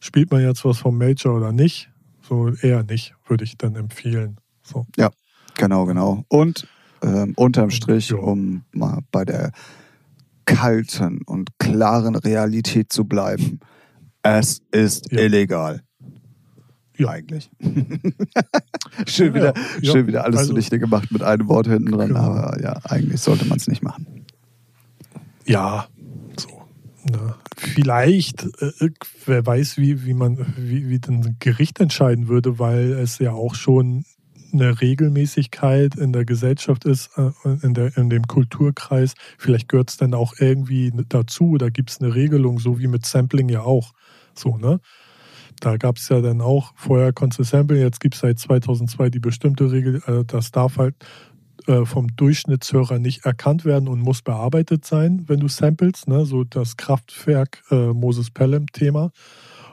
spielt 0.00 0.30
man 0.30 0.42
jetzt 0.42 0.64
was 0.64 0.78
vom 0.78 0.98
Major 0.98 1.34
oder 1.34 1.52
nicht 1.52 1.93
so 2.28 2.48
eher 2.54 2.82
nicht, 2.84 3.14
würde 3.26 3.44
ich 3.44 3.56
dann 3.56 3.76
empfehlen. 3.76 4.38
So. 4.62 4.86
Ja, 4.96 5.10
genau, 5.56 5.84
genau. 5.84 6.24
Und 6.28 6.66
ähm, 7.02 7.34
unterm 7.36 7.70
Strich, 7.70 8.10
ja. 8.10 8.16
um 8.16 8.64
mal 8.72 9.00
bei 9.10 9.24
der 9.24 9.52
kalten 10.46 11.22
und 11.26 11.58
klaren 11.58 12.16
Realität 12.16 12.92
zu 12.92 13.04
bleiben, 13.04 13.60
es 14.22 14.62
ist 14.70 15.12
ja. 15.12 15.20
illegal. 15.20 15.82
Ja. 16.96 17.08
Eigentlich. 17.08 17.50
schön, 19.06 19.34
wieder, 19.34 19.52
schön 19.82 20.06
wieder 20.06 20.24
alles 20.24 20.38
also, 20.38 20.52
zunichte 20.52 20.78
gemacht 20.78 21.10
mit 21.10 21.22
einem 21.22 21.48
Wort 21.48 21.66
hinten 21.66 21.90
dran, 21.90 22.08
genau. 22.08 22.20
aber 22.20 22.60
ja, 22.62 22.78
eigentlich 22.84 23.20
sollte 23.20 23.44
man 23.46 23.58
es 23.58 23.66
nicht 23.66 23.82
machen. 23.82 24.24
Ja, 25.44 25.88
na, 27.04 27.36
vielleicht, 27.56 28.44
äh, 28.60 28.90
wer 29.26 29.44
weiß, 29.44 29.76
wie, 29.76 30.04
wie 30.04 30.14
man, 30.14 30.54
wie, 30.56 30.88
wie 30.88 31.00
ein 31.06 31.36
Gericht 31.38 31.80
entscheiden 31.80 32.28
würde, 32.28 32.58
weil 32.58 32.92
es 32.92 33.18
ja 33.18 33.32
auch 33.32 33.54
schon 33.54 34.04
eine 34.52 34.80
Regelmäßigkeit 34.80 35.96
in 35.96 36.12
der 36.12 36.24
Gesellschaft 36.24 36.84
ist, 36.84 37.10
äh, 37.18 37.30
in, 37.62 37.74
der, 37.74 37.96
in 37.96 38.08
dem 38.08 38.26
Kulturkreis. 38.26 39.14
Vielleicht 39.36 39.68
gehört 39.68 39.90
es 39.90 39.96
dann 39.96 40.14
auch 40.14 40.34
irgendwie 40.38 40.92
dazu 41.08 41.50
oder 41.50 41.70
gibt 41.70 41.90
es 41.90 42.00
eine 42.00 42.14
Regelung, 42.14 42.58
so 42.58 42.78
wie 42.78 42.86
mit 42.86 43.04
Sampling 43.04 43.48
ja 43.48 43.62
auch. 43.62 43.92
So, 44.34 44.56
ne? 44.56 44.80
Da 45.60 45.76
gab 45.76 45.98
es 45.98 46.08
ja 46.08 46.20
dann 46.20 46.40
auch, 46.40 46.72
vorher 46.76 47.12
konntest 47.12 47.38
du 47.38 47.44
samplen, 47.44 47.80
jetzt 47.80 48.00
gibt 48.00 48.14
es 48.14 48.20
seit 48.20 48.38
2002 48.38 49.10
die 49.10 49.20
bestimmte 49.20 49.70
Regel, 49.70 50.02
äh, 50.06 50.24
das 50.24 50.50
darf 50.50 50.78
halt 50.78 50.94
äh, 51.66 51.84
vom 51.84 52.14
Durchschnittshörer 52.16 52.98
nicht 52.98 53.24
erkannt 53.24 53.64
werden 53.64 53.88
und 53.88 54.00
muss 54.00 54.22
bearbeitet 54.22 54.84
sein, 54.84 55.24
wenn 55.26 55.40
du 55.40 55.48
samples, 55.48 56.06
ne? 56.06 56.26
so 56.26 56.44
das 56.44 56.76
Kraftwerk 56.76 57.62
äh, 57.70 57.92
Moses 57.92 58.30
Pelham 58.30 58.66
Thema. 58.68 59.10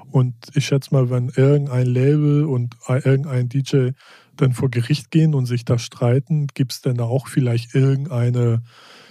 Und 0.09 0.35
ich 0.53 0.65
schätze 0.65 0.93
mal, 0.93 1.09
wenn 1.09 1.29
irgendein 1.29 1.87
Label 1.87 2.43
und 2.43 2.75
irgendein 2.87 3.47
DJ 3.47 3.91
dann 4.35 4.53
vor 4.53 4.69
Gericht 4.69 5.09
gehen 5.11 5.33
und 5.33 5.45
sich 5.45 5.63
da 5.63 5.79
streiten, 5.79 6.47
gibt 6.53 6.73
es 6.73 6.81
denn 6.81 6.97
da 6.97 7.05
auch 7.05 7.27
vielleicht 7.27 7.75
irgendeine 7.75 8.61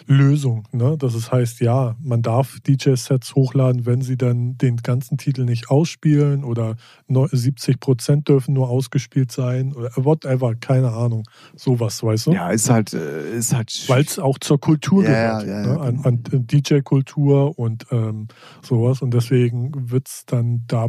Lösung. 0.06 0.66
Ne? 0.72 0.96
Das 0.98 1.14
ist, 1.14 1.32
heißt, 1.32 1.60
ja, 1.60 1.96
man 2.00 2.22
darf 2.22 2.58
DJ-Sets 2.60 3.34
hochladen, 3.34 3.86
wenn 3.86 4.02
sie 4.02 4.16
dann 4.16 4.56
den 4.58 4.76
ganzen 4.78 5.18
Titel 5.18 5.44
nicht 5.44 5.70
ausspielen 5.70 6.44
oder 6.44 6.76
70 7.08 7.80
Prozent 7.80 8.28
dürfen 8.28 8.54
nur 8.54 8.68
ausgespielt 8.68 9.32
sein 9.32 9.72
oder 9.72 9.90
whatever, 9.96 10.54
keine 10.54 10.92
Ahnung. 10.92 11.24
Sowas, 11.56 12.02
weißt 12.02 12.28
du? 12.28 12.32
Ja, 12.32 12.50
ist 12.50 12.70
halt, 12.70 12.92
äh, 12.92 13.36
ist 13.36 13.54
halt. 13.54 13.70
Weil 13.88 14.02
es 14.02 14.18
auch 14.18 14.38
zur 14.38 14.60
Kultur 14.60 15.04
ja, 15.04 15.40
gehört, 15.40 15.46
ja, 15.46 15.62
ja, 15.62 15.74
ne? 15.74 15.80
an, 15.80 16.04
an 16.04 16.46
DJ-Kultur 16.46 17.58
und 17.58 17.86
ähm, 17.90 18.28
sowas. 18.62 19.02
Und 19.02 19.12
deswegen 19.12 19.90
wird 19.90 20.08
es 20.08 20.24
dann 20.26 20.64
da 20.66 20.86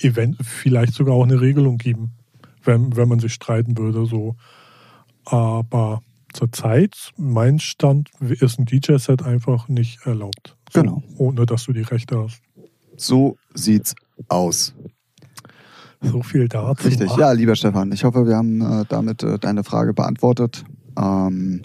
Event 0.00 0.36
vielleicht 0.42 0.94
sogar 0.94 1.14
auch 1.14 1.24
eine 1.24 1.40
Regelung 1.40 1.78
geben, 1.78 2.12
wenn, 2.62 2.96
wenn 2.96 3.08
man 3.08 3.20
sich 3.20 3.34
streiten 3.34 3.76
würde. 3.78 4.06
So. 4.06 4.36
Aber 5.24 6.02
zurzeit, 6.34 7.12
mein 7.16 7.58
Stand 7.58 8.10
ist 8.20 8.58
ein 8.58 8.66
DJ-Set 8.66 9.22
einfach 9.22 9.68
nicht 9.68 10.06
erlaubt. 10.06 10.56
So, 10.72 10.82
genau. 10.82 11.02
Ohne 11.16 11.46
dass 11.46 11.64
du 11.64 11.72
die 11.72 11.82
Rechte 11.82 12.18
hast. 12.18 12.42
So 12.96 13.36
sieht's 13.54 13.94
aus. 14.28 14.74
So 16.02 16.22
viel 16.22 16.48
dazu. 16.48 16.86
Richtig, 16.86 17.16
ja, 17.16 17.32
lieber 17.32 17.56
Stefan. 17.56 17.90
Ich 17.92 18.04
hoffe, 18.04 18.26
wir 18.26 18.36
haben 18.36 18.60
äh, 18.60 18.84
damit 18.88 19.22
äh, 19.22 19.38
deine 19.38 19.64
Frage 19.64 19.94
beantwortet. 19.94 20.64
Ähm, 20.98 21.62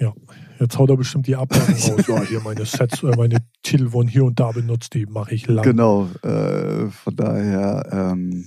ja, 0.00 0.12
jetzt 0.58 0.76
haut 0.78 0.90
er 0.90 0.96
bestimmt 0.96 1.26
die 1.26 1.36
Abgaben 1.36 1.72
raus. 1.72 2.06
Ja, 2.08 2.22
hier 2.22 2.40
meine 2.40 2.64
Sets, 2.64 3.02
äh, 3.02 3.14
meine 3.16 3.38
Titel 3.62 3.92
wurden 3.92 4.08
hier 4.08 4.24
und 4.24 4.40
da 4.40 4.50
benutzt, 4.50 4.94
die 4.94 5.06
mache 5.06 5.34
ich 5.34 5.46
lang. 5.46 5.64
Genau, 5.64 6.08
äh, 6.22 6.90
von 6.90 7.16
daher. 7.16 8.12
Ähm, 8.12 8.46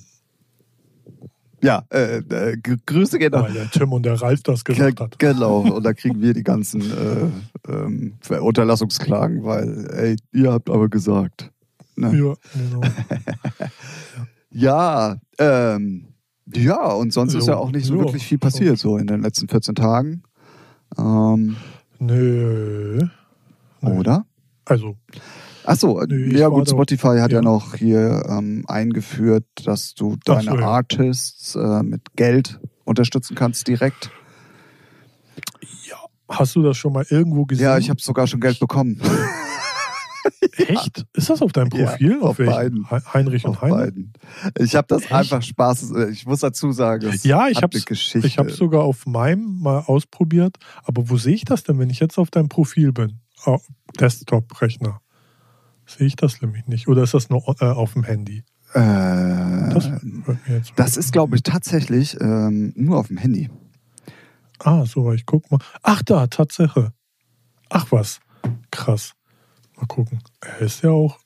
ja, 1.63 1.83
äh, 1.91 2.17
äh, 2.17 2.57
Grüße 2.85 3.17
gehen 3.17 3.31
Weil 3.31 3.53
der 3.53 3.71
Tim 3.71 3.93
und 3.93 4.03
der 4.03 4.21
Ralf 4.21 4.43
das 4.43 4.65
gesagt 4.65 4.99
hat. 4.99 5.17
Genau, 5.17 5.59
und 5.75 5.83
da 5.83 5.93
kriegen 5.93 6.21
wir 6.21 6.33
die 6.33 6.43
ganzen 6.43 6.81
äh, 6.81 7.71
ähm, 7.71 8.13
Unterlassungsklagen, 8.29 9.43
weil, 9.43 9.87
ey, 9.91 10.15
ihr 10.33 10.51
habt 10.51 10.69
aber 10.69 10.89
gesagt. 10.89 11.51
Ne? 11.95 12.07
Ja, 12.07 12.33
genau. 12.53 12.81
ja, 14.51 15.17
ähm, 15.37 16.07
ja, 16.53 16.85
und 16.91 17.13
sonst 17.13 17.33
jo, 17.33 17.39
ist 17.39 17.47
ja 17.47 17.55
auch 17.55 17.71
nicht 17.71 17.85
so 17.85 17.93
jo, 17.95 18.01
wirklich 18.01 18.25
viel 18.25 18.39
passiert, 18.39 18.77
so 18.77 18.97
in 18.97 19.07
den 19.07 19.21
letzten 19.21 19.47
14 19.47 19.75
Tagen. 19.75 20.23
Ähm, 20.97 21.55
Nö. 21.99 23.07
Oder? 23.81 24.25
Also, 24.65 24.97
Achso, 25.65 26.03
nee, 26.07 26.37
ja 26.37 26.47
gut, 26.49 26.69
Spotify 26.69 27.19
hat 27.19 27.31
ja, 27.31 27.37
ja 27.37 27.41
noch 27.41 27.75
hier 27.75 28.23
ähm, 28.27 28.65
eingeführt, 28.67 29.45
dass 29.65 29.93
du 29.93 30.17
deine 30.25 30.51
so, 30.51 30.57
ja. 30.57 30.67
Artists 30.67 31.55
äh, 31.55 31.83
mit 31.83 32.15
Geld 32.15 32.59
unterstützen 32.83 33.35
kannst 33.35 33.67
direkt. 33.67 34.11
Ja, 35.89 35.97
hast 36.29 36.55
du 36.55 36.63
das 36.63 36.77
schon 36.77 36.93
mal 36.93 37.05
irgendwo 37.09 37.45
gesehen? 37.45 37.65
Ja, 37.65 37.77
ich 37.77 37.89
habe 37.89 38.01
sogar 38.01 38.27
schon 38.27 38.41
Geld 38.41 38.59
bekommen. 38.59 38.99
Echt? 40.57 41.05
Ist 41.13 41.29
das 41.29 41.41
auf 41.41 41.51
deinem 41.51 41.69
Profil? 41.69 42.11
Ja, 42.11 42.19
auf, 42.19 42.39
auf 42.39 42.45
beiden. 42.45 42.89
Heinrich 42.89 43.45
und 43.45 43.61
Heinrich? 43.61 43.77
beiden. 43.77 44.13
Ich 44.57 44.75
habe 44.75 44.87
das 44.87 45.03
Echt? 45.03 45.11
einfach 45.11 45.41
Spaß. 45.41 45.91
Äh, 45.91 46.09
ich 46.11 46.25
muss 46.25 46.39
dazu 46.39 46.71
sagen, 46.71 47.13
ja, 47.23 47.47
ich 47.47 47.61
habe 47.61 47.77
ich 47.77 48.37
habe 48.37 48.51
sogar 48.51 48.83
auf 48.83 49.05
meinem 49.05 49.59
mal 49.59 49.79
ausprobiert. 49.79 50.57
Aber 50.83 51.09
wo 51.09 51.17
sehe 51.17 51.35
ich 51.35 51.45
das 51.45 51.63
denn, 51.63 51.79
wenn 51.79 51.89
ich 51.89 51.99
jetzt 51.99 52.17
auf 52.17 52.29
deinem 52.29 52.49
Profil 52.49 52.91
bin? 52.91 53.19
Oh, 53.45 53.59
Desktop-Rechner. 53.99 55.01
Sehe 55.97 56.07
ich 56.07 56.15
das 56.15 56.41
nämlich 56.41 56.67
nicht. 56.67 56.87
Oder 56.87 57.03
ist 57.03 57.13
das 57.13 57.29
nur 57.29 57.43
äh, 57.59 57.65
auf 57.65 57.93
dem 57.93 58.03
Handy? 58.03 58.43
Äh, 58.73 59.69
das, 59.69 59.91
das 60.75 60.97
ist, 60.97 61.13
glaube 61.13 61.35
ich, 61.35 61.43
tatsächlich 61.43 62.19
ähm, 62.19 62.73
nur 62.75 62.97
auf 62.97 63.07
dem 63.07 63.17
Handy. 63.17 63.49
Ah, 64.59 64.85
so, 64.85 65.11
ich 65.11 65.25
guck 65.25 65.51
mal. 65.51 65.59
Ach, 65.81 66.01
da, 66.01 66.27
Tatsache. 66.27 66.93
Ach 67.69 67.91
was. 67.91 68.19
Krass. 68.71 69.13
Mal 69.75 69.85
gucken. 69.85 70.19
Er 70.41 70.59
ist 70.59 70.83
ja 70.83 70.91
auch. 70.91 71.19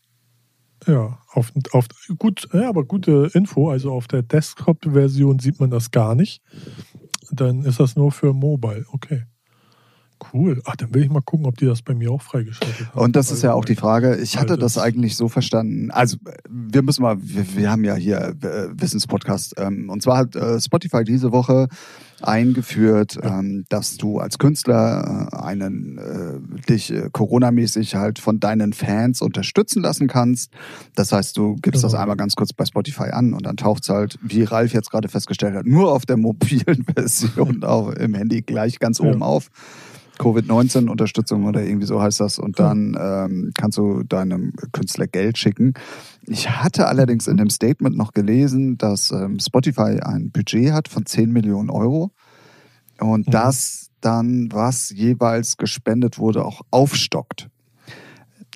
Ja, 0.85 1.19
auf, 1.31 1.51
auf 1.71 1.87
gut, 2.17 2.47
ja, 2.53 2.69
aber 2.69 2.85
gute 2.85 3.29
Info. 3.33 3.69
Also 3.69 3.91
auf 3.91 4.07
der 4.07 4.23
Desktop-Version 4.23 5.39
sieht 5.39 5.59
man 5.59 5.69
das 5.69 5.91
gar 5.91 6.15
nicht. 6.15 6.41
Dann 7.31 7.63
ist 7.63 7.79
das 7.79 7.95
nur 7.95 8.11
für 8.11 8.33
Mobile. 8.33 8.85
Okay. 8.91 9.23
Cool. 10.33 10.61
Ach, 10.65 10.75
dann 10.75 10.93
will 10.93 11.03
ich 11.03 11.09
mal 11.09 11.21
gucken, 11.21 11.45
ob 11.45 11.57
die 11.57 11.65
das 11.65 11.81
bei 11.81 11.93
mir 11.93 12.11
auch 12.11 12.21
freigeschaltet 12.21 12.87
haben. 12.87 12.99
Und 12.99 13.15
das 13.15 13.31
ist 13.31 13.43
ja 13.43 13.53
auch 13.53 13.65
die 13.65 13.75
Frage. 13.75 14.15
Ich 14.17 14.37
hatte 14.37 14.57
das 14.57 14.77
eigentlich 14.77 15.15
so 15.15 15.29
verstanden. 15.29 15.91
Also, 15.91 16.17
wir 16.49 16.81
müssen 16.81 17.03
mal, 17.03 17.17
wir, 17.21 17.45
wir 17.55 17.71
haben 17.71 17.83
ja 17.83 17.95
hier 17.95 18.35
äh, 18.41 18.67
Wissenspodcast. 18.73 19.55
Ähm, 19.57 19.89
und 19.89 20.01
zwar 20.01 20.17
hat 20.17 20.35
äh, 20.35 20.59
Spotify 20.59 21.03
diese 21.03 21.31
Woche 21.31 21.67
eingeführt, 22.21 23.17
ähm, 23.21 23.65
dass 23.69 23.97
du 23.97 24.19
als 24.19 24.39
Künstler 24.39 25.29
äh, 25.31 25.35
einen 25.35 25.97
äh, 25.97 26.65
dich 26.67 26.91
äh, 26.91 27.09
Corona-mäßig 27.11 27.95
halt 27.95 28.19
von 28.19 28.39
deinen 28.39 28.73
Fans 28.73 29.21
unterstützen 29.21 29.83
lassen 29.83 30.07
kannst. 30.07 30.51
Das 30.95 31.11
heißt, 31.11 31.37
du 31.37 31.55
gibst 31.55 31.81
genau. 31.81 31.91
das 31.91 31.93
einmal 31.93 32.17
ganz 32.17 32.35
kurz 32.35 32.53
bei 32.53 32.65
Spotify 32.65 33.11
an 33.11 33.33
und 33.33 33.45
dann 33.45 33.57
taucht 33.57 33.83
es 33.83 33.89
halt, 33.89 34.17
wie 34.21 34.43
Ralf 34.43 34.73
jetzt 34.73 34.89
gerade 34.89 35.09
festgestellt 35.09 35.55
hat, 35.55 35.65
nur 35.65 35.91
auf 35.91 36.05
der 36.05 36.17
mobilen 36.17 36.85
Version 36.95 37.63
auch 37.63 37.89
im 37.91 38.15
Handy 38.15 38.41
gleich 38.41 38.79
ganz 38.79 38.99
oben 38.99 39.19
ja. 39.19 39.25
auf. 39.25 39.49
Covid-19-Unterstützung 40.17 41.45
oder 41.45 41.63
irgendwie 41.63 41.85
so 41.85 42.01
heißt 42.01 42.19
das. 42.19 42.39
Und 42.39 42.59
dann 42.59 42.97
ähm, 42.99 43.51
kannst 43.55 43.77
du 43.77 44.03
deinem 44.03 44.53
Künstler 44.71 45.07
Geld 45.07 45.37
schicken. 45.37 45.73
Ich 46.25 46.49
hatte 46.49 46.87
allerdings 46.87 47.27
in 47.27 47.37
dem 47.37 47.49
Statement 47.49 47.95
noch 47.95 48.11
gelesen, 48.11 48.77
dass 48.77 49.11
ähm, 49.11 49.39
Spotify 49.39 49.99
ein 50.01 50.31
Budget 50.31 50.71
hat 50.71 50.87
von 50.87 51.05
10 51.05 51.31
Millionen 51.31 51.69
Euro 51.69 52.11
und 52.99 53.27
Mhm. 53.27 53.31
das 53.31 53.89
dann, 54.01 54.49
was 54.51 54.89
jeweils 54.89 55.57
gespendet 55.57 56.19
wurde, 56.19 56.45
auch 56.45 56.61
aufstockt. 56.71 57.49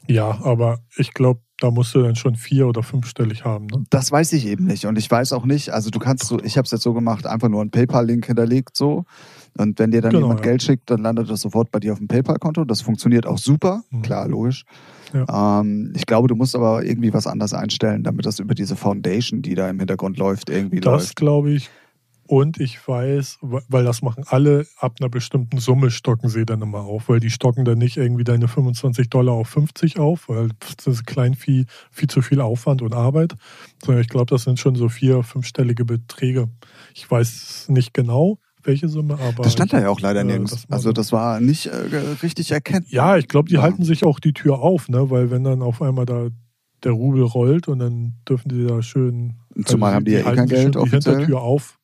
Ja, 0.07 0.39
aber 0.43 0.79
ich 0.97 1.13
glaube, 1.13 1.41
da 1.61 1.71
musst 1.71 1.93
du 1.95 2.01
dann 2.01 2.15
schon 2.15 2.35
vier- 2.35 2.67
oder 2.67 2.83
fünfstellig 2.83 3.45
haben. 3.45 3.67
Ne? 3.67 3.83
Das 3.89 4.11
weiß 4.11 4.33
ich 4.33 4.45
eben 4.47 4.65
nicht. 4.65 4.85
Und 4.85 4.97
ich 4.97 5.09
weiß 5.09 5.31
auch 5.33 5.45
nicht, 5.45 5.69
also 5.69 5.89
du 5.91 5.99
kannst 5.99 6.25
so, 6.25 6.39
ich 6.43 6.57
habe 6.57 6.65
es 6.65 6.71
jetzt 6.71 6.81
so 6.83 6.93
gemacht, 6.93 7.25
einfach 7.25 7.49
nur 7.49 7.61
einen 7.61 7.69
PayPal-Link 7.71 8.25
hinterlegt 8.25 8.75
so. 8.75 9.05
Und 9.57 9.77
wenn 9.79 9.91
dir 9.91 10.01
dann 10.01 10.11
Genau, 10.11 10.23
jemand 10.23 10.39
ja. 10.41 10.45
Geld 10.51 10.63
schickt, 10.63 10.89
dann 10.89 11.01
landet 11.01 11.29
das 11.29 11.41
sofort 11.41 11.71
bei 11.71 11.79
dir 11.79 11.91
auf 11.93 11.99
dem 11.99 12.07
PayPal-Konto. 12.07 12.65
Das 12.65 12.81
funktioniert 12.81 13.25
auch 13.27 13.37
super, 13.37 13.83
Mhm. 13.91 14.01
klar, 14.01 14.27
logisch. 14.27 14.63
Ähm, 15.13 15.93
ich 15.95 16.05
glaube, 16.05 16.27
du 16.29 16.35
musst 16.35 16.55
aber 16.55 16.83
irgendwie 16.85 17.13
was 17.13 17.27
anders 17.27 17.53
einstellen, 17.53 18.03
damit 18.03 18.25
das 18.25 18.39
über 18.39 18.55
diese 18.55 18.75
Foundation, 18.75 19.41
die 19.41 19.55
da 19.55 19.69
im 19.69 19.77
Hintergrund 19.79 20.17
läuft, 20.17 20.49
irgendwie 20.49 20.79
Das 20.79 20.91
läuft. 20.91 21.15
glaube 21.17 21.51
ich. 21.51 21.69
Und 22.31 22.61
ich 22.61 22.87
weiß, 22.87 23.39
weil 23.41 23.83
das 23.83 24.01
machen 24.01 24.23
alle, 24.25 24.65
ab 24.77 24.95
einer 25.01 25.09
bestimmten 25.09 25.57
Summe 25.57 25.91
stocken 25.91 26.29
sie 26.29 26.45
dann 26.45 26.61
immer 26.61 26.79
auf, 26.79 27.09
weil 27.09 27.19
die 27.19 27.29
stocken 27.29 27.65
dann 27.65 27.77
nicht 27.77 27.97
irgendwie 27.97 28.23
deine 28.23 28.47
25 28.47 29.09
Dollar 29.09 29.33
auf 29.33 29.49
50 29.49 29.99
auf, 29.99 30.29
weil 30.29 30.47
das 30.77 30.87
ist 30.87 31.05
Kleinvieh 31.05 31.65
viel 31.91 32.07
zu 32.07 32.21
viel 32.21 32.39
Aufwand 32.39 32.81
und 32.83 32.93
Arbeit, 32.93 33.33
sondern 33.83 34.01
ich 34.01 34.07
glaube, 34.07 34.27
das 34.27 34.43
sind 34.43 34.61
schon 34.61 34.75
so 34.75 34.87
vier-, 34.87 35.23
fünfstellige 35.23 35.83
Beträge. 35.83 36.47
Ich 36.93 37.11
weiß 37.11 37.65
nicht 37.67 37.93
genau, 37.93 38.37
welche 38.63 38.87
Summe, 38.87 39.15
aber. 39.19 39.43
Das 39.43 39.51
stand 39.51 39.73
da 39.73 39.81
ja 39.81 39.89
auch 39.89 39.99
leider 39.99 40.21
äh, 40.21 40.23
nirgends. 40.23 40.65
also 40.69 40.91
so. 40.91 40.93
das 40.93 41.11
war 41.11 41.41
nicht 41.41 41.65
äh, 41.65 41.75
richtig 42.23 42.51
erkennt. 42.51 42.89
Ja, 42.89 43.17
ich 43.17 43.27
glaube, 43.27 43.49
die 43.49 43.55
Ja. 43.55 43.61
halten 43.61 43.83
sich 43.83 44.05
auch 44.05 44.21
die 44.21 44.31
Tür 44.31 44.59
auf, 44.59 44.87
ne? 44.87 45.09
weil 45.09 45.31
wenn 45.31 45.43
dann 45.43 45.61
auf 45.61 45.81
einmal 45.81 46.05
da 46.05 46.29
der 46.85 46.93
Rubel 46.93 47.23
rollt 47.23 47.67
und 47.67 47.79
dann 47.79 48.13
dürfen 48.27 48.47
die 48.47 48.65
da 48.65 48.81
schön. 48.81 49.33
Zumal 49.65 49.93
haben 49.93 50.05
die 50.05 50.13
ja 50.13 50.19
eh 50.19 50.35
kein 50.35 50.47
Geld 50.47 50.61
schon 50.61 50.71
die 50.71 50.77
offiziell. 50.77 51.15
Hintertür 51.17 51.41
auf. 51.41 51.77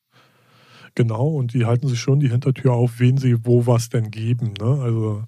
Genau, 0.98 1.28
und 1.28 1.54
die 1.54 1.64
halten 1.64 1.86
sich 1.86 2.00
schon 2.00 2.18
die 2.18 2.28
Hintertür 2.28 2.72
auf, 2.72 2.98
wen 2.98 3.18
sie 3.18 3.46
wo 3.46 3.68
was 3.68 3.88
denn 3.88 4.10
geben. 4.10 4.54
Ne? 4.60 4.80
Also 4.82 5.22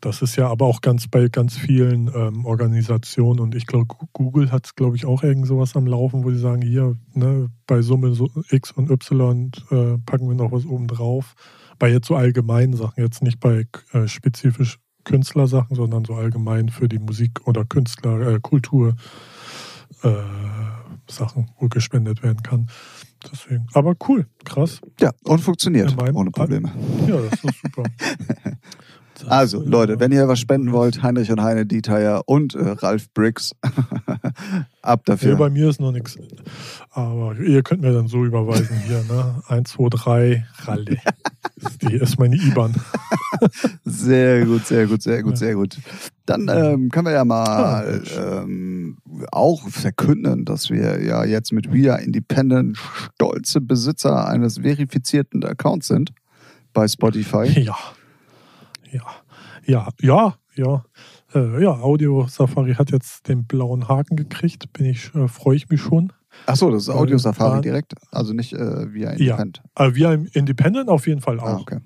das 0.00 0.20
ist 0.20 0.34
ja 0.34 0.48
aber 0.48 0.66
auch 0.66 0.80
ganz 0.80 1.06
bei 1.06 1.28
ganz 1.28 1.56
vielen 1.56 2.10
ähm, 2.12 2.44
Organisationen 2.44 3.38
und 3.38 3.54
ich 3.54 3.68
glaube, 3.68 3.94
Google 4.12 4.50
hat, 4.50 4.74
glaube 4.74 4.96
ich, 4.96 5.06
auch 5.06 5.22
irgend 5.22 5.46
sowas 5.46 5.76
am 5.76 5.86
Laufen, 5.86 6.24
wo 6.24 6.32
sie 6.32 6.40
sagen, 6.40 6.60
hier, 6.60 6.96
ne, 7.14 7.50
bei 7.68 7.82
Summe 7.82 8.14
so 8.14 8.28
X 8.50 8.72
und 8.72 8.90
Y 8.90 9.52
äh, 9.70 9.98
packen 10.04 10.26
wir 10.26 10.34
noch 10.34 10.50
was 10.50 10.66
oben 10.66 10.88
drauf. 10.88 11.36
Bei 11.78 11.88
jetzt 11.88 12.08
so 12.08 12.16
allgemeinen 12.16 12.74
Sachen, 12.74 13.00
jetzt 13.00 13.22
nicht 13.22 13.38
bei 13.38 13.68
äh, 13.92 14.08
spezifisch 14.08 14.80
Künstlersachen, 15.04 15.76
sondern 15.76 16.04
so 16.04 16.14
allgemein 16.14 16.68
für 16.68 16.88
die 16.88 16.98
Musik 16.98 17.46
oder 17.46 17.64
Künstler, 17.64 18.26
äh, 18.26 18.40
Kultur 18.40 18.96
äh, 20.02 20.08
Sachen, 21.12 21.50
wo 21.58 21.68
gespendet 21.68 22.22
werden 22.22 22.42
kann. 22.42 22.68
Deswegen. 23.30 23.66
Aber 23.72 23.94
cool, 24.08 24.26
krass. 24.44 24.80
Ja, 25.00 25.12
und 25.24 25.38
funktioniert 25.40 25.96
ohne 26.12 26.30
Probleme. 26.30 26.72
Ja, 27.06 27.20
das 27.20 27.44
ist 27.44 27.60
super. 27.62 27.84
Also, 29.28 29.62
Leute, 29.64 30.00
wenn 30.00 30.12
ihr 30.12 30.26
was 30.28 30.40
spenden 30.40 30.72
wollt, 30.72 31.02
Heinrich 31.02 31.30
und 31.30 31.40
Heine 31.42 31.66
Dieter 31.66 32.22
und 32.28 32.54
äh, 32.54 32.68
Ralf 32.70 33.12
Briggs, 33.14 33.52
ab 34.82 35.02
Ja, 35.06 35.14
dafür. 35.14 35.36
bei 35.36 35.50
mir 35.50 35.68
ist 35.68 35.80
noch 35.80 35.92
nichts. 35.92 36.16
Aber 36.90 37.36
ihr 37.38 37.62
könnt 37.62 37.82
mir 37.82 37.92
dann 37.92 38.08
so 38.08 38.24
überweisen 38.24 38.76
hier, 38.86 39.02
ne? 39.08 39.42
1, 39.48 39.70
2, 39.70 39.88
3, 39.90 40.46
Ralle. 40.64 40.96
Die, 41.82 41.94
ist 41.94 42.18
meine 42.18 42.36
IBAN. 42.36 42.74
Sehr 43.84 44.44
gut, 44.46 44.66
sehr 44.66 44.86
gut, 44.86 45.02
sehr 45.02 45.22
gut, 45.22 45.38
sehr 45.38 45.54
gut. 45.54 45.76
Dann 46.26 46.48
ähm, 46.48 46.88
können 46.90 47.06
wir 47.06 47.12
ja 47.12 47.24
mal 47.24 48.02
ähm, 48.16 48.98
auch 49.32 49.68
verkünden, 49.68 50.44
dass 50.44 50.70
wir 50.70 51.02
ja 51.02 51.24
jetzt 51.24 51.52
mit 51.52 51.72
We 51.72 51.92
Are 51.92 52.00
Independent 52.02 52.78
stolze 53.14 53.60
Besitzer 53.60 54.26
eines 54.28 54.58
verifizierten 54.58 55.44
Accounts 55.44 55.88
sind 55.88 56.12
bei 56.72 56.86
Spotify. 56.88 57.46
Ja. 57.60 57.76
Ja. 58.92 59.06
Ja, 59.64 59.88
ja, 60.00 60.34
ja. 60.54 60.84
Äh, 61.34 61.62
ja, 61.62 61.70
Audio 61.80 62.26
Safari 62.28 62.74
hat 62.74 62.90
jetzt 62.90 63.28
den 63.28 63.46
blauen 63.46 63.88
Haken 63.88 64.16
gekriegt. 64.16 64.72
Bin 64.72 64.86
ich, 64.86 65.14
äh, 65.14 65.28
freue 65.28 65.56
ich 65.56 65.68
mich 65.68 65.80
schon. 65.80 66.12
Achso, 66.46 66.70
das 66.70 66.84
ist 66.84 66.88
Audio 66.90 67.18
Safari 67.18 67.58
Äh, 67.58 67.62
direkt, 67.62 67.94
also 68.10 68.32
nicht 68.32 68.52
äh, 68.52 68.56
Are 68.56 68.84
Independent. 68.92 69.62
Aber 69.74 69.94
wir 69.94 70.12
im 70.12 70.26
Independent 70.32 70.88
auf 70.88 71.06
jeden 71.06 71.20
Fall 71.20 71.40
auch. 71.40 71.44
Ah, 71.44 71.58
okay. 71.60 71.78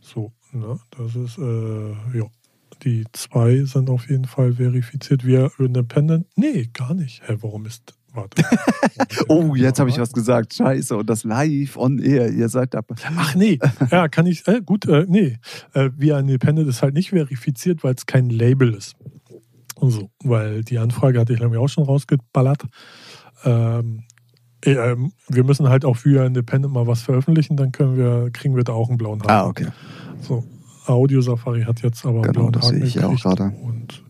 So, 0.00 0.32
ne? 0.52 0.78
Das 0.96 1.16
ist, 1.16 1.38
äh, 1.38 2.18
ja. 2.18 2.24
Die 2.84 3.04
zwei 3.12 3.64
sind 3.64 3.90
auf 3.90 4.08
jeden 4.08 4.26
Fall 4.26 4.52
verifiziert. 4.52 5.26
Wir 5.26 5.50
Independent? 5.58 6.26
Nee, 6.36 6.70
gar 6.72 6.94
nicht. 6.94 7.22
Hä, 7.26 7.36
warum 7.40 7.66
ist. 7.66 7.94
Warte. 8.18 8.42
Oh, 9.28 9.54
jetzt 9.54 9.78
habe 9.78 9.90
ich 9.90 9.98
was 9.98 10.12
gesagt. 10.12 10.54
Scheiße. 10.54 10.96
Und 10.96 11.08
das 11.08 11.24
live 11.24 11.76
on 11.76 11.98
air. 11.98 12.30
Ihr 12.30 12.48
seid 12.48 12.74
da. 12.74 12.80
Ach 13.16 13.34
nee, 13.34 13.58
ja, 13.90 14.08
kann 14.08 14.26
ich, 14.26 14.46
äh, 14.48 14.60
gut, 14.60 14.86
äh, 14.86 15.06
nee. 15.08 15.38
Äh, 15.72 15.90
Via 15.96 16.18
Independent 16.18 16.68
ist 16.68 16.82
halt 16.82 16.94
nicht 16.94 17.10
verifiziert, 17.10 17.84
weil 17.84 17.94
es 17.94 18.06
kein 18.06 18.28
Label 18.28 18.74
ist. 18.74 18.96
So, 19.80 20.10
weil 20.24 20.64
die 20.64 20.78
Anfrage 20.78 21.20
hatte 21.20 21.32
ich 21.32 21.40
nämlich 21.40 21.58
auch 21.58 21.68
schon 21.68 21.84
rausgeballert. 21.84 22.64
Ähm, 23.44 24.04
äh, 24.64 24.72
ähm, 24.72 25.12
wir 25.28 25.44
müssen 25.44 25.68
halt 25.68 25.84
auch 25.84 26.04
Via 26.04 26.24
Independent 26.24 26.72
mal 26.72 26.86
was 26.86 27.02
veröffentlichen, 27.02 27.56
dann 27.56 27.72
können 27.72 27.96
wir, 27.96 28.30
kriegen 28.32 28.56
wir 28.56 28.64
da 28.64 28.72
auch 28.72 28.88
einen 28.88 28.98
blauen 28.98 29.20
Haken. 29.20 29.30
Ah, 29.30 29.46
okay. 29.46 29.66
So, 30.20 30.44
Audio 30.86 31.20
Safari 31.20 31.62
hat 31.62 31.82
jetzt 31.82 32.04
aber 32.04 32.22
einen 32.22 32.32
Genau, 32.32 32.48
blauen 32.48 32.52
das 32.52 32.66
Haken 32.66 32.78
sehe 32.78 32.86
ich 32.86 32.94
ja 32.94 33.06
auch 33.06 33.20
gerade. 33.20 33.52
Und 33.62 34.02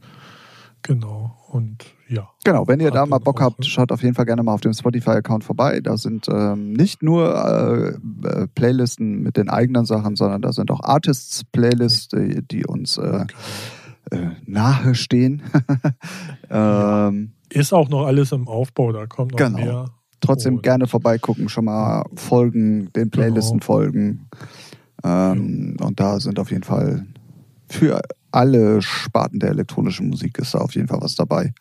genau, 0.83 1.37
und 1.49 1.85
ja. 2.09 2.29
Genau, 2.45 2.67
wenn 2.67 2.81
ihr 2.81 2.91
da 2.91 3.05
mal 3.07 3.19
Bock 3.19 3.41
habt, 3.41 3.65
schaut 3.67 3.93
auf 3.93 4.03
jeden 4.03 4.15
Fall 4.15 4.25
gerne 4.27 4.43
mal 4.43 4.53
auf 4.55 4.61
dem 4.61 4.73
Spotify-Account 4.73 5.45
vorbei. 5.45 5.81
Da 5.81 5.97
sind 5.97 6.27
ähm, 6.29 6.73
nicht 6.73 7.03
nur 7.03 7.35
äh, 8.25 8.27
äh, 8.29 8.47
Playlisten 8.55 9.23
mit 9.23 9.37
den 9.37 9.49
eigenen 9.51 9.85
Sachen, 9.85 10.17
sondern 10.17 10.43
da 10.43 10.53
sind 10.53 10.71
auch 10.71 10.81
Artists-Playlists, 10.83 12.09
die, 12.09 12.43
die 12.47 12.67
uns 12.67 12.97
äh, 12.99 13.27
äh, 14.11 14.29
nahe 14.47 14.95
stehen. 14.95 15.43
ähm, 16.51 17.33
Ist 17.51 17.73
auch 17.73 17.89
noch 17.89 18.07
alles 18.07 18.33
im 18.33 18.49
Aufbau, 18.49 18.93
da 18.93 19.07
kommt 19.07 19.33
noch 19.33 19.39
Genau. 19.39 19.59
mehr. 19.59 19.85
trotzdem 20.21 20.57
Und- 20.57 20.63
gerne 20.63 20.87
vorbeigucken, 20.87 21.49
schon 21.49 21.67
mal 21.67 22.05
folgen, 22.17 22.91
den 22.95 23.11
Playlisten 23.11 23.59
Genau. 23.61 23.67
folgen. 23.67 24.29
Ähm, 25.05 25.77
Und 25.81 26.01
da 26.01 26.19
sind 26.21 26.39
auf 26.41 26.51
jeden 26.51 26.65
Fall 26.65 27.07
für 27.69 28.01
alle 28.33 28.83
Sparten 28.83 29.39
der 29.39 29.51
elektronischen 29.51 30.09
Musik 30.09 30.39
ist 30.39 30.55
da 30.55 30.59
auf 30.59 30.75
jeden 30.75 30.89
Fall 30.89 31.01
was 31.01 31.15
dabei. 31.15 31.53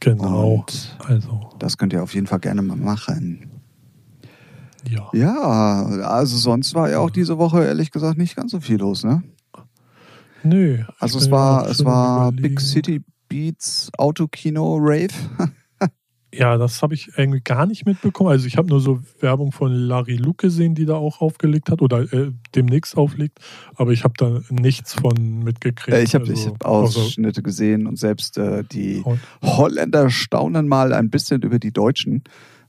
Genau. 0.00 0.54
Und 0.54 0.96
Also, 1.06 1.50
das 1.58 1.76
könnt 1.78 1.92
ihr 1.92 2.02
auf 2.02 2.14
jeden 2.14 2.26
Fall 2.26 2.40
gerne 2.40 2.62
mal 2.62 2.76
machen. 2.76 3.50
ja. 4.88 5.08
Ja, 5.12 5.84
also 6.08 6.36
sonst 6.36 6.74
war 6.74 6.90
ja 6.90 6.98
auch 6.98 7.10
diese 7.10 7.38
Woche 7.38 7.64
ehrlich 7.64 7.90
gesagt 7.90 8.18
nicht 8.18 8.34
ganz 8.36 8.52
so 8.52 8.60
viel 8.60 8.78
los, 8.78 9.04
ne? 9.04 9.22
Nö. 10.42 10.78
Also 10.98 11.18
es 11.18 11.30
war, 11.30 11.68
es 11.68 11.84
war 11.84 12.28
überlegen. 12.28 12.42
Big 12.54 12.60
City 12.60 13.02
Beats 13.28 13.90
Autokino 13.98 14.78
Rave. 14.80 15.08
Ja, 16.32 16.56
das 16.58 16.80
habe 16.82 16.94
ich 16.94 17.10
irgendwie 17.16 17.40
gar 17.40 17.66
nicht 17.66 17.86
mitbekommen. 17.86 18.30
Also 18.30 18.46
ich 18.46 18.56
habe 18.56 18.68
nur 18.68 18.80
so 18.80 19.00
Werbung 19.20 19.50
von 19.50 19.72
Larry 19.72 20.16
Luke 20.16 20.46
gesehen, 20.46 20.74
die 20.76 20.86
da 20.86 20.94
auch 20.94 21.20
aufgelegt 21.20 21.70
hat 21.70 21.82
oder 21.82 22.02
äh, 22.12 22.30
demnächst 22.54 22.96
auflegt. 22.96 23.40
Aber 23.74 23.90
ich 23.92 24.04
habe 24.04 24.14
da 24.16 24.40
nichts 24.48 24.94
von 24.94 25.40
mitgekriegt. 25.42 25.96
Äh, 25.96 26.02
ich 26.02 26.14
habe 26.14 26.28
also, 26.28 26.50
hab 26.50 26.64
Ausschnitte 26.64 27.42
gesehen 27.42 27.86
und 27.88 27.98
selbst 27.98 28.38
äh, 28.38 28.62
die 28.62 29.02
Und- 29.04 29.18
Holländer 29.42 30.08
staunen 30.10 30.68
mal 30.68 30.92
ein 30.92 31.10
bisschen 31.10 31.42
über 31.42 31.58
die 31.58 31.72
Deutschen. 31.72 32.22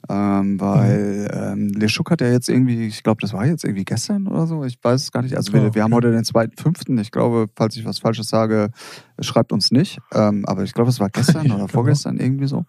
Ähm, 0.09 0.59
weil 0.59 1.29
ähm, 1.31 1.67
Le 1.75 1.87
Schuck 1.87 2.09
hat 2.09 2.21
ja 2.21 2.31
jetzt 2.31 2.49
irgendwie, 2.49 2.87
ich 2.87 3.03
glaube, 3.03 3.21
das 3.21 3.33
war 3.33 3.45
jetzt 3.45 3.63
irgendwie 3.63 3.85
gestern 3.85 4.25
oder 4.27 4.47
so, 4.47 4.65
ich 4.65 4.79
weiß 4.81 4.99
es 4.99 5.11
gar 5.11 5.21
nicht. 5.21 5.37
Also 5.37 5.53
wir, 5.53 5.61
Ah, 5.61 5.75
wir 5.75 5.83
haben 5.83 5.93
okay. 5.93 6.07
heute 6.07 6.11
den 6.15 6.23
zweiten 6.23 6.57
fünften. 6.57 6.97
Ich 6.97 7.11
glaube, 7.11 7.45
falls 7.55 7.75
ich 7.77 7.85
was 7.85 7.99
Falsches 7.99 8.27
sage, 8.27 8.71
schreibt 9.19 9.51
uns 9.53 9.69
nicht. 9.69 9.99
Ähm, 10.11 10.43
aber 10.47 10.63
ich 10.63 10.73
glaube, 10.73 10.89
es 10.89 10.99
war 10.99 11.09
gestern 11.13 11.45
oder 11.45 11.55
genau. 11.55 11.67
vorgestern 11.67 12.17
irgendwie 12.17 12.47
so. 12.47 12.65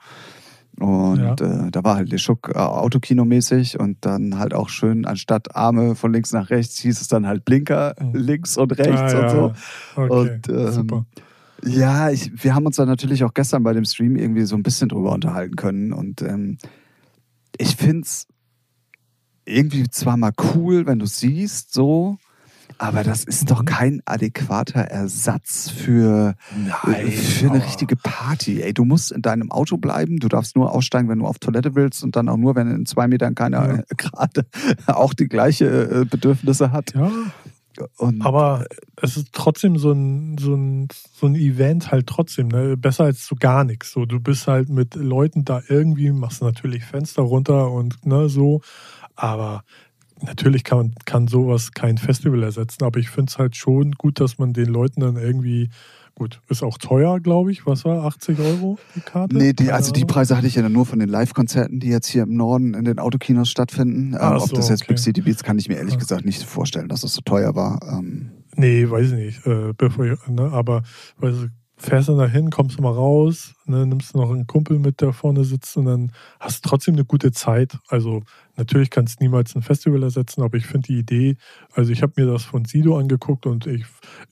Und 0.83 1.41
Ja. 1.41 1.67
äh, 1.67 1.71
da 1.71 1.85
war 1.85 1.97
halt 1.97 2.11
Le 2.11 2.19
Schuck 2.19 2.51
äh, 2.55 2.59
Autokinomäßig 2.59 3.79
und 3.79 3.99
dann 4.01 4.39
halt 4.39 4.53
auch 4.53 4.69
schön, 4.69 5.05
anstatt 5.07 5.55
Arme 5.55 5.95
von 5.95 6.13
links 6.13 6.33
nach 6.33 6.51
rechts, 6.51 6.79
hieß 6.79 7.01
es 7.01 7.09
dann 7.09 7.27
halt 7.27 7.45
Blinker 7.45 7.95
Mhm. 8.01 8.15
links 8.15 8.57
und 8.57 8.73
rechts 8.79 9.15
Ah, 9.15 9.19
und 9.19 9.23
ja. 9.23 9.29
so. 9.29 9.53
Okay, 9.97 10.35
Und, 10.35 10.49
ähm, 10.49 10.73
super. 10.73 11.07
Ja, 11.65 12.11
ich, 12.11 12.33
wir 12.43 12.55
haben 12.57 12.67
uns 12.67 12.77
dann 12.77 12.89
natürlich 12.89 13.23
auch 13.23 13.35
gestern 13.35 13.63
bei 13.63 13.73
dem 13.73 13.85
Stream 13.85 14.17
irgendwie 14.17 14.43
so 14.45 14.57
ein 14.57 14.65
bisschen 14.65 14.89
drüber 14.89 15.13
unterhalten 15.13 15.55
können. 15.55 15.93
Und 15.93 16.21
ähm, 16.23 16.59
ich 17.57 17.77
finde 17.77 18.03
es 18.03 18.27
irgendwie 19.45 19.89
zwar 19.89 20.17
mal 20.17 20.33
cool, 20.55 20.87
wenn 20.87 20.99
du 20.99 21.07
siehst, 21.07 21.73
so, 21.73 22.19
aber 22.83 23.05
das 23.05 23.25
ist 23.25 23.51
doch 23.51 23.61
Mhm. 23.63 23.67
kein 23.67 24.03
adäquater 24.05 24.81
Ersatz 24.81 25.71
für, 25.71 26.35
Nein, 26.55 27.11
für 27.13 27.47
eine 27.47 27.57
aber- 27.59 27.65
richtige 27.67 27.97
Party. 27.97 28.61
Ey, 28.63 28.75
du 28.75 28.85
musst 28.85 29.13
in 29.13 29.23
deinem 29.23 29.51
Auto 29.53 29.77
bleiben, 29.77 30.19
du 30.19 30.29
darfst 30.29 30.57
nur 30.57 30.73
aussteigen, 30.73 31.09
wenn 31.09 31.21
du 31.21 31.27
auf 31.27 31.39
Toilette 31.39 31.75
willst 31.75 32.03
und 32.03 32.17
dann 32.17 32.29
auch 32.29 32.37
nur, 32.37 32.55
wenn 32.57 32.69
in 32.71 32.87
zwei 32.87 33.07
Metern 33.09 33.35
keiner 33.35 33.67
Ja. 33.67 33.75
äh, 33.79 33.83
gerade 33.97 34.47
auch 34.87 35.15
die 35.15 35.29
gleiche 35.29 35.67
äh, 35.67 36.05
Bedürfnisse 36.05 36.73
hat. 36.73 36.93
Ja, 36.95 37.11
Und 37.99 38.21
Aber 38.27 38.67
es 39.01 39.17
ist 39.17 39.29
trotzdem 39.33 39.79
so 39.79 39.93
ein, 39.93 40.37
so 40.39 40.55
ein, 40.55 40.89
so 41.15 41.27
ein 41.27 41.35
Event 41.37 41.91
halt 41.91 42.07
trotzdem, 42.07 42.49
ne? 42.49 42.77
Besser 42.77 43.05
als 43.05 43.25
so 43.27 43.35
gar 43.35 43.65
nichts. 43.65 43.93
So, 43.93 44.05
du 44.05 44.21
bist 44.21 44.47
halt 44.47 44.69
mit 44.69 44.95
Leuten 44.95 45.45
da 45.47 45.63
irgendwie, 45.69 46.11
machst 46.11 46.43
natürlich 46.43 46.85
Fenster 46.85 47.23
runter 47.23 47.71
und 47.71 48.05
ne, 48.05 48.29
so. 48.29 48.61
Aber 49.15 49.65
natürlich 50.25 50.65
kann, 50.65 50.95
kann 51.05 51.29
sowas 51.29 51.73
kein 51.73 51.99
Festival 51.99 52.43
ersetzen. 52.43 52.85
Aber 52.85 52.99
ich 52.99 53.11
finde 53.11 53.31
es 53.31 53.39
halt 53.39 53.57
schon 53.57 53.93
gut, 53.93 54.21
dass 54.21 54.39
man 54.39 54.53
den 54.53 54.67
Leuten 54.67 55.01
dann 55.01 55.17
irgendwie 55.17 55.69
Gut, 56.15 56.43
ist 56.51 56.63
auch 56.63 56.77
teuer, 56.77 57.21
glaube 57.21 57.53
ich. 57.53 57.65
Was 57.67 57.87
war 57.87 58.05
80 58.05 58.39
Euro 58.39 58.79
die 58.95 59.01
Karte? 59.01 59.35
Nee, 59.35 59.55
die, 59.55 59.73
also 59.73 59.93
die. 59.93 60.05
Preise 60.05 60.37
hatte 60.37 60.47
ich 60.47 60.55
ja 60.55 60.69
nur 60.69 60.85
von 60.85 60.99
den 60.99 61.09
Live-Konzerten, 61.09 61.81
die 61.81 61.89
jetzt 61.89 62.07
hier 62.07 62.25
im 62.25 62.37
Norden 62.37 62.75
in 62.75 62.85
den 62.85 62.99
Autokinos 62.99 63.49
stattfinden. 63.49 64.15
Ähm, 64.21 64.33
Ob 64.37 64.49
so, 64.49 64.57
das 64.57 64.69
jetzt 64.69 64.83
okay. 64.83 64.93
Big 64.93 64.99
City 64.99 65.23
Beats, 65.23 65.43
kann 65.43 65.59
ich 65.59 65.69
mir 65.69 65.77
ehrlich 65.77 65.95
Ja. 65.95 66.01
gesagt 66.01 66.27
nicht 66.27 66.43
vorstellen, 66.43 66.89
dass 66.89 67.03
es 67.03 67.15
so 67.15 67.23
teuer 67.23 67.55
war. 67.55 67.81
Ähm, 67.91 68.31
Nee, 68.55 68.91
weiß 68.91 69.13
ich 69.13 69.15
nicht. 69.15 69.47
Äh, 69.47 69.73
bevor 69.75 70.05
ich, 70.05 70.19
ne, 70.29 70.43
aber 70.53 70.83
weißt 71.17 71.45
du, 71.45 71.49
fährst 71.83 72.09
dann 72.09 72.19
dahin, 72.19 72.51
kommst 72.51 72.79
du 72.79 72.83
mal 72.83 72.93
raus, 72.93 73.55
ne, 73.67 73.85
nimmst 73.87 74.15
noch 74.15 74.31
einen 74.31 74.47
Kumpel 74.47 74.79
mit, 74.79 75.01
der 75.01 75.13
vorne 75.13 75.45
sitzt 75.45 75.77
und 75.77 75.85
dann 75.87 76.13
hast 76.41 76.65
du 76.65 76.69
trotzdem 76.69 76.95
eine 76.95 77.05
gute 77.05 77.33
Zeit. 77.33 77.77
Also 77.89 78.23
natürlich 78.57 78.91
kannst 78.91 79.21
du 79.21 79.25
niemals 79.25 79.55
ein 79.57 79.63
Festival 79.63 80.03
ersetzen, 80.03 80.43
aber 80.43 80.57
ich 80.57 80.67
finde 80.67 80.87
die 80.89 80.99
Idee, 80.99 81.37
also 81.75 81.91
ich 81.93 82.03
habe 82.03 82.13
mir 82.17 82.31
das 82.31 82.45
von 82.45 82.65
Sido 82.65 82.97
angeguckt 82.99 83.47
und 83.47 83.67
ich 83.67 83.85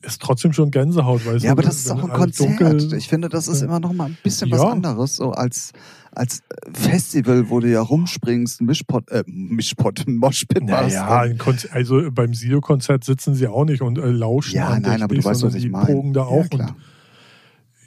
ist 0.02 0.22
trotzdem 0.22 0.52
schon 0.52 0.70
Gänsehaut, 0.70 1.26
weißt 1.26 1.44
ja, 1.44 1.50
du, 1.50 1.52
aber 1.52 1.62
das 1.62 1.76
ist 1.76 1.90
auch 1.90 2.02
ein 2.04 2.10
Konzert. 2.10 2.60
dunkel- 2.60 2.94
ich 2.94 3.08
finde, 3.08 3.28
das 3.28 3.48
ist 3.48 3.60
Ja. 3.60 3.66
immer 3.66 3.80
noch 3.80 3.92
mal 3.92 4.06
ein 4.06 4.16
bisschen 4.22 4.50
was 4.50 4.60
Ja. 4.62 4.68
anderes, 4.70 5.16
so 5.16 5.32
als, 5.32 5.72
als 6.12 6.42
Festival, 6.72 7.50
wo 7.50 7.60
du 7.60 7.68
ja 7.70 7.80
rumspringst, 7.80 8.60
ein 8.60 8.66
Mischpot, 8.66 9.08
äh, 9.10 9.24
Mischpot, 9.26 10.06
ein 10.06 10.16
Moshpit 10.16 10.62
machst. 10.62 10.94
Naja, 10.94 11.20
ein 11.20 11.38
Konz- 11.38 11.68
also 11.70 12.10
beim 12.12 12.34
Sido-Konzert 12.34 13.04
sitzen 13.04 13.34
sie 13.34 13.48
auch 13.48 13.64
nicht 13.64 13.82
und 13.82 13.98
äh, 13.98 14.06
lauschen 14.10 14.56
ja, 14.56 14.78
nein, 14.78 15.02
aber 15.02 15.14
du 15.14 15.18
weißt, 15.18 15.26
was 15.28 15.38
sondern 15.40 15.56
ich 15.58 15.64
die 15.64 15.70
meine. 15.70 15.86
pogen 15.86 16.12
da 16.12 16.20
ja, 16.20 16.26
auch 16.26 16.48
klar. 16.48 16.68
und 16.70 16.76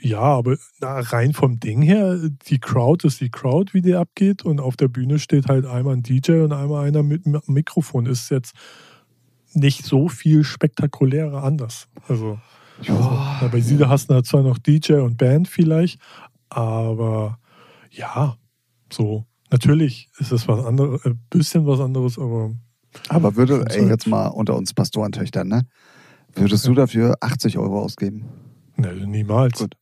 Ja, 0.03 0.19
aber 0.19 0.57
na, 0.81 0.99
rein 0.99 1.31
vom 1.33 1.59
Ding 1.61 1.81
her, 1.81 2.19
die 2.47 2.59
Crowd 2.59 3.07
ist 3.07 3.21
die 3.21 3.29
Crowd, 3.29 3.73
wie 3.73 3.81
die 3.81 3.95
abgeht. 3.95 4.43
Und 4.43 4.59
auf 4.59 4.75
der 4.75 4.89
Bühne 4.89 5.17
steht 5.17 5.47
halt 5.47 5.65
einmal 5.65 5.95
ein 5.95 6.03
DJ 6.03 6.41
und 6.41 6.51
einmal 6.51 6.85
einer 6.85 7.03
mit 7.03 7.25
einem 7.25 7.41
Mikrofon. 7.47 8.05
Ist 8.05 8.29
jetzt 8.29 8.53
nicht 9.53 9.85
so 9.85 10.09
viel 10.09 10.43
spektakulärer 10.43 11.43
anders. 11.43 11.87
Also, 12.09 12.37
Ja. 12.81 13.37
na, 13.41 13.47
bei 13.47 13.61
Siede 13.61 13.87
hast 13.87 14.09
du 14.09 14.15
da 14.15 14.23
zwar 14.23 14.43
noch 14.43 14.57
DJ 14.57 14.95
und 14.95 15.17
Band 15.17 15.47
vielleicht, 15.47 15.99
aber 16.49 17.39
ja, 17.89 18.35
so. 18.91 19.25
Natürlich 19.51 20.09
ist 20.17 20.31
es 20.31 20.47
was 20.47 20.65
anderes, 20.65 21.05
ein 21.05 21.19
bisschen 21.29 21.65
was 21.67 21.79
anderes, 21.79 22.17
aber 22.17 22.51
Aber 23.09 23.35
würde, 23.35 23.63
ey, 23.69 23.81
halt- 23.81 23.89
jetzt 23.89 24.07
mal 24.07 24.27
unter 24.27 24.55
uns 24.57 24.73
Pastorentöchtern, 24.73 25.47
ne? 25.47 25.61
Würdest 26.35 26.65
du 26.67 26.73
dafür 26.73 27.15
80 27.21 27.57
Euro 27.59 27.79
ausgeben? 27.81 28.25
ne, 28.75 28.91
niemals. 29.05 29.59
Gut. 29.59 29.75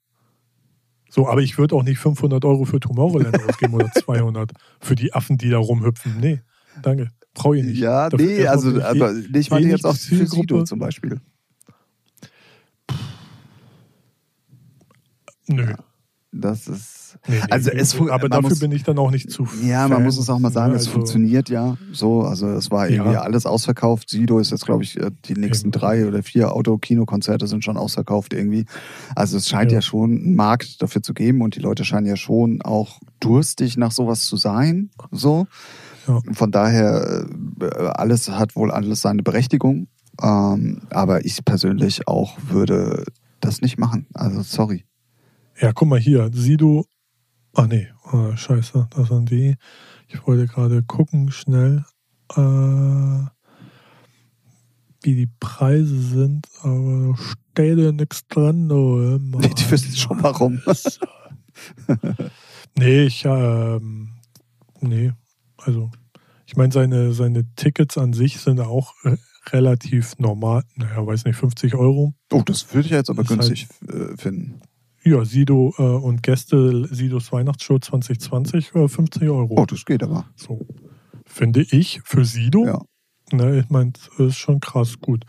So, 1.14 1.28
aber 1.28 1.42
ich 1.42 1.58
würde 1.58 1.76
auch 1.76 1.84
nicht 1.84 2.00
500 2.00 2.44
Euro 2.46 2.64
für 2.64 2.80
Tomorrowland 2.80 3.38
ausgeben 3.50 3.74
oder 3.74 3.92
200 3.92 4.54
für 4.80 4.96
die 4.96 5.14
Affen, 5.14 5.38
die 5.38 5.50
da 5.50 5.58
rumhüpfen. 5.58 6.18
Nee, 6.22 6.42
danke. 6.82 7.10
Brauche 7.34 7.58
ich 7.58 7.66
nicht. 7.66 7.80
Ja, 7.80 8.10
Dafür 8.10 8.26
nee, 8.26 8.48
also, 8.48 8.78
ich 8.78 8.84
aber 8.84 9.12
nee, 9.12 9.40
ich 9.40 9.52
meine 9.52 9.68
jetzt 9.68 9.86
auch 9.86 9.96
für 9.96 10.26
Sido 10.26 10.64
zum 10.64 10.80
Beispiel. 10.80 11.20
Nö. 15.48 15.74
Das 16.34 16.68
ist. 16.70 17.18
Nee, 17.28 17.36
nee, 17.36 17.42
Also 17.50 17.70
es 17.72 18.00
aber 18.00 18.30
dafür 18.30 18.50
muss- 18.50 18.60
bin 18.60 18.72
ich 18.72 18.84
dann 18.84 18.98
auch 18.98 19.12
nicht 19.12 19.30
zu. 19.30 19.46
Ja, 19.62 19.82
man 19.90 19.98
Fan, 19.98 20.04
muss 20.06 20.18
es 20.18 20.30
auch 20.30 20.40
mal 20.40 20.50
sagen, 20.52 20.72
ne? 20.72 20.78
es 20.78 20.84
Also, 20.84 20.92
funktioniert 20.94 21.50
ja 21.50 21.76
so. 21.92 22.22
Also 22.22 22.48
es 22.48 22.72
war 22.72 22.88
irgendwie 22.90 23.14
Ja. 23.14 23.22
alles 23.24 23.46
ausverkauft. 23.46 24.10
Sido 24.10 24.40
ist 24.40 24.52
jetzt, 24.52 24.66
glaube 24.66 24.84
ich, 24.84 24.98
äh, 24.98 25.12
die 25.26 25.34
nächsten 25.34 25.68
Eben. 25.68 25.72
drei 25.74 26.08
oder 26.08 26.24
vier 26.24 26.54
Autokinokonzerte 26.56 27.48
sind 27.48 27.66
schon 27.66 27.76
ausverkauft 27.76 28.34
irgendwie. 28.34 28.66
Also 29.14 29.36
es 29.38 29.50
scheint 29.50 29.72
ja. 29.74 29.80
Ja. 29.80 29.82
schon 29.82 30.12
einen 30.12 30.36
Markt 30.36 30.82
dafür 30.82 31.04
zu 31.04 31.14
geben 31.14 31.42
und 31.42 31.56
die 31.58 31.60
Leute 31.60 31.84
scheinen 31.84 32.06
ja 32.08 32.16
schon 32.16 32.62
auch 32.62 33.02
durstig 33.20 33.76
nach 33.76 33.92
sowas 33.92 34.24
zu 34.26 34.38
sein. 34.38 34.90
So. 35.12 35.48
Ja. 36.08 36.22
Von 36.32 36.52
daher, 36.52 37.26
äh, 37.60 37.66
alles 37.88 38.30
hat 38.32 38.56
wohl 38.56 38.72
alles 38.72 39.02
seine 39.02 39.22
Berechtigung. 39.22 39.88
Ähm, 40.22 40.84
aber 40.92 41.26
ich 41.26 41.44
persönlich 41.44 42.08
auch 42.08 42.38
würde 42.48 43.04
das 43.42 43.60
nicht 43.62 43.78
machen. 43.78 44.08
Also 44.14 44.42
sorry. 44.44 44.86
Ja, 45.62 45.72
guck 45.74 45.88
mal 45.88 46.00
hier. 46.00 46.30
Sido. 46.34 46.86
Ach 47.54 47.68
nee, 47.68 47.88
oh, 48.12 48.36
scheiße, 48.36 48.88
das 48.90 49.08
sind 49.10 49.30
die. 49.30 49.56
Ich 50.08 50.26
wollte 50.26 50.48
gerade 50.48 50.82
gucken, 50.84 51.32
schnell, 51.32 51.86
äh, 52.36 53.26
wie 55.04 55.16
die 55.16 55.30
Preise 55.40 56.00
sind, 56.02 56.48
aber 56.62 57.16
steht 57.18 57.78
ja 57.78 57.92
nichts 57.92 58.26
dran. 58.28 58.70
Du, 58.70 59.20
Mann. 59.22 59.42
Die 59.42 59.72
wissen 59.72 59.96
schon 59.96 60.24
warum. 60.24 60.62
nee, 62.78 63.04
ich, 63.04 63.26
ähm, 63.26 64.14
nee, 64.80 65.12
also, 65.58 65.92
ich 66.46 66.56
meine, 66.56 66.72
seine, 66.72 67.14
seine 67.14 67.46
Tickets 67.56 67.98
an 67.98 68.14
sich 68.14 68.40
sind 68.40 68.62
auch 68.62 68.94
äh, 69.04 69.18
relativ 69.50 70.18
normal. 70.18 70.64
Naja, 70.76 71.06
weiß 71.06 71.26
nicht, 71.26 71.36
50 71.36 71.76
Euro. 71.76 72.14
Oh, 72.32 72.42
das 72.46 72.74
würde 72.74 72.86
ich 72.88 72.94
jetzt 72.94 73.10
aber 73.10 73.24
Ist 73.24 73.30
halt- 73.30 73.40
günstig 73.42 73.68
äh, 73.90 74.16
finden. 74.18 74.62
Ja, 75.04 75.26
Sido 75.26 75.74
äh, 75.78 75.82
und 75.82 76.22
Gäste, 76.24 76.88
Sidos 76.94 77.32
Weihnachtsshow 77.32 77.80
2020, 77.80 78.76
äh, 78.76 78.88
50 78.88 79.24
Euro. 79.30 79.56
Oh, 79.58 79.66
das 79.66 79.84
geht 79.86 80.04
aber. 80.04 80.26
So. 80.36 80.66
Finde 81.26 81.62
ich 81.62 82.02
für 82.04 82.24
Sido, 82.26 82.66
Ja. 82.66 82.82
ne, 83.32 83.60
ich 83.60 83.70
meine, 83.70 83.94
ist 84.20 84.38
schon 84.38 84.60
krass 84.60 85.00
gut. 85.00 85.26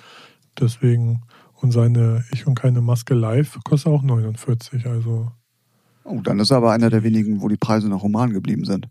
Deswegen, 0.61 1.23
und 1.55 1.71
seine 1.73 2.25
Ich 2.33 2.47
und 2.47 2.55
keine 2.57 2.81
Maske 2.83 3.15
live 3.15 3.59
kostet 3.65 3.93
auch 3.93 4.03
49. 4.03 4.87
Also, 4.87 5.31
Oh, 6.05 6.21
dann 6.21 6.41
ist 6.41 6.51
er 6.51 6.57
aber 6.59 6.73
einer 6.73 6.91
der 6.91 7.05
wenigen, 7.05 7.41
wo 7.41 7.49
die 7.49 7.57
Preise 7.57 7.89
noch 7.89 8.03
human 8.03 8.33
geblieben 8.33 8.65
sind. 8.65 8.89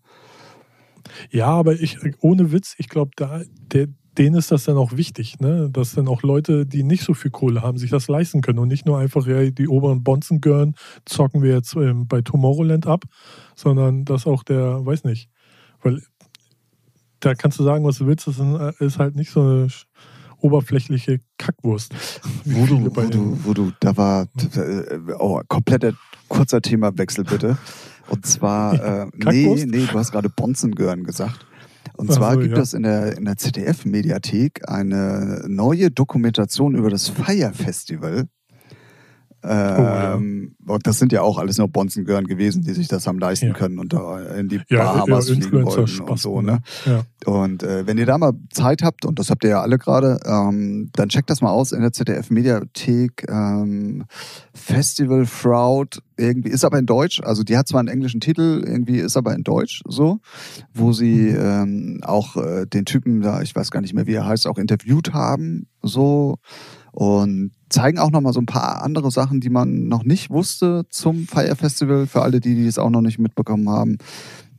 ja, 1.29 1.47
aber 1.47 1.73
ich, 1.73 1.97
ohne 2.21 2.51
Witz, 2.53 2.73
ich 2.77 2.88
glaube, 2.88 3.11
da, 3.17 3.41
der, 3.73 3.88
denen 4.18 4.36
ist 4.36 4.51
das 4.51 4.66
dann 4.66 4.78
auch 4.78 4.95
wichtig, 4.97 5.39
ne? 5.39 5.70
dass 5.72 5.93
dann 5.93 6.07
auch 6.07 6.22
Leute, 6.24 6.66
die 6.66 6.84
nicht 6.84 7.03
so 7.03 7.14
viel 7.14 7.32
Kohle 7.32 7.62
haben, 7.62 7.78
sich 7.78 7.89
das 7.91 8.07
leisten 8.07 8.41
können 8.41 8.59
und 8.59 8.68
nicht 8.68 8.86
nur 8.86 8.97
einfach, 8.97 9.26
ja, 9.26 9.49
die 9.49 9.68
oberen 9.68 10.03
Bonzen 10.03 10.41
gören, 10.41 10.76
zocken 11.05 11.41
wir 11.41 11.53
jetzt 11.53 11.76
ähm, 11.76 12.07
bei 12.07 12.22
Tomorrowland 12.22 12.88
ab, 12.88 13.05
sondern 13.55 14.03
dass 14.05 14.28
auch 14.28 14.43
der, 14.43 14.86
weiß 14.86 15.05
nicht, 15.05 15.30
weil 15.82 16.01
da 17.22 17.36
kannst 17.36 17.59
du 17.59 17.64
sagen, 17.64 17.86
was 17.86 17.99
du 17.99 18.07
willst, 18.07 18.28
das 18.28 18.38
ist- 18.39 18.82
ist 18.82 18.99
halt 18.99 19.16
nicht 19.16 19.32
so 19.32 19.41
eine 19.41 19.68
oberflächliche 20.39 21.20
Kackwurst. 21.38 21.93
Wo 22.45 22.66
du, 22.66 22.84
wo 22.95 23.01
du, 23.01 23.38
wo 23.45 23.53
du, 23.53 23.72
da 23.80 23.95
war, 23.95 24.28
äh, 24.55 24.97
oh, 25.20 25.39
kompletter 25.47 25.93
kurzer 26.28 26.62
Themawechsel 26.62 27.24
bitte. 27.26 27.57
Und 28.09 28.26
zwar, 28.26 28.74
äh, 29.03 29.07
nee, 29.14 29.66
nee, 29.66 29.86
du 29.86 29.99
hast 29.99 30.12
gerade 30.12 30.30
Bonzengehören 30.30 31.03
gesagt. 31.03 31.45
Und 31.97 32.09
Ach 32.09 32.15
zwar 32.15 32.34
so, 32.34 32.39
gibt 32.39 32.55
ja. 32.55 32.61
es 32.61 32.73
in 32.73 32.84
der, 32.84 33.17
in 33.17 33.25
der 33.25 33.38
ZDF-Mediathek 33.38 34.67
eine 34.69 35.43
neue 35.47 35.91
Dokumentation 35.91 36.75
über 36.75 36.89
das 36.89 37.09
Fire 37.09 37.51
Festival. 37.53 38.27
Ja. 39.43 40.15
Ähm, 40.15 40.55
Und 40.67 40.85
das 40.85 40.99
sind 40.99 41.11
ja 41.11 41.21
auch 41.21 41.37
alles 41.37 41.57
nur 41.57 41.67
Bonzengehören 41.67 42.25
gewesen, 42.27 42.61
die 42.61 42.73
sich 42.73 42.87
das 42.87 43.07
haben 43.07 43.19
leisten 43.19 43.47
Ja. 43.47 43.53
können 43.53 43.79
und 43.79 43.93
da 43.93 44.19
in 44.35 44.47
die 44.49 44.61
ja, 44.69 44.83
Bahamas 44.83 45.29
ja, 45.29 45.35
fliegen 45.35 45.51
wollten 45.51 45.67
und 45.67 45.79
Influencer-Spaß. 45.79 46.21
so, 46.21 46.41
ne? 46.41 46.59
Ja. 46.85 47.03
Und 47.25 47.63
äh, 47.63 47.87
wenn 47.87 47.97
ihr 47.97 48.05
da 48.05 48.17
mal 48.17 48.33
Zeit 48.51 48.83
habt, 48.83 49.05
und 49.05 49.17
das 49.19 49.29
habt 49.29 49.43
ihr 49.43 49.51
ja 49.51 49.61
alle 49.61 49.77
gerade, 49.77 50.19
ähm, 50.25 50.89
dann 50.93 51.09
checkt 51.09 51.29
das 51.29 51.41
mal 51.41 51.49
aus 51.49 51.71
in 51.71 51.81
der 51.81 51.91
ZDF-Mediathek. 51.91 53.25
Ähm, 53.29 54.05
Festival 54.53 55.25
Fraud, 55.25 56.01
irgendwie, 56.17 56.49
ist 56.49 56.63
aber 56.63 56.77
in 56.77 56.85
Deutsch, 56.85 57.21
also 57.23 57.43
die 57.43 57.57
hat 57.57 57.67
zwar 57.67 57.79
einen 57.79 57.89
englischen 57.89 58.21
Titel, 58.21 58.63
irgendwie 58.65 58.99
ist 58.99 59.17
aber 59.17 59.33
in 59.33 59.43
Deutsch 59.43 59.81
so, 59.87 60.19
wo 60.73 60.93
sie 60.93 61.29
ähm, 61.29 61.99
auch 62.03 62.37
äh, 62.37 62.65
den 62.67 62.85
Typen 62.85 63.21
da, 63.21 63.41
ich 63.41 63.55
weiß 63.55 63.71
gar 63.71 63.81
nicht 63.81 63.93
mehr, 63.93 64.05
wie 64.05 64.13
er 64.13 64.25
heißt, 64.27 64.45
auch 64.47 64.57
interviewt 64.59 65.13
haben, 65.13 65.67
so. 65.81 66.37
Und 66.91 67.51
zeigen 67.69 67.99
auch 67.99 68.11
nochmal 68.11 68.33
so 68.33 68.41
ein 68.41 68.45
paar 68.45 68.83
andere 68.83 69.11
Sachen, 69.11 69.39
die 69.39 69.49
man 69.49 69.87
noch 69.87 70.03
nicht 70.03 70.29
wusste 70.29 70.83
zum 70.89 71.25
Fire 71.25 71.55
Festival, 71.55 72.05
für 72.05 72.21
alle, 72.21 72.39
die, 72.39 72.55
die 72.55 72.67
es 72.67 72.77
auch 72.77 72.89
noch 72.89 73.01
nicht 73.01 73.19
mitbekommen 73.19 73.69
haben. 73.69 73.97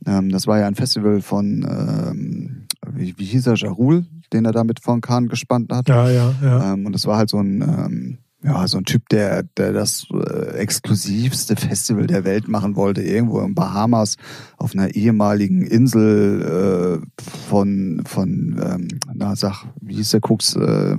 Ähm, 0.05 0.29
das 0.29 0.47
war 0.47 0.59
ja 0.59 0.67
ein 0.67 0.75
Festival 0.75 1.21
von, 1.21 1.65
ähm, 1.69 2.67
wie, 2.91 3.13
wie 3.17 3.25
hieß 3.25 3.47
er, 3.47 3.55
Jarul, 3.55 4.05
den 4.33 4.45
er 4.45 4.51
da 4.51 4.63
mit 4.63 4.79
von 4.79 5.01
Kahn 5.01 5.29
gespannt 5.29 5.71
hat. 5.71 5.87
ja, 5.87 6.09
ja, 6.09 6.33
ja. 6.41 6.73
Ähm, 6.73 6.85
und 6.85 6.93
das 6.93 7.05
war 7.05 7.17
halt 7.17 7.29
so 7.29 7.37
ein, 7.37 7.61
ähm, 7.61 8.17
ja, 8.43 8.67
so 8.67 8.77
ein 8.77 8.83
Typ, 8.83 9.07
der, 9.09 9.43
der 9.43 9.71
das 9.71 10.07
äh, 10.11 10.57
exklusivste 10.57 11.55
Festival 11.55 12.07
der 12.07 12.25
Welt 12.25 12.47
machen 12.47 12.75
wollte, 12.75 13.01
irgendwo 13.01 13.39
in 13.39 13.55
Bahamas 13.55 14.17
auf 14.57 14.73
einer 14.73 14.93
ehemaligen 14.93 15.65
Insel 15.65 17.01
äh, 17.01 17.21
von, 17.47 18.03
von 18.05 18.61
ähm, 18.61 18.87
na 19.13 19.35
sag, 19.35 19.65
wie 19.81 19.95
hieß 19.95 20.11
der 20.11 20.21
Koks 20.21 20.55
äh, 20.55 20.97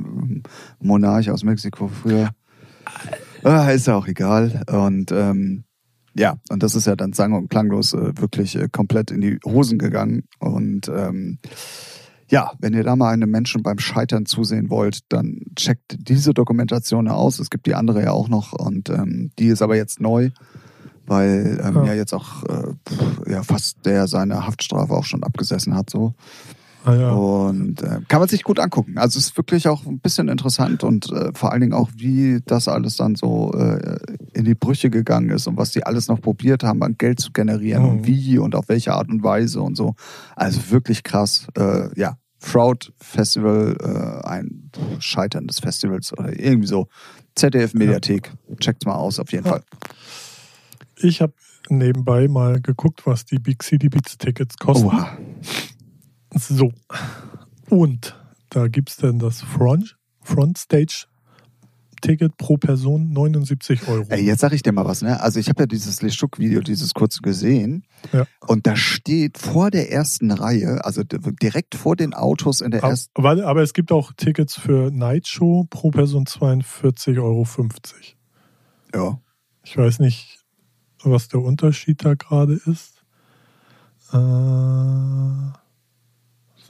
Monarch 0.81 1.31
aus 1.31 1.45
Mexiko 1.45 1.89
früher? 1.89 2.31
Ah, 3.43 3.71
ist 3.71 3.87
ja 3.87 3.97
auch 3.97 4.07
egal. 4.07 4.63
Und 4.71 5.13
ähm, 5.13 5.65
ja, 6.15 6.37
und 6.49 6.63
das 6.63 6.75
ist 6.75 6.87
ja 6.87 6.97
dann 6.97 7.13
sang- 7.13 7.33
und 7.33 7.51
klanglos 7.51 7.93
äh, 7.93 8.17
wirklich 8.17 8.57
äh, 8.57 8.69
komplett 8.71 9.11
in 9.11 9.21
die 9.21 9.39
Hosen 9.45 9.79
gegangen. 9.79 10.25
Und 10.39 10.89
ähm, 10.89 11.39
ja, 12.31 12.53
wenn 12.59 12.75
ihr 12.75 12.85
da 12.85 12.97
mal 12.97 13.13
einem 13.13 13.31
Menschen 13.31 13.63
beim 13.63 13.79
Scheitern 13.79 14.27
zusehen 14.27 14.71
wollt, 14.71 15.01
dann 15.11 15.43
checkt 15.57 15.97
diese 15.99 16.33
Dokumentation 16.33 17.09
aus. 17.09 17.39
Es 17.39 17.51
gibt 17.51 17.67
die 17.67 17.75
andere 17.75 18.03
ja 18.03 18.13
auch 18.13 18.29
noch 18.29 18.53
und 18.53 18.89
ähm, 18.89 19.31
die 19.39 19.47
ist 19.49 19.63
aber 19.63 19.77
jetzt 19.77 20.01
neu, 20.01 20.31
weil 21.07 21.61
ähm, 21.63 21.75
ja. 21.77 21.85
Ja. 21.87 21.95
jetzt 21.95 22.15
auch 22.15 22.45
äh, 22.45 23.31
ja 23.31 23.43
fast 23.43 23.85
der 23.85 24.07
seine 24.07 24.47
Haftstrafe 24.47 24.95
auch 24.95 25.05
schon 25.05 25.23
abgesessen 25.23 25.75
hat 25.75 25.91
so. 25.91 26.15
Ah, 26.87 26.95
ja. 26.95 27.13
Und 27.13 27.83
äh, 27.83 28.01
kann 28.09 28.21
man 28.21 28.29
sich 28.29 28.45
gut 28.45 28.59
angucken. 28.61 28.99
Also 28.99 29.19
es 29.19 29.27
ist 29.29 29.37
wirklich 29.39 29.69
auch 29.69 29.87
ein 29.87 30.01
bisschen 30.01 30.29
interessant 30.29 30.85
und 30.85 31.11
äh, 31.13 31.31
vor 31.35 31.51
allen 31.51 31.63
Dingen 31.63 31.73
auch, 31.73 31.89
wie 31.97 32.41
das 32.45 32.69
alles 32.69 32.97
dann 32.97 33.15
so 33.17 33.53
äh, 33.55 33.97
in 34.35 34.45
die 34.45 34.55
Brüche 34.55 34.91
gegangen 34.91 35.31
ist 35.31 35.47
und 35.47 35.57
was 35.57 35.71
die 35.71 35.85
alles 35.85 36.09
noch 36.09 36.21
probiert 36.21 36.63
haben, 36.63 36.83
an 36.83 36.97
Geld 36.99 37.21
zu 37.21 37.33
generieren 37.33 37.83
Mhm. 37.85 37.89
und 37.89 38.07
wie 38.07 38.37
und 38.39 38.55
auf 38.55 38.69
welche 38.69 38.93
Art 38.93 39.09
und 39.09 39.23
Weise 39.23 39.63
und 39.63 39.77
so. 39.77 39.95
Also 40.37 40.71
wirklich 40.71 41.03
krass. 41.05 41.47
Äh, 41.57 41.89
ja, 41.99 42.19
Fraud 42.39 42.93
Festival, 43.01 43.77
äh, 43.81 44.27
ein 44.29 44.71
Scheitern 44.99 45.47
des 45.47 45.61
Festivals 45.61 46.13
oder 46.13 46.39
irgendwie 46.39 46.69
so. 46.69 46.89
ZDF 47.35 47.73
Mediathek. 47.73 48.31
Checkt's 48.61 48.85
mal 48.85 48.97
aus, 48.97 49.19
auf 49.19 49.33
jeden 49.33 49.47
Ja. 49.47 49.53
Fall. 49.53 49.63
Ich 50.99 51.23
habe 51.23 51.33
nebenbei 51.71 52.29
mal 52.29 52.61
geguckt, 52.61 53.07
was 53.07 53.25
die 53.25 53.39
Big 53.39 53.63
City 53.63 53.89
Beats 53.89 54.19
Tickets 54.19 54.57
kosten. 54.59 54.87
Oha. 54.89 55.17
So. 56.35 56.73
Und 57.71 58.17
da 58.51 58.69
gibt 58.69 58.91
es 58.91 58.97
dann 58.97 59.19
das 59.19 59.43
Front, 59.43 59.97
Front 60.21 60.59
Stage 60.59 61.07
Ticket 62.05 62.37
pro 62.37 62.59
Person 62.59 63.13
79 63.13 63.89
Euro. 63.89 64.05
Ey, 64.11 64.23
jetzt 64.25 64.41
sag 64.41 64.53
ich 64.53 64.63
dir 64.63 64.73
mal 64.73 64.85
was, 64.85 65.01
ne? 65.01 65.21
Also 65.21 65.41
ich 65.41 65.49
habe 65.49 65.63
ja 65.63 65.67
dieses 65.67 66.03
Leschuk-Video, 66.03 66.61
dieses 66.61 66.93
kurze 66.93 67.23
gesehen. 67.23 67.87
Ja. 68.13 68.27
Und 68.47 68.67
da 68.67 68.77
steht 68.77 69.39
vor 69.39 69.71
der 69.71 69.91
ersten 69.91 70.31
Reihe, 70.31 70.85
also 70.85 71.03
direkt 71.03 71.75
vor 71.75 71.97
den 71.97 72.13
Autos 72.13 72.61
in 72.61 72.73
der 72.73 72.83
aber, 72.83 72.91
ersten. 72.91 73.13
aber, 73.15 73.47
aber 73.47 73.63
es 73.63 73.73
gibt 73.73 73.91
auch 73.91 74.13
Tickets 74.13 74.55
für 74.55 74.91
Night 74.91 75.27
Show 75.27 75.67
pro 75.71 75.91
Person 75.91 76.27
42,50 76.27 77.23
Euro. 77.23 77.47
Ja. 78.95 79.19
Ich 79.63 79.79
weiß 79.79 80.01
nicht, 80.01 80.45
was 81.03 81.29
der 81.29 81.41
Unterschied 81.41 82.05
da 82.05 82.15
gerade 82.15 82.61
ist. 82.67 83.03
Äh, 84.13 85.59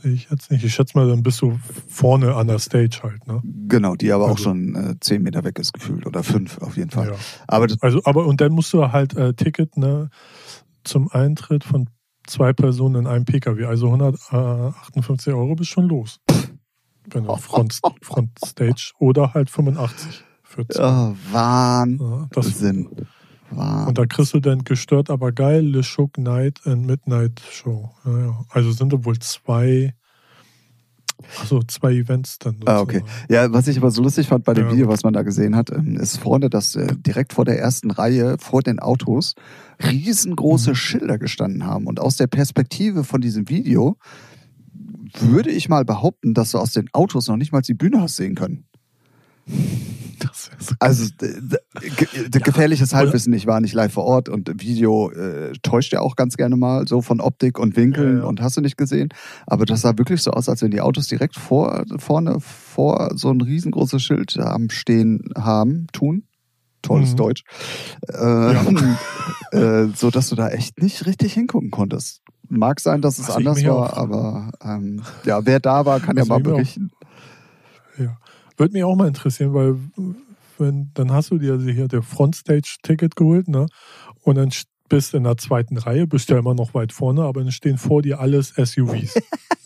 ich 0.05 0.29
jetzt 0.31 0.51
nicht. 0.51 0.65
Ich 0.65 0.75
schätze 0.75 0.97
mal, 0.99 1.09
dann 1.09 1.23
bist 1.23 1.41
du 1.43 1.59
vorne 1.89 2.35
an 2.35 2.47
der 2.47 2.59
Stage 2.59 3.01
halt. 3.03 3.27
Ne? 3.27 3.41
Genau, 3.69 3.95
die 3.97 4.13
aber 4.13 4.25
auch 4.25 4.31
Also- 4.31 4.45
schon 4.45 4.75
äh, 4.75 4.95
zehn 5.01 5.23
Meter 5.23 5.45
weg 5.45 5.59
ist 5.59 5.73
gefühlt. 5.73 6.07
Oder 6.07 6.23
fünf 6.23 6.59
auf 6.59 6.77
jeden 6.77 6.91
Fall. 6.91 7.09
Ja. 7.09 7.15
Aber 7.47 7.67
Also, 7.81 8.01
aber 8.05 8.27
und 8.27 8.41
dann 8.41 8.53
musst 8.53 8.73
du 8.73 8.91
halt 8.93 9.17
äh, 9.17 9.35
Ticket 9.35 9.77
ne, 9.77 10.11
zum 10.85 11.09
Eintritt 11.11 11.65
von 11.65 11.89
zwei 12.27 12.53
Personen 12.53 13.03
in 13.03 13.07
einem 13.07 13.25
PKW. 13.25 13.65
Also 13.67 13.87
158 13.87 15.33
Euro 15.33 15.55
bist 15.55 15.71
schon 15.71 15.89
los. 15.89 16.21
Wenn 17.11 17.25
du 17.25 17.37
Front, 17.37 17.81
Front 18.03 18.31
Stage 18.45 18.93
oder 18.99 19.35
halt 19.35 19.51
85 19.51 20.25
für 20.43 20.67
zwei. 20.69 20.83
ja, 20.83 21.15
Wahnsinn. 21.33 22.01
Ja, 22.01 22.27
das, 22.31 22.63
Wahnsinn. 23.57 23.89
und 23.89 23.99
da 23.99 24.07
kriegst 24.07 24.35
du 24.35 24.41
dann 24.41 24.65
gestört, 24.65 25.11
aber 25.11 25.33
geil, 25.33 25.65
Le 25.65 25.83
Shook 25.83 26.19
Night 26.19 26.61
and 26.65 26.87
Midnight 26.87 27.41
Show. 27.51 27.91
Ja, 28.05 28.19
ja. 28.19 28.45
Also 28.51 28.73
sind 28.73 28.93
da 28.93 29.05
wohl 29.05 29.19
zwei, 29.19 29.95
also 31.41 31.61
zwei 31.63 31.93
Events 31.95 32.39
dann. 32.39 32.57
Ah, 32.67 32.81
okay. 32.81 33.03
Ja, 33.29 33.53
was 33.53 33.69
ich 33.69 33.79
aber 33.79 33.91
so 33.91 34.03
lustig 34.03 34.27
fand 34.29 34.45
bei 34.45 34.55
dem 34.55 34.67
Ja. 34.67 34.73
Video, 34.73 34.89
was 34.89 35.05
man 35.05 35.13
da 35.13 35.23
gesehen 35.23 35.55
hat, 35.57 35.71
ähm, 35.71 35.97
ist 35.97 36.19
vorne, 36.19 36.51
dass 36.51 36.75
äh, 36.77 36.95
direkt 36.97 37.33
vor 37.33 37.45
der 37.45 37.59
ersten 37.59 37.91
Reihe, 37.91 38.37
vor 38.39 38.63
den 38.63 38.79
Autos, 38.81 39.35
riesengroße 39.83 40.71
Mhm. 40.71 40.75
Schilder 40.75 41.19
gestanden 41.19 41.65
haben. 41.65 41.87
Und 41.87 42.01
aus 42.01 42.17
der 42.17 42.27
Perspektive 42.27 43.05
von 43.05 43.21
diesem 43.21 43.49
Video 43.49 43.97
würde 45.21 45.51
ich 45.51 45.69
mal 45.69 45.85
behaupten, 45.85 46.35
dass 46.35 46.51
du 46.51 46.59
aus 46.59 46.73
den 46.73 46.89
Autos 46.93 47.29
noch 47.29 47.37
nicht 47.37 47.53
mal 47.53 47.61
die 47.63 47.75
Bühne 47.75 48.01
hast 48.01 48.17
sehen 48.17 48.35
können. 48.35 48.65
So 50.59 50.75
Also 50.79 51.07
ge- 51.19 52.29
d- 52.29 52.39
gefährliches 52.41 52.95
Halbwissen, 52.95 53.33
ich 53.33 53.47
war 53.47 53.61
nicht 53.61 53.75
live 53.75 53.93
vor 53.93 54.05
Ort 54.05 54.29
und 54.29 54.49
Video 54.61 55.11
äh, 55.11 55.53
täuscht 55.63 55.93
ja 55.93 56.01
auch 56.01 56.17
ganz 56.17 56.37
gerne 56.37 56.57
mal 56.57 56.87
so 56.89 57.03
von 57.03 57.21
Optik 57.21 57.59
und 57.59 57.77
Winkeln 57.77 58.17
Ja, 58.19 58.23
ja. 58.23 58.29
und 58.29 58.41
hast 58.41 58.57
du 58.57 58.61
nicht 58.61 58.77
gesehen. 58.77 59.09
Aber 59.47 59.65
das 59.67 59.81
sah 59.83 59.97
wirklich 59.99 60.23
so 60.23 60.31
aus, 60.31 60.49
als 60.49 60.63
wenn 60.63 60.71
die 60.71 60.81
Autos 60.81 61.09
direkt 61.09 61.37
vor, 61.37 61.85
vorne 61.99 62.39
vor 62.41 63.11
so 63.15 63.31
ein 63.31 63.41
riesengroßes 63.41 64.03
Schild 64.03 64.37
am 64.39 64.71
Stehen 64.71 65.23
haben, 65.37 65.87
tun. 65.93 66.25
Tolles 66.83 67.13
Mhm. 67.13 67.17
Deutsch. 67.17 67.45
Äh, 68.13 68.55
äh, 69.53 69.89
so 69.95 70.11
dass 70.11 70.29
du 70.29 70.37
da 70.37 70.49
echt 70.49 70.81
nicht 70.83 71.07
richtig 71.07 71.33
hingucken 71.33 71.71
konntest. 71.71 72.21
Mag 72.49 72.79
sein, 72.81 73.01
dass 73.01 73.19
es 73.19 73.29
ich 73.31 73.35
anders 73.35 73.65
war, 73.65 73.97
aber 73.97 74.51
ähm, 74.63 75.03
ja, 75.25 75.45
wer 75.47 75.61
da 75.61 75.87
war, 75.87 75.99
kann 76.01 76.17
ja 76.17 76.23
Was 76.23 76.29
mal 76.29 76.41
berichten. 76.41 76.91
Ja. 77.97 78.19
Würde 78.57 78.73
mich 78.73 78.85
auch 78.85 78.97
mal 78.97 79.09
interessieren, 79.09 79.55
weil 79.55 79.77
wenn, 80.59 80.91
dann 80.95 81.13
hast 81.13 81.31
du 81.31 81.39
dir 81.39 81.59
hier 81.61 81.89
der 81.89 82.03
Frontstage-Ticket 82.03 83.17
geholt, 83.17 83.49
ne? 83.49 83.67
Und 84.23 84.37
dann 84.37 84.51
st- 84.51 84.67
bist 84.89 85.15
in 85.15 85.25
der 85.25 85.37
zweiten 85.39 85.77
Reihe, 85.77 86.07
bist 86.07 86.29
ja 86.31 86.39
immer 86.39 86.55
noch 86.55 86.75
weit 86.75 86.93
vorne, 86.93 87.23
aber 87.23 87.43
dann 87.43 87.53
stehen 87.53 87.79
vor 87.79 88.03
dir 88.03 88.21
alles 88.21 88.51
SUVs. 88.57 89.15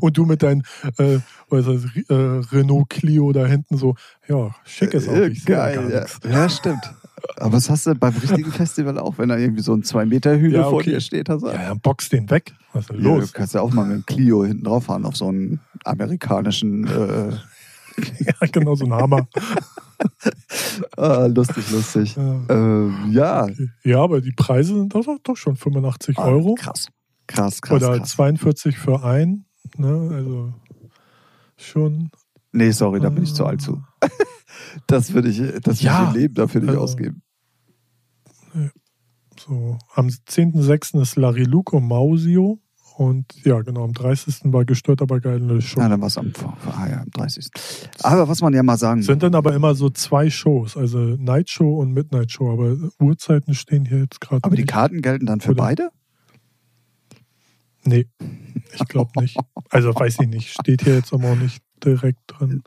und, 0.00 0.16
du 0.16 0.24
mit 0.24 0.42
deinem 0.42 0.62
äh, 0.98 1.18
was 1.50 1.66
das, 1.66 1.84
äh, 2.08 2.14
Renault 2.54 2.88
Clio 2.88 3.30
da 3.32 3.46
hinten 3.46 3.76
so, 3.76 3.94
ja, 4.26 4.54
schickes 4.64 5.06
Auto. 5.06 5.20
Äh, 5.20 5.34
Geil, 5.44 6.06
ja. 6.24 6.30
ja, 6.30 6.48
stimmt. 6.48 6.94
Aber 7.36 7.52
das 7.52 7.70
hast 7.70 7.86
du 7.86 7.94
beim 7.94 8.14
richtigen 8.14 8.50
Festival 8.52 8.98
auch, 8.98 9.18
wenn 9.18 9.28
da 9.30 9.36
irgendwie 9.36 9.62
so 9.62 9.72
ein 9.74 9.82
2-Meter-Hügel 9.82 10.60
Ja, 10.60 10.64
vor 10.64 10.74
okay. 10.74 10.90
dir 10.90 11.00
steht. 11.00 11.28
Hast 11.28 11.42
du, 11.42 11.48
Ja, 11.48 11.68
dann 11.68 11.80
box 11.80 12.08
den 12.10 12.28
weg. 12.30 12.52
Was 12.72 12.82
ist 12.82 12.90
denn 12.90 13.02
Ja, 13.04 13.14
los? 13.16 13.26
du 13.26 13.32
kannst 13.32 13.54
ja 13.54 13.60
auch 13.60 13.72
mal 13.72 13.86
mit 13.86 13.96
dem 13.96 14.06
Clio 14.06 14.44
hinten 14.44 14.64
drauf 14.64 14.84
fahren 14.84 15.04
auf 15.04 15.16
so 15.16 15.28
einen 15.28 15.60
amerikanischen. 15.84 16.86
Äh, 16.86 17.32
Ja, 18.18 18.48
genau, 18.50 18.74
so 18.74 18.86
ein 18.86 18.92
Hammer. 18.92 19.28
ah, 20.96 21.26
lustig, 21.26 21.70
lustig. 21.70 22.16
Ja. 22.16 22.40
Ähm, 22.48 22.94
ja. 23.12 23.46
ja, 23.84 24.00
aber 24.02 24.20
die 24.20 24.32
Preise 24.32 24.74
sind 24.74 24.92
doch, 24.94 25.06
doch 25.22 25.36
schon 25.36 25.54
85 25.56 26.18
Ah, 26.18 26.24
Euro. 26.26 26.54
Krass. 26.56 26.88
Krass, 27.28 27.62
krass. 27.62 27.82
Oder 27.82 27.98
krass. 27.98 28.10
42 28.10 28.76
für 28.78 29.04
ein. 29.04 29.44
Ne? 29.76 30.10
Also 30.12 30.54
schon. 31.56 32.10
Nee, 32.50 32.72
sorry, 32.72 32.98
da 33.00 33.10
bin 33.10 33.22
ich 33.22 33.32
zu 33.34 33.46
alt 33.46 33.62
zu. 33.62 33.80
Das 34.86 35.12
würde 35.12 35.28
ich, 35.28 35.40
das 35.62 35.82
Ja, 35.82 36.00
würde 36.00 36.10
ich 36.10 36.16
Leben 36.22 36.34
dafür 36.34 36.60
nicht 36.60 36.70
also- 36.70 36.80
ausgeben. 36.82 37.22
So, 39.38 39.78
am 39.94 40.08
10.06. 40.08 41.00
ist 41.02 41.16
Lariluco 41.16 41.80
Mausio. 41.80 42.60
Und 42.96 43.26
ja, 43.44 43.60
genau, 43.62 43.82
am 43.82 43.92
30. 43.92 44.52
war 44.52 44.64
gestört, 44.64 45.02
aber 45.02 45.18
geil 45.18 45.42
eine 45.42 45.60
Show. 45.60 45.80
Ja, 45.80 45.88
dann 45.88 46.00
war 46.00 46.06
es 46.06 46.16
am, 46.16 46.32
ah, 46.70 46.86
ja, 46.88 47.00
am 47.00 47.10
30. 47.10 47.48
Aber 48.04 48.28
was 48.28 48.40
man 48.40 48.54
ja 48.54 48.62
mal 48.62 48.78
sagen 48.78 49.02
Sind 49.02 49.24
dann 49.24 49.34
aber 49.34 49.52
immer 49.52 49.74
so 49.74 49.90
zwei 49.90 50.30
Shows, 50.30 50.76
also 50.76 50.98
Night 51.00 51.50
Show 51.50 51.80
und 51.80 51.90
Midnight 51.92 52.30
Show, 52.30 52.52
aber 52.52 52.76
Uhrzeiten 53.00 53.54
stehen 53.54 53.84
hier 53.84 53.98
jetzt 53.98 54.20
gerade 54.20 54.44
Aber 54.44 54.54
die 54.54 54.62
nicht. 54.62 54.70
Karten 54.70 55.02
gelten 55.02 55.26
dann 55.26 55.40
für 55.40 55.50
Oder- 55.50 55.62
beide? 55.64 55.90
Nee, 57.82 58.06
ich 58.72 58.86
glaube 58.86 59.10
nicht. 59.20 59.36
Also 59.70 59.92
weiß 59.92 60.20
ich 60.20 60.28
nicht, 60.28 60.50
steht 60.52 60.82
hier 60.82 60.94
jetzt 60.94 61.12
aber 61.12 61.32
auch 61.32 61.36
nicht 61.36 61.64
direkt 61.84 62.20
drin. 62.28 62.62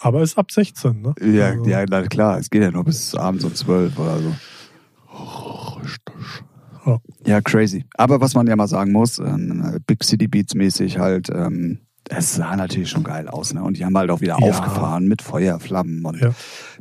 Aber 0.00 0.22
ist 0.22 0.38
ab 0.38 0.50
16, 0.52 1.02
ne? 1.02 1.14
Ja, 1.20 1.48
Also- 1.50 1.64
ja, 1.68 1.84
na 1.88 2.02
klar, 2.06 2.38
es 2.38 2.50
geht 2.50 2.62
ja 2.62 2.70
nur 2.70 2.84
bis 2.84 3.14
abends 3.14 3.44
um 3.44 3.54
12 3.54 3.98
oder 3.98 4.18
so. 4.18 4.34
Ja. 6.86 6.98
Ja, 7.26 7.40
crazy. 7.40 7.84
Aber 7.96 8.20
was 8.20 8.34
man 8.34 8.46
ja 8.46 8.56
mal 8.56 8.68
sagen 8.68 8.92
muss, 8.92 9.18
ähm, 9.18 9.78
Big 9.86 10.04
City 10.04 10.26
Beats 10.28 10.54
mäßig 10.54 10.98
halt, 10.98 11.28
ähm, 11.30 11.78
es 12.10 12.36
sah 12.36 12.56
natürlich 12.56 12.88
schon 12.88 13.04
geil 13.04 13.28
aus, 13.28 13.52
ne? 13.52 13.62
Und 13.62 13.76
die 13.76 13.84
haben 13.84 13.94
halt 13.98 14.10
auch 14.10 14.22
wieder 14.22 14.38
Ja. 14.40 14.48
aufgefahren 14.48 15.06
mit 15.08 15.20
Feuerflammen 15.20 16.06
und 16.06 16.18
Ja. 16.18 16.30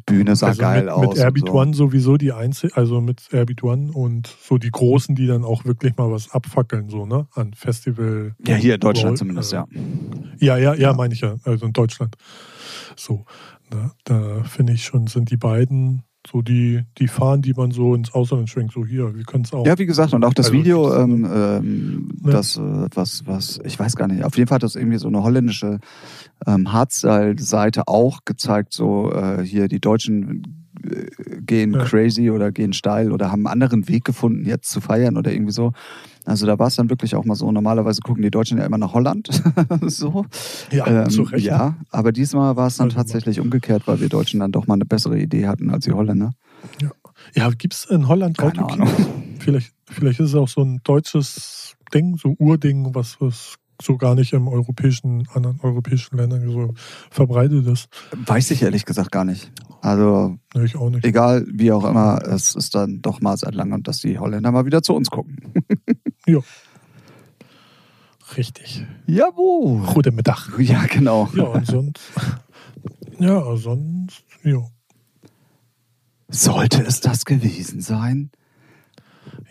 Bühne 0.06 0.38
sah 0.38 0.48
also 0.48 0.62
geil 0.62 0.84
mit, 0.86 0.94
aus. 0.94 1.08
Mit 1.10 1.18
Airbeat 1.18 1.48
so. 1.48 1.54
One 1.54 1.74
sowieso 1.74 2.16
die 2.16 2.32
Einzel 2.32 2.72
also 2.76 3.02
mit 3.02 3.28
Airbeat 3.34 3.62
One 3.64 3.92
und 3.92 4.34
so 4.42 4.58
die 4.58 4.72
Großen, 4.72 5.16
die 5.16 5.28
dann 5.28 5.44
auch 5.44 5.66
wirklich 5.66 5.98
mal 5.98 6.10
was 6.10 6.32
abfackeln, 6.32 6.88
so, 6.90 7.06
ne? 7.06 7.28
An 7.34 7.54
Festival. 7.54 8.36
Ja, 8.48 8.56
hier 8.56 8.76
in 8.76 8.80
Deutschland 8.80 9.10
Roll, 9.10 9.18
zumindest, 9.18 9.52
äh, 9.52 9.58
ja. 9.58 9.66
Ja, 10.40 10.58
ja, 10.58 10.74
ja, 10.76 10.94
meine 10.94 11.14
ich 11.14 11.20
ja. 11.20 11.36
Also 11.44 11.66
in 11.66 11.74
Deutschland. 11.74 12.16
So. 13.00 13.26
Ne? 13.72 13.92
Da 14.04 14.44
finde 14.44 14.74
ich 14.74 14.84
schon, 14.84 15.08
sind 15.08 15.32
die 15.32 15.38
beiden 15.38 16.04
so 16.30 16.42
die, 16.42 16.84
die 16.98 17.08
Fahnen, 17.08 17.42
die 17.42 17.54
man 17.54 17.72
so 17.72 17.96
ins 17.96 18.12
Ausland 18.14 18.50
schwenkt, 18.50 18.74
so 18.74 18.86
hier, 18.86 19.16
wir 19.16 19.24
können 19.24 19.46
es 19.46 19.54
auch. 19.54 19.66
Ja, 19.66 19.78
wie 19.78 19.86
gesagt, 19.86 20.14
und 20.14 20.26
auch 20.26 20.34
das 20.34 20.48
Also, 20.48 20.58
Video, 20.58 20.90
das, 20.90 21.00
ähm, 21.04 21.26
ähm, 21.34 22.12
Ja. 22.26 22.32
das, 22.32 22.58
äh, 22.58 22.62
was, 22.94 23.26
was, 23.26 23.60
ich 23.64 23.80
weiß 23.80 23.96
gar 23.96 24.08
nicht, 24.10 24.26
auf 24.26 24.36
jeden 24.36 24.48
Fall 24.50 24.56
hat 24.56 24.64
das 24.64 24.76
irgendwie 24.76 24.98
so 24.98 25.08
eine 25.08 25.24
holländische 25.24 25.80
ähm, 26.46 26.74
Hardstyle-Seite 26.74 27.88
auch 27.88 28.20
gezeigt, 28.26 28.74
so 28.74 29.12
äh, 29.14 29.42
hier 29.44 29.70
die 29.70 29.80
Deutschen 29.80 30.44
äh, 30.84 31.06
gehen 31.42 31.74
Ja. 31.74 31.86
crazy 31.86 32.30
oder 32.30 32.52
gehen 32.52 32.74
steil 32.74 33.14
oder 33.14 33.32
haben 33.32 33.48
einen 33.48 33.54
anderen 33.62 33.88
Weg 33.88 34.04
gefunden, 34.04 34.46
jetzt 34.46 34.70
zu 34.70 34.82
feiern 34.82 35.16
oder 35.18 35.32
irgendwie 35.32 35.54
so. 35.54 35.72
Also 36.28 36.46
da 36.46 36.60
war 36.60 36.68
es 36.68 36.76
dann 36.76 36.90
wirklich 36.90 37.16
auch 37.16 37.24
mal 37.24 37.36
so, 37.36 37.50
normalerweise 37.54 38.02
gucken 38.02 38.22
die 38.22 38.30
Deutschen 38.30 38.58
ja 38.58 38.66
immer 38.66 38.78
nach 38.78 38.94
Holland, 38.94 39.30
so. 39.82 40.26
ja 40.72 40.86
Ähm, 40.86 41.10
zu 41.10 41.24
Recht. 41.24 41.46
ja, 41.46 41.78
aber 41.90 42.12
diesmal 42.12 42.58
war 42.58 42.68
es 42.68 42.76
dann 42.76 42.88
Also, 42.88 42.98
tatsächlich 42.98 43.40
umgekehrt, 43.40 43.84
weil 43.88 44.02
wir 44.02 44.10
Deutschen 44.10 44.42
dann 44.42 44.52
doch 44.52 44.68
mal 44.68 44.74
eine 44.74 44.84
bessere 44.84 45.18
Idee 45.18 45.48
hatten 45.48 45.70
als 45.70 45.86
die 45.86 45.94
Holländer. 45.94 46.34
Ja, 47.34 47.50
gibt 47.52 47.74
es 47.74 47.86
in 47.86 48.10
Holland 48.10 48.38
Keine 48.38 48.62
Autokino? 48.62 48.86
Vielleicht, 49.40 49.74
vielleicht 49.86 50.20
ist 50.20 50.30
es 50.30 50.36
auch 50.36 50.50
so 50.50 50.62
ein 50.62 50.82
deutsches 50.84 51.76
Ding, 51.94 52.18
so 52.18 52.36
Urding, 52.38 52.94
was, 52.94 53.22
was 53.22 53.56
so 53.82 53.98
gar 53.98 54.16
nicht 54.16 54.34
im 54.34 54.48
europäischen, 54.48 55.28
anderen 55.34 55.60
europäischen 55.62 56.18
Ländern 56.18 56.50
so 56.50 56.74
verbreitet 57.10 57.68
ist. 57.68 57.90
Weiß 58.26 58.52
ich 58.52 58.62
ehrlich 58.62 58.86
gesagt 58.86 59.12
gar 59.12 59.26
nicht. 59.26 59.52
Also, 59.82 60.38
nee, 60.56 60.66
ich 60.66 60.76
auch 60.76 60.90
nicht. 60.90 61.06
egal, 61.06 61.46
wie 61.52 61.72
auch 61.72 61.86
immer, 61.86 62.22
es 62.24 62.56
ist 62.56 62.76
dann 62.76 63.02
doch 63.02 63.22
mal 63.22 63.38
seit 63.38 63.54
langem, 63.54 63.84
dass 63.84 64.00
die 64.00 64.18
Holländer 64.18 64.52
mal 64.52 64.66
wieder 64.66 64.82
zu 64.82 64.94
uns 64.94 65.10
gucken. 65.10 65.38
ja. 66.28 66.40
Richtig. 68.36 68.86
Jawohl. 69.06 69.86
Guten 69.94 70.16
Mittag. 70.16 70.50
Ja, 70.60 70.86
genau. 70.86 71.30
Ja, 71.34 71.44
und 71.44 71.66
sonst. 71.66 72.02
ja, 73.20 73.56
sonst, 73.56 74.24
ja. 74.44 74.60
Sollte 76.30 76.84
es 76.84 77.00
das 77.00 77.24
gewesen 77.24 77.80
sein? 77.80 78.32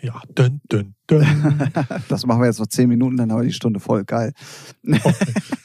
Ja, 0.01 0.21
dünn, 0.37 0.61
dünn, 0.71 0.93
dünn. 1.09 1.71
das 2.09 2.25
machen 2.25 2.41
wir 2.41 2.47
jetzt 2.47 2.59
noch 2.59 2.67
zehn 2.67 2.87
Minuten, 2.87 3.17
dann 3.17 3.31
haben 3.31 3.41
wir 3.41 3.47
die 3.47 3.53
Stunde 3.53 3.79
voll. 3.79 4.03
Geil. 4.05 4.33
Okay. 4.85 5.11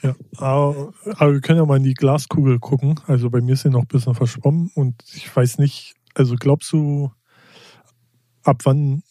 Ja, 0.02 0.16
aber, 0.38 0.92
aber, 1.14 1.32
wir 1.32 1.40
können 1.40 1.60
ja 1.60 1.64
mal 1.64 1.76
in 1.76 1.84
die 1.84 1.94
Glaskugel 1.94 2.58
gucken. 2.58 2.98
Also 3.06 3.30
bei 3.30 3.40
mir 3.40 3.52
ist 3.52 3.62
sie 3.62 3.70
noch 3.70 3.82
ein 3.82 3.86
bisschen 3.86 4.16
verschwommen 4.16 4.68
und 4.74 5.00
ich 5.14 5.34
weiß 5.34 5.58
nicht, 5.58 5.94
also 6.16 6.34
glaubst 6.34 6.72
du, 6.72 7.12
ab 8.42 8.62
wann 8.64 9.04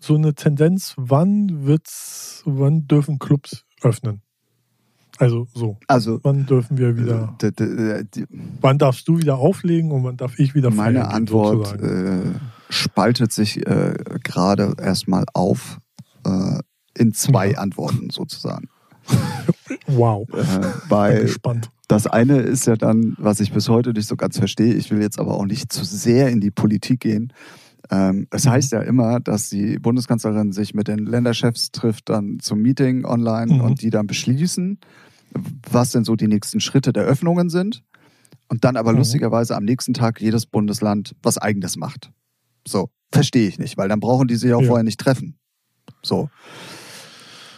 so 0.00 0.14
eine 0.14 0.34
Tendenz, 0.34 0.94
wann 0.96 1.66
wird's, 1.66 2.42
wann 2.46 2.86
dürfen 2.86 3.18
Clubs 3.18 3.66
öffnen? 3.82 4.22
Also 5.18 5.46
so. 5.54 5.78
Also 5.86 6.20
wann 6.22 6.46
dürfen 6.46 6.78
wir 6.78 6.96
wieder? 6.96 7.36
Äh, 7.42 8.26
wann 8.60 8.78
darfst 8.78 9.08
du 9.08 9.18
wieder 9.18 9.38
auflegen 9.38 9.90
und 9.90 10.04
wann 10.04 10.16
darf 10.16 10.38
ich 10.38 10.54
wieder 10.54 10.70
Meine 10.70 11.08
Antwort 11.08 11.80
äh, 11.80 12.20
spaltet 12.68 13.32
sich 13.32 13.66
äh, 13.66 13.94
gerade 14.22 14.74
erstmal 14.80 15.24
auf 15.32 15.78
äh, 16.24 16.60
in 16.96 17.12
zwei 17.12 17.52
ja. 17.52 17.58
Antworten 17.58 18.10
sozusagen. 18.10 18.68
wow. 19.86 20.26
Äh, 20.32 21.20
gespannt. 21.20 21.70
das 21.88 22.06
eine 22.06 22.38
ist 22.38 22.66
ja 22.66 22.76
dann, 22.76 23.14
was 23.18 23.40
ich 23.40 23.52
bis 23.52 23.68
heute 23.68 23.92
nicht 23.92 24.08
so 24.08 24.16
ganz 24.16 24.38
verstehe. 24.38 24.74
Ich 24.74 24.90
will 24.90 25.00
jetzt 25.00 25.18
aber 25.18 25.34
auch 25.34 25.46
nicht 25.46 25.72
zu 25.72 25.84
sehr 25.84 26.28
in 26.28 26.40
die 26.40 26.50
Politik 26.50 27.00
gehen. 27.00 27.32
Ähm, 27.90 28.26
es 28.30 28.44
mhm. 28.44 28.50
heißt 28.50 28.72
ja 28.72 28.80
immer, 28.80 29.20
dass 29.20 29.48
die 29.48 29.78
Bundeskanzlerin 29.78 30.52
sich 30.52 30.74
mit 30.74 30.88
den 30.88 30.98
Länderchefs 30.98 31.70
trifft, 31.70 32.08
dann 32.08 32.38
zum 32.40 32.60
Meeting 32.60 33.04
online 33.04 33.54
mhm. 33.54 33.60
und 33.60 33.82
die 33.82 33.90
dann 33.90 34.06
beschließen, 34.06 34.80
was 35.70 35.92
denn 35.92 36.04
so 36.04 36.16
die 36.16 36.28
nächsten 36.28 36.60
Schritte 36.60 36.92
der 36.92 37.04
Öffnungen 37.04 37.48
sind. 37.48 37.84
Und 38.48 38.64
dann 38.64 38.76
aber 38.76 38.92
mhm. 38.92 38.98
lustigerweise 38.98 39.56
am 39.56 39.64
nächsten 39.64 39.92
Tag 39.92 40.20
jedes 40.20 40.46
Bundesland 40.46 41.14
was 41.22 41.38
eigenes 41.38 41.76
macht. 41.76 42.10
So, 42.66 42.90
verstehe 43.12 43.48
ich 43.48 43.58
nicht, 43.58 43.76
weil 43.76 43.88
dann 43.88 44.00
brauchen 44.00 44.28
die 44.28 44.36
sich 44.36 44.52
auch 44.52 44.62
ja. 44.62 44.66
vorher 44.66 44.84
nicht 44.84 45.00
treffen. 45.00 45.38
So. 46.02 46.28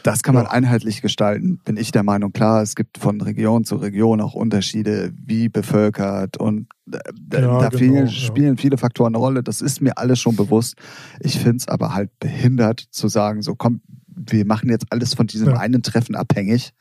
Das 0.03 0.23
kann 0.23 0.35
man 0.35 0.45
ja. 0.45 0.51
einheitlich 0.51 1.03
gestalten, 1.03 1.61
bin 1.65 1.77
ich 1.77 1.91
der 1.91 2.03
Meinung. 2.03 2.33
Klar, 2.33 2.63
es 2.63 2.75
gibt 2.75 2.99
von 2.99 3.21
Region 3.21 3.65
zu 3.65 3.77
Region 3.77 4.21
auch 4.21 4.35
Unterschiede, 4.35 5.13
wie 5.15 5.49
bevölkert 5.49 6.37
und 6.37 6.69
äh, 6.91 6.99
ja, 7.33 7.61
da 7.61 7.69
genau, 7.69 7.71
viel, 7.77 8.09
spielen 8.09 8.57
viele 8.57 8.79
Faktoren 8.79 9.15
eine 9.15 9.23
Rolle. 9.23 9.43
Das 9.43 9.61
ist 9.61 9.81
mir 9.81 9.99
alles 9.99 10.19
schon 10.21 10.37
bewusst. 10.37 10.77
Ich 11.21 11.39
finde 11.39 11.57
es 11.59 11.69
aber 11.69 11.95
halt 11.95 12.11
behindert 12.21 12.81
zu 12.91 13.09
sagen, 13.09 13.43
so 13.43 13.55
komm, 13.55 13.83
wir 14.07 14.47
machen 14.47 14.71
jetzt 14.71 14.87
alles 14.91 15.15
von 15.15 15.27
diesem 15.27 15.55
einen 15.55 15.83
Treffen 15.83 16.15
abhängig 16.15 16.73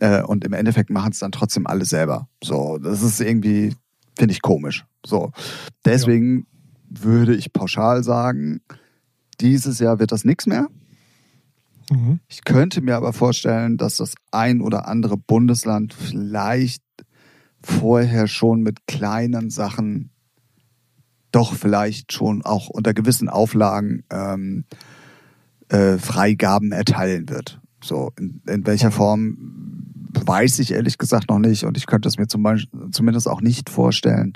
äh, 0.00 0.22
und 0.22 0.44
im 0.44 0.52
Endeffekt 0.52 0.90
machen 0.90 1.12
es 1.12 1.18
dann 1.18 1.32
trotzdem 1.32 1.66
alle 1.66 1.84
selber. 1.84 2.28
So, 2.42 2.78
das 2.78 3.02
ist 3.02 3.20
irgendwie, 3.20 3.74
finde 4.16 4.32
ich 4.32 4.42
komisch. 4.42 4.84
So, 5.04 5.32
deswegen 5.84 6.46
würde 7.00 7.34
ich 7.34 7.52
pauschal 7.52 8.02
sagen, 8.02 8.60
dieses 9.40 9.78
Jahr 9.78 9.98
wird 9.98 10.12
das 10.12 10.24
nichts 10.24 10.46
mehr. 10.46 10.68
Mhm. 11.90 12.20
Ich 12.28 12.44
könnte 12.44 12.80
mir 12.80 12.96
aber 12.96 13.12
vorstellen, 13.12 13.76
dass 13.76 13.96
das 13.96 14.14
ein 14.30 14.60
oder 14.60 14.86
andere 14.88 15.16
Bundesland 15.16 15.94
vielleicht 15.94 16.82
vorher 17.62 18.26
schon 18.26 18.62
mit 18.62 18.86
kleinen 18.86 19.50
Sachen 19.50 20.10
doch 21.30 21.54
vielleicht 21.54 22.12
schon 22.12 22.42
auch 22.42 22.68
unter 22.68 22.92
gewissen 22.92 23.28
Auflagen 23.28 24.04
ähm, 24.10 24.64
äh, 25.68 25.96
Freigaben 25.96 26.72
erteilen 26.72 27.28
wird. 27.28 27.60
So, 27.82 28.12
in, 28.18 28.42
in 28.46 28.66
welcher 28.66 28.90
Form 28.90 29.38
weiß 30.12 30.58
ich 30.58 30.72
ehrlich 30.72 30.98
gesagt 30.98 31.30
noch 31.30 31.38
nicht 31.38 31.64
und 31.64 31.76
ich 31.76 31.86
könnte 31.86 32.08
es 32.08 32.18
mir 32.18 32.28
zum 32.28 32.42
Beispiel, 32.42 32.90
zumindest 32.90 33.28
auch 33.28 33.40
nicht 33.40 33.70
vorstellen, 33.70 34.34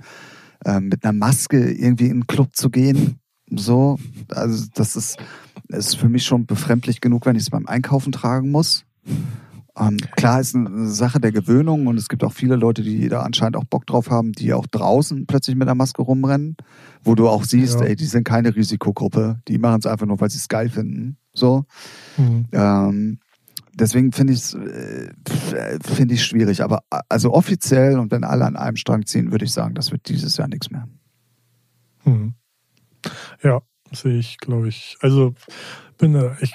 äh, 0.65 0.81
mit 0.81 1.05
einer 1.05 1.13
Maske 1.13 1.71
irgendwie 1.71 2.07
in 2.07 2.13
einen 2.13 2.27
Club 2.27 2.55
zu 2.55 2.71
gehen. 2.71 3.21
So, 3.51 3.99
also 4.29 4.67
das 4.75 4.97
ist, 4.97 5.19
ist 5.69 5.97
für 5.97 6.09
mich 6.09 6.25
schon 6.25 6.47
befremdlich 6.47 7.01
genug, 7.01 7.27
wenn 7.27 7.37
ich 7.37 7.43
es 7.43 7.51
beim 7.51 7.67
Einkaufen 7.67 8.13
tragen 8.13 8.51
muss. 8.51 8.85
Ähm, 9.79 9.99
klar 10.17 10.41
ist 10.41 10.55
eine 10.55 10.89
Sache 10.89 11.21
der 11.21 11.33
Gewöhnung 11.33 11.87
und 11.87 11.99
es 11.99 12.09
gibt 12.09 12.25
auch 12.25 12.33
viele 12.33 12.57
Leute, 12.57 12.83
die 12.83 13.09
da 13.09 13.23
anscheinend 13.23 13.57
auch 13.57 13.65
Bock 13.65 13.87
drauf 13.87 14.11
haben, 14.11 14.33
die 14.33 14.55
auch 14.55 14.67
draußen 14.67 15.27
plötzlich 15.27 15.55
mit 15.55 15.69
einer 15.69 15.75
Maske 15.75 16.03
rumrennen, 16.03 16.57
wo 17.05 17.15
du 17.15 17.29
auch 17.29 17.45
siehst, 17.45 17.81
ja. 17.81 17.87
ey, 17.87 17.97
die 17.97 18.07
sind 18.07 18.25
keine 18.25 18.57
Risikogruppe, 18.57 19.41
die 19.49 19.59
machen 19.59 19.81
es 19.81 19.87
einfach 19.87 20.07
nur, 20.07 20.19
weil 20.21 20.31
sie 20.31 20.39
es 20.39 20.49
geil 20.49 20.71
finden. 20.71 21.19
So. 21.35 21.67
Mhm. 22.17 22.47
Ähm, 22.53 23.19
deswegen 23.77 24.12
finde 24.12 24.33
ich 24.33 24.41
es 24.41 24.55
äh, 24.55 25.79
find 25.83 26.18
schwierig. 26.18 26.62
Aber 26.62 26.83
also 27.09 27.33
offiziell 27.33 27.99
und 27.99 28.11
wenn 28.11 28.24
alle 28.24 28.45
an 28.45 28.57
einem 28.57 28.77
Strang 28.77 29.07
ziehen, 29.07 29.31
würde 29.31 29.45
ich 29.45 29.53
sagen, 29.53 29.74
das 29.74 29.93
wird 29.93 30.09
dieses 30.09 30.37
Jahr 30.37 30.49
nichts 30.49 30.70
mehr. 30.70 30.89
Hm. 32.05 32.35
Ja, 33.43 33.61
sehe 33.93 34.18
ich, 34.18 34.39
glaube 34.39 34.68
ich. 34.68 34.97
Also 35.01 35.35
bin 35.99 36.14
da, 36.14 36.37
ich 36.41 36.53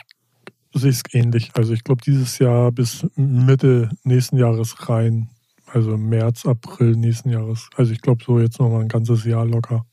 sehe 0.74 0.92
es 0.92 1.04
ähnlich. 1.12 1.52
Also 1.54 1.74
ich 1.74 1.84
glaube, 1.84 2.02
dieses 2.04 2.40
Jahr 2.40 2.72
bis 2.72 3.06
Mitte 3.16 3.90
nächsten 4.04 4.38
Jahres 4.38 4.90
rein, 4.90 5.30
also 5.68 5.98
März, 5.98 6.46
April 6.46 6.96
nächsten 6.96 7.30
Jahres. 7.30 7.70
Also 7.76 7.94
ich 7.94 8.02
glaube 8.02 8.24
so 8.26 8.40
jetzt 8.40 8.60
nochmal 8.60 8.82
ein 8.82 8.90
ganzes 8.90 9.24
Jahr 9.24 9.46
locker. 9.46 9.86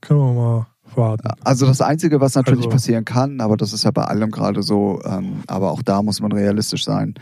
Können 0.00 0.20
wir 0.20 0.32
mal 0.32 0.66
warten. 0.96 1.28
Also 1.44 1.66
das 1.66 1.80
Einzige, 1.80 2.20
was 2.20 2.34
natürlich 2.34 2.66
also, 2.66 2.70
passieren 2.70 3.04
kann, 3.04 3.40
aber 3.40 3.56
das 3.56 3.72
ist 3.72 3.84
ja 3.84 3.90
bei 3.90 4.04
allem 4.04 4.30
gerade 4.30 4.62
so, 4.62 5.00
ähm, 5.04 5.42
aber 5.46 5.70
auch 5.70 5.82
da 5.82 6.02
muss 6.02 6.20
man 6.20 6.32
realistisch 6.32 6.84
sein, 6.84 7.14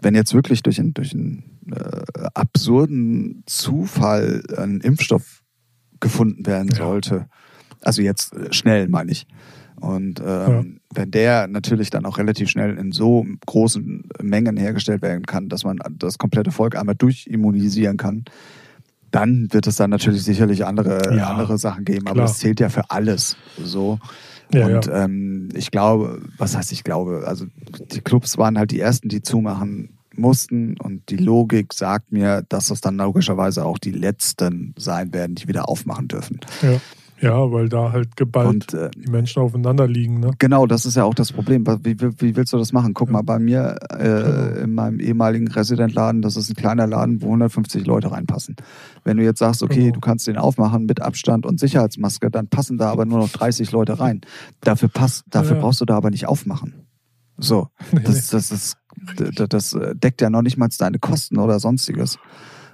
wenn 0.00 0.14
jetzt 0.14 0.34
wirklich 0.34 0.62
durch, 0.62 0.78
ein, 0.78 0.94
durch 0.94 1.12
einen 1.12 1.58
äh, 1.70 2.26
absurden 2.34 3.42
Zufall 3.46 4.42
ein 4.56 4.80
Impfstoff 4.80 5.42
gefunden 6.00 6.46
werden 6.46 6.70
ja. 6.72 6.76
sollte, 6.76 7.26
also 7.82 8.02
jetzt 8.02 8.34
äh, 8.34 8.52
schnell 8.52 8.88
meine 8.88 9.12
ich, 9.12 9.26
und 9.80 10.20
ähm, 10.20 10.26
ja. 10.26 10.64
wenn 10.94 11.10
der 11.10 11.48
natürlich 11.48 11.90
dann 11.90 12.06
auch 12.06 12.18
relativ 12.18 12.48
schnell 12.48 12.78
in 12.78 12.92
so 12.92 13.26
großen 13.44 14.08
Mengen 14.22 14.56
hergestellt 14.56 15.02
werden 15.02 15.26
kann, 15.26 15.48
dass 15.48 15.64
man 15.64 15.78
das 15.98 16.16
komplette 16.16 16.50
Volk 16.50 16.76
einmal 16.76 16.94
durchimmunisieren 16.94 17.98
kann, 17.98 18.24
dann 19.16 19.48
wird 19.50 19.66
es 19.66 19.76
dann 19.76 19.90
natürlich 19.90 20.22
sicherlich 20.22 20.66
andere, 20.66 21.16
ja, 21.16 21.28
andere 21.30 21.56
Sachen 21.58 21.84
geben, 21.84 22.04
klar. 22.04 22.12
aber 22.12 22.22
das 22.22 22.38
zählt 22.38 22.60
ja 22.60 22.68
für 22.68 22.90
alles 22.90 23.36
so. 23.62 23.98
Ja, 24.52 24.66
und 24.66 24.86
ja. 24.86 25.04
Ähm, 25.04 25.48
ich 25.54 25.70
glaube, 25.70 26.22
was 26.36 26.56
heißt 26.56 26.70
ich 26.72 26.84
glaube, 26.84 27.24
also 27.26 27.46
die 27.92 28.00
Clubs 28.00 28.38
waren 28.38 28.58
halt 28.58 28.70
die 28.70 28.78
ersten, 28.78 29.08
die 29.08 29.22
zumachen 29.22 29.98
mussten 30.14 30.78
und 30.78 31.08
die 31.08 31.16
Logik 31.16 31.72
sagt 31.72 32.12
mir, 32.12 32.42
dass 32.48 32.68
das 32.68 32.80
dann 32.80 32.96
logischerweise 32.96 33.64
auch 33.64 33.78
die 33.78 33.90
letzten 33.90 34.74
sein 34.76 35.12
werden, 35.12 35.34
die 35.34 35.48
wieder 35.48 35.68
aufmachen 35.68 36.08
dürfen. 36.08 36.40
Ja. 36.62 36.80
Ja, 37.20 37.50
weil 37.50 37.68
da 37.68 37.92
halt 37.92 38.16
geballt 38.16 38.48
und, 38.48 38.74
äh, 38.74 38.90
die 38.90 39.10
Menschen 39.10 39.40
aufeinander 39.40 39.88
liegen. 39.88 40.20
Ne? 40.20 40.32
Genau, 40.38 40.66
das 40.66 40.84
ist 40.84 40.96
ja 40.96 41.04
auch 41.04 41.14
das 41.14 41.32
Problem. 41.32 41.66
Wie, 41.82 41.98
wie 41.98 42.36
willst 42.36 42.52
du 42.52 42.58
das 42.58 42.72
machen? 42.72 42.92
Guck 42.92 43.08
ja. 43.08 43.12
mal, 43.14 43.22
bei 43.22 43.38
mir 43.38 43.76
äh, 43.88 43.96
genau. 43.96 44.62
in 44.64 44.74
meinem 44.74 45.00
ehemaligen 45.00 45.48
Residentladen, 45.48 46.20
das 46.20 46.36
ist 46.36 46.50
ein 46.50 46.56
kleiner 46.56 46.86
Laden, 46.86 47.22
wo 47.22 47.26
150 47.26 47.86
Leute 47.86 48.12
reinpassen. 48.12 48.56
Wenn 49.02 49.16
du 49.16 49.24
jetzt 49.24 49.38
sagst, 49.38 49.62
okay, 49.62 49.80
genau. 49.80 49.94
du 49.94 50.00
kannst 50.00 50.26
den 50.26 50.36
aufmachen 50.36 50.84
mit 50.84 51.00
Abstand 51.00 51.46
und 51.46 51.58
Sicherheitsmaske, 51.58 52.30
dann 52.30 52.48
passen 52.48 52.76
da 52.76 52.90
aber 52.90 53.06
nur 53.06 53.18
noch 53.18 53.30
30 53.30 53.72
Leute 53.72 53.98
rein. 53.98 54.20
Dafür, 54.60 54.88
passt, 54.88 55.24
dafür 55.30 55.56
ja. 55.56 55.62
brauchst 55.62 55.80
du 55.80 55.86
da 55.86 55.96
aber 55.96 56.10
nicht 56.10 56.26
aufmachen. 56.26 56.86
So, 57.38 57.68
das, 58.04 58.28
das, 58.28 58.50
ist, 58.50 58.76
das, 59.16 59.48
das 59.48 59.78
deckt 59.94 60.20
ja 60.20 60.28
noch 60.28 60.42
nicht 60.42 60.58
mal 60.58 60.68
deine 60.78 60.98
Kosten 60.98 61.38
oder 61.38 61.60
sonstiges. 61.60 62.18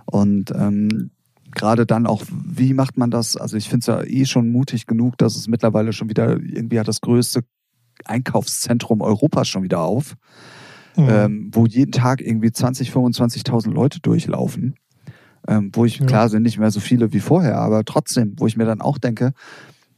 Und 0.04 0.50
ähm, 0.50 1.10
gerade 1.54 1.86
dann 1.86 2.06
auch, 2.06 2.22
wie 2.30 2.74
macht 2.74 2.96
man 2.96 3.10
das? 3.10 3.36
Also 3.36 3.56
ich 3.56 3.68
finde 3.68 3.80
es 3.80 3.86
ja 3.86 4.02
eh 4.02 4.24
schon 4.24 4.50
mutig 4.50 4.86
genug, 4.86 5.18
dass 5.18 5.36
es 5.36 5.48
mittlerweile 5.48 5.92
schon 5.92 6.08
wieder, 6.08 6.30
irgendwie 6.30 6.78
hat 6.80 6.88
das 6.88 7.00
größte 7.00 7.42
Einkaufszentrum 8.04 9.00
Europas 9.00 9.48
schon 9.48 9.62
wieder 9.62 9.80
auf, 9.80 10.16
mhm. 10.96 11.08
ähm, 11.08 11.50
wo 11.52 11.66
jeden 11.66 11.92
Tag 11.92 12.20
irgendwie 12.20 12.52
20, 12.52 12.90
25.000 12.90 13.70
Leute 13.70 14.00
durchlaufen. 14.00 14.74
Ähm, 15.48 15.72
wo 15.74 15.84
ich, 15.84 15.98
ja. 15.98 16.06
klar 16.06 16.28
sind 16.28 16.44
nicht 16.44 16.58
mehr 16.58 16.70
so 16.70 16.78
viele 16.78 17.12
wie 17.12 17.18
vorher, 17.20 17.58
aber 17.58 17.84
trotzdem, 17.84 18.34
wo 18.38 18.46
ich 18.46 18.56
mir 18.56 18.64
dann 18.64 18.80
auch 18.80 18.98
denke, 18.98 19.32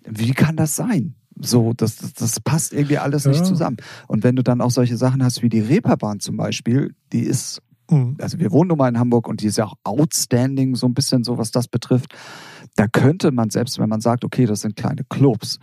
wie 0.07 0.33
kann 0.33 0.57
das 0.57 0.75
sein? 0.75 1.17
So, 1.37 1.75
das, 1.75 1.97
das, 1.97 2.15
das 2.15 2.41
passt 2.41 2.73
irgendwie 2.73 2.99
alles 2.99 3.25
ja. 3.25 3.31
nicht 3.31 3.45
zusammen. 3.45 3.77
Und 4.09 4.23
wenn 4.23 4.37
du 4.37 4.43
dann 4.43 4.61
auch 4.61 4.71
solche 4.71 4.97
Sachen 4.97 5.23
hast 5.23 5.43
wie 5.43 5.51
die 5.51 5.61
Reeperbahn 5.61 6.21
zum 6.21 6.37
Beispiel, 6.37 6.95
die 7.13 7.25
ist 7.25 7.61
Mhm. 7.91 8.17
Also 8.21 8.39
wir 8.39 8.53
wohnen 8.53 8.69
nun 8.69 8.79
mal 8.79 8.89
in 8.89 8.99
Hamburg 8.99 9.29
und 9.29 9.43
die 9.43 9.47
ist 9.47 9.59
ja 9.59 9.67
auch 9.67 9.77
outstanding, 9.85 10.75
so 10.75 10.87
ein 10.87 10.95
bisschen 10.95 11.25
so, 11.25 11.39
was 11.39 11.51
das 11.51 11.69
betrifft. 11.69 12.15
Da 12.77 12.89
könnte 12.89 13.31
man, 13.31 13.51
selbst 13.51 13.79
wenn 13.79 13.89
man 13.89 14.01
sagt, 14.01 14.25
okay, 14.25 14.47
das 14.47 14.63
sind 14.63 14.77
kleine 14.77 15.05
Clubs, 15.05 15.59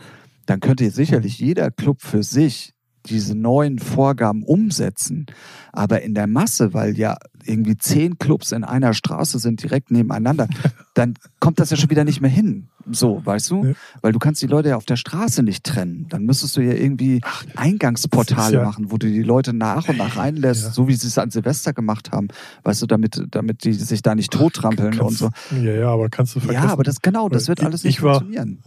dann 0.46 0.60
könnte 0.60 0.90
sicherlich 0.90 1.40
jeder 1.40 1.72
Club 1.72 2.02
für 2.02 2.24
sich 2.24 2.74
diese 3.08 3.36
neuen 3.36 3.80
Vorgaben 3.80 4.44
umsetzen. 4.44 5.26
Aber 5.74 6.02
in 6.02 6.14
der 6.14 6.28
Masse, 6.28 6.74
weil 6.74 6.98
ja 6.98 7.18
irgendwie 7.46 7.78
zehn 7.78 8.20
Clubs 8.20 8.52
in 8.52 8.64
einer 8.64 8.94
Straße 8.94 9.40
sind 9.40 9.64
direkt 9.64 9.90
nebeneinander, 9.92 10.48
dann 10.94 11.16
kommt 11.40 11.60
das 11.60 11.72
ja 11.72 11.78
schon 11.78 11.90
wieder 11.90 12.04
nicht 12.04 12.22
mehr 12.22 12.30
hin. 12.30 12.68
So, 12.92 13.22
weißt 13.24 13.52
du? 13.52 13.66
Ja. 13.66 13.74
Weil 14.02 14.12
du 14.12 14.20
kannst 14.20 14.42
die 14.42 14.48
Leute 14.48 14.70
ja 14.70 14.76
auf 14.76 14.86
der 14.86 14.96
Straße 14.96 15.44
nicht 15.44 15.64
trennen. 15.64 16.08
Dann 16.10 16.26
müsstest 16.26 16.58
du 16.58 16.62
ja 16.62 16.74
irgendwie 16.74 17.22
Eingangsportale 17.56 18.58
ja- 18.58 18.64
machen, 18.64 18.92
wo 18.92 18.98
du 18.98 19.08
die 19.08 19.22
Leute 19.24 19.54
nach 19.54 19.88
und 19.88 19.98
nach 19.98 20.18
reinlässt, 20.18 20.64
Ja. 20.66 20.72
so 20.72 20.88
wie 20.88 20.96
sie 20.96 21.08
es 21.08 21.18
an 21.18 21.30
Silvester 21.32 21.74
gemacht 21.74 22.12
haben. 22.12 22.28
Weißt 22.64 22.82
du, 22.82 22.88
damit, 22.88 23.24
damit 23.32 23.64
die 23.64 23.74
sich 23.74 24.02
da 24.02 24.16
nicht 24.16 24.32
tottrampeln 24.34 25.00
und 25.00 25.14
so. 25.18 25.30
Ja, 25.52 25.72
ja, 25.74 25.88
aber 25.90 26.10
kannst 26.10 26.36
du 26.36 26.40
vergessen. 26.40 26.66
Ja, 26.68 26.72
aber 26.74 26.84
das 26.84 27.02
genau, 27.02 27.30
das 27.30 27.48
wird 27.48 27.60
Ich- 27.60 27.66
alles 27.66 27.84
nicht 27.84 27.98
ich 27.98 28.04
war- 28.04 28.20
funktionieren. 28.20 28.64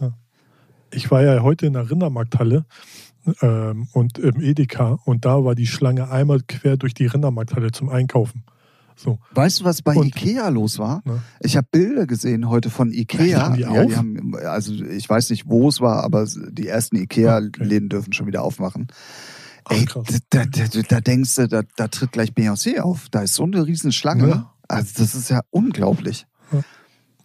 Ich 0.91 1.11
war 1.11 1.21
ja 1.23 1.41
heute 1.41 1.65
in 1.65 1.73
der 1.73 1.89
Rindermarkthalle 1.89 2.65
ähm, 3.41 3.87
und 3.93 4.17
im 4.19 4.41
Edeka 4.41 4.99
und 5.05 5.25
da 5.25 5.43
war 5.43 5.55
die 5.55 5.67
Schlange 5.67 6.09
einmal 6.09 6.41
quer 6.47 6.77
durch 6.77 6.93
die 6.93 7.05
Rindermarkthalle 7.05 7.71
zum 7.71 7.89
Einkaufen. 7.89 8.43
So. 8.97 9.19
Weißt 9.33 9.59
du, 9.59 9.63
was 9.65 9.81
bei 9.81 9.93
Und- 9.95 10.07
Ikea 10.07 10.47
los 10.49 10.79
war? 10.79 11.01
Ne? 11.05 11.21
Ich 11.41 11.57
habe 11.57 11.67
Bilder 11.69 12.07
gesehen 12.07 12.47
heute 12.47 12.69
von 12.69 12.93
Ikea. 12.93 13.41
Haben 13.41 13.55
die 13.55 13.61
ja, 13.63 13.71
die 13.71 13.91
auf? 13.91 13.95
haben, 13.97 14.35
also 14.37 14.73
ich 14.73 15.09
weiß 15.09 15.31
nicht, 15.31 15.49
wo 15.49 15.67
es 15.67 15.81
war, 15.81 16.03
aber 16.03 16.25
die 16.49 16.67
ersten 16.67 16.95
Ikea-Läden 16.95 17.89
dürfen 17.89 18.13
schon 18.13 18.25
wieder 18.27 18.43
aufmachen. 18.43 18.87
Ach, 19.65 19.71
Ey, 19.75 19.85
krass. 19.85 20.05
da, 20.29 20.45
da, 20.45 20.63
da, 20.67 20.81
da 20.87 21.01
denkst 21.01 21.35
du, 21.35 21.47
da, 21.49 21.63
da 21.75 21.87
tritt 21.89 22.13
gleich 22.13 22.29
Beyoncé 22.31 22.79
auf. 22.79 23.07
Da 23.11 23.21
ist 23.21 23.33
so 23.33 23.43
eine 23.43 23.65
Riesenschlange. 23.67 24.27
Ja. 24.29 24.53
Also 24.69 24.91
das 24.97 25.13
ist 25.13 25.29
ja 25.29 25.41
unglaublich. 25.49 26.25
Ja. 26.53 26.61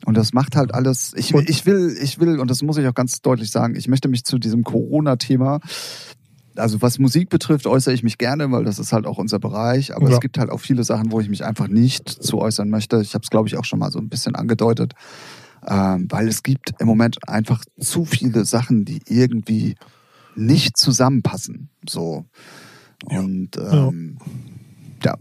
Und 0.07 0.17
das 0.17 0.33
macht 0.33 0.57
halt 0.57 0.75
alles. 0.75 1.13
Ich, 1.17 1.35
ich 1.35 1.67
will, 1.67 1.97
ich 2.01 2.19
will, 2.21 2.41
und 2.41 2.51
das 2.51 2.63
muss 2.63 2.77
ich 2.79 2.87
auch 2.87 2.95
ganz 2.95 3.21
deutlich 3.21 3.51
sagen, 3.51 3.77
ich 3.77 3.87
möchte 3.89 4.09
mich 4.09 4.25
zu 4.25 4.39
diesem 4.39 4.65
Corona-Thema, 4.65 5.61
also 6.57 6.83
was 6.83 6.99
Musik 6.99 7.29
betrifft, 7.29 7.67
äußere 7.67 7.95
ich 7.95 8.03
mich 8.03 8.19
gerne, 8.19 8.51
weil 8.51 8.65
das 8.65 8.79
ist 8.79 8.93
halt 8.93 9.07
auch 9.07 9.19
unser 9.19 9.39
Bereich. 9.39 9.95
Aber 9.95 10.09
Ja. 10.09 10.15
es 10.15 10.21
gibt 10.21 10.39
halt 10.39 10.51
auch 10.51 10.61
viele 10.61 10.85
Sachen, 10.85 11.13
wo 11.13 11.21
ich 11.21 11.29
mich 11.29 11.45
einfach 11.45 11.69
nicht 11.69 12.09
zu 12.09 12.39
äußern 12.39 12.69
möchte. 12.71 13.01
Ich 13.01 13.15
habe 13.15 13.23
es, 13.23 13.31
glaube 13.31 13.49
ich, 13.49 13.57
auch 13.57 13.65
schon 13.65 13.79
mal 13.79 13.91
so 13.93 13.99
ein 13.99 14.09
bisschen 14.09 14.35
angedeutet. 14.35 14.95
Ähm, 15.67 16.07
weil 16.09 16.27
es 16.27 16.43
gibt 16.43 16.73
im 16.79 16.87
Moment 16.87 17.29
einfach 17.29 17.63
zu 17.79 18.05
viele 18.07 18.47
Sachen, 18.47 18.87
die 18.87 19.01
irgendwie 19.07 19.75
nicht 20.35 20.77
zusammenpassen. 20.79 21.69
So. 21.87 22.25
Und 23.05 23.57
ähm, 23.59 24.19
ja, 24.19 24.27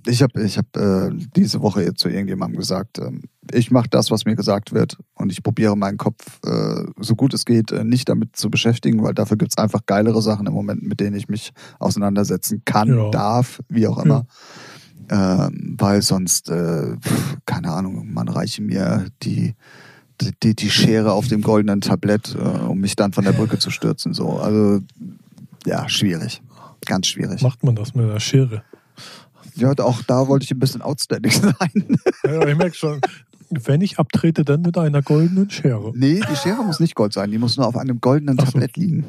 ich 0.08 0.22
habe 0.22 0.42
ich 0.44 0.58
hab, 0.58 0.76
äh, 0.76 1.10
diese 1.36 1.62
Woche 1.62 1.84
jetzt 1.84 2.00
zu 2.00 2.10
irgendjemandem 2.10 2.58
gesagt, 2.60 3.00
ähm, 3.00 3.24
ich 3.52 3.72
mache 3.72 3.88
das, 3.90 4.12
was 4.12 4.26
mir 4.26 4.36
gesagt 4.36 4.74
wird 4.74 4.98
und 5.16 5.32
ich 5.32 5.42
probiere 5.42 5.76
meinen 5.78 5.98
Kopf, 5.98 6.40
äh, 6.46 6.84
so 7.00 7.16
gut 7.16 7.34
es 7.34 7.46
geht, 7.46 7.72
äh, 7.72 7.84
nicht 7.84 8.10
damit 8.10 8.36
zu 8.36 8.50
beschäftigen, 8.50 9.02
weil 9.04 9.14
dafür 9.14 9.38
gibt's 9.38 9.58
einfach 9.58 9.86
geilere 9.86 10.22
Sachen 10.22 10.48
im 10.48 10.54
Moment, 10.54 10.84
mit 10.84 11.00
denen 11.00 11.16
ich 11.16 11.28
mich 11.30 11.52
auseinandersetzen 11.80 12.62
kann, 12.66 12.90
Ja. 12.90 13.10
darf, 13.10 13.60
wie 13.70 13.88
auch 13.88 14.04
immer. 14.04 14.26
Ähm, 15.12 15.76
weil 15.80 16.02
sonst, 16.04 16.50
äh, 16.50 16.96
keine 17.46 17.72
Ahnung, 17.72 18.14
man 18.14 18.28
reiche 18.28 18.62
mir 18.62 19.08
die, 19.24 19.56
die- 20.22 20.34
die, 20.44 20.54
die 20.56 20.70
Schere 20.70 21.14
auf 21.14 21.28
dem 21.28 21.42
goldenen 21.42 21.82
Tablett, 21.82 22.36
äh, 22.36 22.40
um 22.68 22.80
mich 22.80 22.96
dann 22.96 23.14
von 23.14 23.24
der 23.24 23.32
Brücke 23.32 23.58
zu 23.58 23.72
stürzen. 23.72 24.14
So. 24.14 24.34
Also 24.38 24.82
ja, 25.66 25.90
schwierig. 25.90 26.44
Ganz 26.86 27.08
schwierig. 27.08 27.42
Macht 27.42 27.64
man 27.64 27.76
das 27.76 27.96
mit 27.96 28.06
einer 28.06 28.20
Schere? 28.20 28.62
Ja, 29.56 29.74
auch 29.80 30.02
da 30.04 30.28
wollte 30.28 30.44
ich 30.46 30.52
ein 30.52 30.60
bisschen 30.60 30.82
outstanding 30.82 31.32
sein. 31.32 31.98
Ja, 32.26 32.48
ich 32.48 32.58
merke 32.58 32.76
schon, 32.76 33.02
wenn 33.50 33.82
ich 33.82 33.98
abtrete, 34.00 34.46
dann 34.46 34.62
mit 34.62 34.78
einer 34.78 35.02
goldenen 35.02 35.50
Schere. 35.50 35.92
Nee, 35.96 36.22
die 36.32 36.36
Schere 36.36 36.64
muss 36.64 36.80
nicht 36.80 36.96
Gold 36.96 37.14
sein, 37.14 37.32
die 37.32 37.38
muss 37.38 37.58
nur 37.58 37.68
auf 37.68 37.78
einem 37.78 38.00
goldenen 38.00 38.38
Ach 38.40 38.46
so. 38.46 38.52
Tablett 38.54 38.78
liegen. 38.78 39.06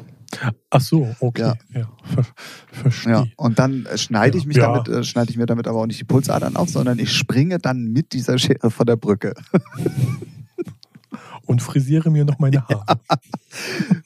Ach 0.69 0.79
so, 0.79 1.13
okay. 1.19 1.41
Ja. 1.41 1.55
Ja, 1.73 1.89
ver 2.05 2.25
verstehe. 2.71 3.11
Ja. 3.11 3.25
Und 3.35 3.59
dann 3.59 3.85
äh, 3.85 3.97
schneide 3.97 4.37
ich 4.37 4.45
mich 4.45 4.57
Ja. 4.57 4.71
damit, 4.71 4.87
äh, 4.87 5.03
schneide 5.03 5.29
ich 5.29 5.37
mir 5.37 5.45
damit 5.45 5.67
aber 5.67 5.79
auch 5.81 5.85
nicht 5.85 5.99
die 5.99 6.05
Pulsadern 6.05 6.55
auf, 6.55 6.69
sondern 6.69 6.99
ich 6.99 7.11
springe 7.11 7.59
dann 7.59 7.91
mit 7.91 8.13
dieser 8.13 8.37
Schere 8.37 8.71
von 8.71 8.85
der 8.85 8.95
Brücke. 8.95 9.33
Und 11.45 11.61
frisiere 11.61 12.09
mir 12.11 12.23
noch 12.23 12.39
meine 12.39 12.65
Haare. 12.69 12.99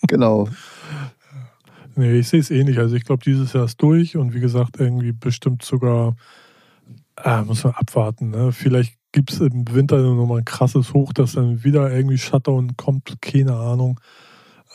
genau. 0.07 0.49
Nee, 1.95 2.19
ich 2.19 2.27
sehe 2.27 2.39
es 2.39 2.51
ähnlich. 2.51 2.77
Also 2.79 2.95
ich 2.95 3.05
glaube, 3.05 3.23
dieses 3.23 3.53
Jahr 3.53 3.65
ist 3.65 3.81
durch 3.81 4.17
und 4.17 4.33
wie 4.33 4.39
gesagt, 4.39 4.79
irgendwie 4.79 5.13
bestimmt 5.13 5.63
sogar, 5.63 6.15
äh, 7.23 7.41
muss 7.43 7.63
man 7.63 7.73
abwarten. 7.73 8.31
Ne? 8.31 8.51
Vielleicht 8.51 8.97
gibt 9.11 9.31
es 9.31 9.39
im 9.39 9.73
Winter 9.73 10.01
nochmal 10.01 10.39
ein 10.39 10.45
krasses 10.45 10.93
Hoch, 10.93 11.13
dass 11.13 11.33
dann 11.33 11.63
wieder 11.63 11.89
irgendwie 11.91 12.17
Shutdown 12.17 12.75
kommt, 12.75 13.21
keine 13.21 13.55
Ahnung. 13.55 13.99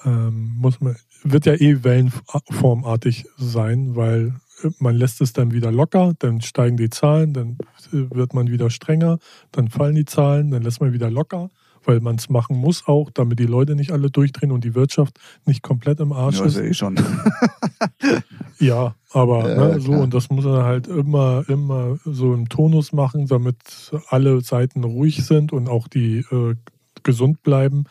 Ähm, 0.04 0.54
muss 0.56 0.80
man, 0.80 0.96
wird 1.22 1.44
ja 1.44 1.52
eh 1.52 1.84
wellenformartig 1.84 3.26
sein, 3.36 3.96
weil 3.96 4.34
man 4.78 4.94
lässt 4.94 5.20
es 5.20 5.32
dann 5.32 5.52
wieder 5.52 5.70
locker, 5.70 6.14
dann 6.18 6.40
steigen 6.40 6.76
die 6.76 6.90
Zahlen, 6.90 7.34
dann 7.34 7.58
wird 7.90 8.34
man 8.34 8.50
wieder 8.50 8.70
strenger, 8.70 9.18
dann 9.52 9.68
fallen 9.68 9.94
die 9.94 10.04
Zahlen, 10.04 10.50
dann 10.50 10.62
lässt 10.62 10.80
man 10.80 10.92
wieder 10.92 11.10
locker, 11.10 11.50
weil 11.84 12.00
man 12.00 12.16
es 12.16 12.28
machen 12.28 12.56
muss 12.56 12.86
auch, 12.86 13.10
damit 13.10 13.38
die 13.38 13.46
Leute 13.46 13.74
nicht 13.74 13.92
alle 13.92 14.10
durchdrehen 14.10 14.52
und 14.52 14.64
die 14.64 14.74
Wirtschaft 14.74 15.18
nicht 15.46 15.62
komplett 15.62 16.00
im 16.00 16.12
Arsch 16.12 16.38
Ja, 16.38 16.44
ist. 16.46 16.58
eh 16.58 16.74
schon. 16.74 16.96
Ja, 18.58 18.94
aber 19.12 19.48
Ja, 19.48 19.68
ne, 19.68 19.80
so 19.80 19.92
und 19.92 20.12
das 20.12 20.28
muss 20.28 20.44
er 20.44 20.64
halt 20.64 20.86
immer, 20.86 21.44
immer 21.48 21.98
so 22.04 22.34
im 22.34 22.48
Tonus 22.48 22.92
machen, 22.92 23.26
damit 23.26 23.56
alle 24.08 24.40
Seiten 24.42 24.84
ruhig 24.84 25.24
sind 25.24 25.52
und 25.52 25.68
auch 25.68 25.88
die 25.88 26.18
äh, 26.30 26.54
gesund 27.02 27.42
bleiben. 27.42 27.84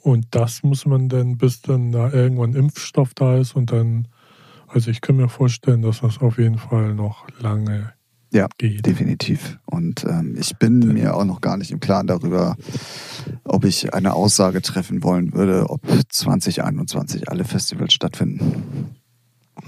Und 0.00 0.26
das 0.32 0.64
muss 0.64 0.84
man 0.86 1.08
dann, 1.08 1.38
bis 1.38 1.62
dann 1.62 1.92
da 1.92 2.10
irgendwann 2.12 2.54
Impfstoff 2.54 3.14
da 3.14 3.36
ist 3.36 3.54
und 3.54 3.70
dann, 3.70 4.08
also 4.66 4.90
ich 4.90 5.00
kann 5.00 5.16
mir 5.16 5.28
vorstellen, 5.28 5.82
dass 5.82 6.00
das 6.00 6.18
auf 6.20 6.38
jeden 6.38 6.58
Fall 6.58 6.94
noch 6.94 7.26
lange 7.38 7.92
Ja, 8.32 8.48
geht. 8.56 8.86
Definitiv. 8.86 9.58
Und 9.66 10.04
ähm, 10.04 10.36
ich 10.38 10.56
bin 10.56 10.78
mir 10.78 11.14
auch 11.14 11.24
noch 11.26 11.42
gar 11.42 11.58
nicht 11.58 11.70
im 11.70 11.80
Klaren 11.80 12.06
darüber, 12.06 12.56
ob 13.44 13.64
ich 13.66 13.92
eine 13.92 14.14
Aussage 14.14 14.62
treffen 14.62 15.02
wollen 15.02 15.34
würde, 15.34 15.68
ob 15.68 15.82
2021 16.08 17.28
alle 17.28 17.44
Festivals 17.44 17.92
stattfinden. 17.92 18.96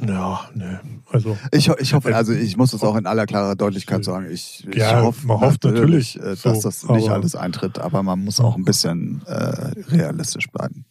Ja, 0.07 0.49
ne. 0.55 0.81
Also 1.11 1.37
Ich, 1.53 1.69
ich 1.69 1.93
hoffe, 1.93 2.17
also 2.17 2.33
ich 2.33 2.57
muss 2.57 2.71
das 2.71 2.83
auch 2.83 2.97
in 2.97 3.07
aller 3.07 3.27
klarer 3.27 3.55
Deutlichkeit 3.55 4.03
sagen. 4.03 4.29
Ich, 4.31 4.67
ich 4.69 4.77
Ja, 4.77 5.03
hoffe 5.03 5.27
man 5.27 5.41
hofft 5.41 5.63
natürlich 5.65 6.19
äh, 6.21 6.35
so, 6.35 6.49
dass 6.49 6.61
das 6.61 6.89
nicht 6.89 7.11
alles 7.11 7.37
eintritt, 7.37 7.79
aber 7.79 8.03
man 8.03 8.25
muss 8.25 8.41
auch 8.41 8.57
ein 8.57 8.65
bisschen 8.65 9.23
äh, 9.27 9.73
realistisch 9.91 10.49
bleiben. 10.51 10.87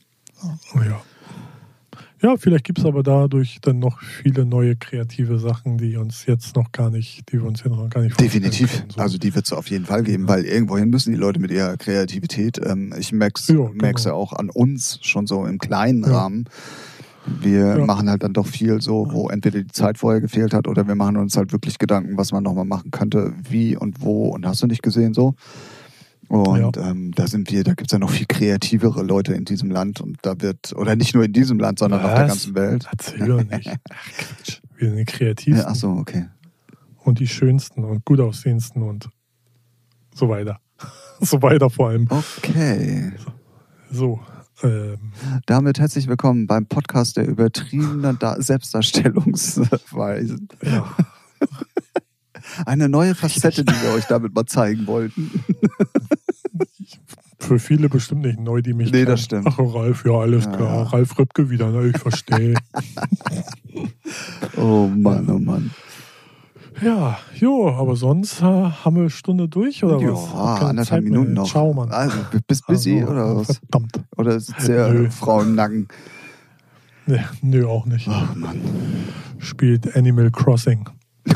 Ja. 0.76 1.02
Ja, 2.24 2.38
vielleicht 2.38 2.64
gibt 2.64 2.80
es 2.80 2.86
aber 2.86 3.04
dadurch 3.04 3.60
dann 3.62 3.80
noch 3.80 4.00
viele 4.02 4.46
neue 4.46 4.78
kreative 4.78 5.40
Sachen, 5.40 5.78
die 5.78 5.98
uns 5.98 6.26
jetzt 6.26 6.56
noch 6.56 6.72
gar 6.72 6.90
nicht, 6.90 7.30
die 7.32 7.42
wir 7.42 7.46
uns 7.48 7.60
jetzt 7.60 7.70
noch 7.76 7.90
gar 7.90 8.02
nicht 8.02 8.14
vorstellen 8.16 8.44
Definitiv. 8.44 8.78
können, 8.80 8.90
so. 8.92 9.02
Also 9.02 9.18
die 9.18 9.36
wird 9.36 9.46
es 9.46 9.52
auf 9.54 9.70
jeden 9.70 9.86
Fall 9.86 10.04
geben, 10.04 10.28
weil 10.30 10.46
irgendwohin 10.46 10.90
müssen 10.90 11.12
die 11.12 11.18
Leute 11.20 11.40
mit 11.42 11.52
ihrer 11.52 11.76
Kreativität. 11.76 12.62
Ähm, 12.66 12.94
ich 12.98 13.12
merke 13.12 13.42
es 13.42 13.50
Ja, 13.50 13.56
genau. 13.56 13.72
merk's 13.74 14.06
ja 14.06 14.14
auch 14.14 14.32
an 14.32 14.50
uns 14.50 15.00
schon 15.02 15.28
so 15.28 15.46
im 15.46 15.60
kleinen 15.60 16.04
Ja. 16.06 16.12
Rahmen. 16.22 16.46
Wir 17.26 17.78
Ja. 17.78 17.86
machen 17.86 18.10
halt 18.10 18.24
dann 18.24 18.34
doch 18.34 18.48
viel 18.48 18.82
so, 18.82 19.08
wo 19.12 19.30
entweder 19.30 19.62
die 19.62 19.68
Zeit 19.72 19.98
vorher 19.98 20.22
gefehlt 20.22 20.54
hat 20.54 20.68
oder 20.68 20.88
wir 20.88 20.96
machen 20.96 21.18
uns 21.18 21.36
halt 21.38 21.52
wirklich 21.52 21.78
Gedanken, 21.78 22.18
was 22.18 22.32
man 22.32 22.44
nochmal 22.44 22.66
machen 22.66 22.92
könnte, 22.92 23.34
wie 23.50 23.76
und 23.78 24.02
wo 24.02 24.28
und 24.30 24.46
hast 24.46 24.64
du 24.64 24.68
nicht 24.68 24.82
gesehen 24.84 25.14
so. 25.14 25.36
Und 26.34 26.78
ähm, 26.78 27.12
da 27.12 27.28
sind 27.28 27.52
wir, 27.52 27.64
da 27.64 27.76
gibt 27.76 27.90
es 27.90 27.94
ja 27.94 28.00
noch 28.00 28.10
viel 28.10 28.26
kreativere 28.26 29.04
Leute 29.04 29.36
in 29.36 29.46
diesem 29.46 29.70
Land 29.70 30.02
und 30.02 30.18
da 30.24 30.42
wird, 30.42 30.74
oder 30.76 30.96
nicht 30.96 31.14
nur 31.14 31.24
in 31.24 31.32
diesem 31.32 31.60
Land, 31.60 31.78
sondern 31.78 32.02
auf 32.02 32.12
der 32.12 32.22
Was? 32.24 32.28
ganzen 32.30 32.56
Welt. 32.56 32.88
Erzähl 32.92 33.28
doch 33.28 33.44
nicht. 33.44 33.70
Ach 33.92 34.08
Quatsch. 34.18 34.60
Wir 34.76 34.88
sind 34.90 34.98
die 34.98 35.06
kreativsten 35.06 35.58
Ja, 35.58 35.66
ach 35.68 35.76
so, 35.76 35.90
okay. 35.92 36.26
und 37.04 37.20
die 37.20 37.28
schönsten 37.28 37.84
und 37.84 38.04
gut 38.04 38.20
aussehendsten 38.20 38.82
und 38.82 39.10
so 40.16 40.28
weiter. 40.28 40.60
so 41.22 41.40
weiter 41.44 41.70
vor 41.70 41.90
allem. 41.90 42.08
Okay. 42.10 43.12
So. 43.92 44.20
Ähm, 44.64 45.12
Damit 45.46 45.78
herzlich 45.80 46.08
willkommen 46.08 46.48
beim 46.48 46.66
Podcast 46.66 47.18
der 47.18 47.28
übertriebenen 47.28 48.18
da 48.18 48.36
Selbstdarstellungsweisen. 48.42 50.48
ja. 50.64 50.96
Eine 52.66 52.90
neue 52.90 53.16
Facette, 53.16 53.64
die 53.64 53.72
wir 53.72 53.94
euch 53.94 54.06
damit 54.06 54.34
mal 54.34 54.46
zeigen 54.46 54.86
wollten. 54.88 55.32
Für 57.40 57.60
viele 57.60 57.90
bestimmt 57.90 58.22
nicht 58.22 58.40
neu, 58.40 58.62
die 58.62 58.74
mich 58.74 58.88
Nee, 58.88 59.00
kennen. 59.00 59.06
das 59.08 59.22
stimmt. 59.24 59.48
Ach, 59.48 59.60
Ralf, 59.60 60.06
ja, 60.06 60.14
alles 60.14 60.46
Ja, 60.46 60.52
klar. 60.56 60.76
ja. 60.76 60.84
Ralf 60.84 61.18
Rübke 61.20 61.50
wieder, 61.50 61.70
ne? 61.72 61.88
ich 61.94 61.98
verstehe. 61.98 62.54
Oh 64.58 64.88
Mann, 64.88 65.28
oh 65.30 65.40
Mann. 65.40 65.72
ja, 66.82 67.18
jo, 67.36 67.70
aber 67.70 67.96
sonst 67.96 68.42
äh, 68.42 68.44
haben 68.46 68.96
wir 68.96 69.02
eine 69.02 69.10
Stunde 69.10 69.48
durch 69.50 69.84
oder 69.84 69.96
was? 69.98 70.32
Ja, 70.62 70.68
anderthalb. 70.68 71.04
Minuten 71.04 71.34
noch. 71.34 71.50
Ciao, 71.50 71.74
Mann. 71.74 71.92
Also, 71.92 72.18
bist 72.48 72.68
busy 72.68 73.00
Also, 73.02 73.12
oder 73.12 73.36
was? 73.38 73.58
Verdammt. 73.58 74.00
Oder 74.16 74.40
sitzt 74.40 74.68
der 74.68 74.90
Nö. 74.94 75.10
Frau 75.10 75.42
im 75.42 75.56
Nacken? 75.56 75.88
Nee, 77.08 77.20
nö, 77.42 77.66
auch 77.68 77.86
nicht. 77.86 78.08
Oh 78.08 78.36
Mann. 78.36 78.62
Spielt 79.40 79.96
Animal 79.96 80.32
Crossing. 80.32 80.88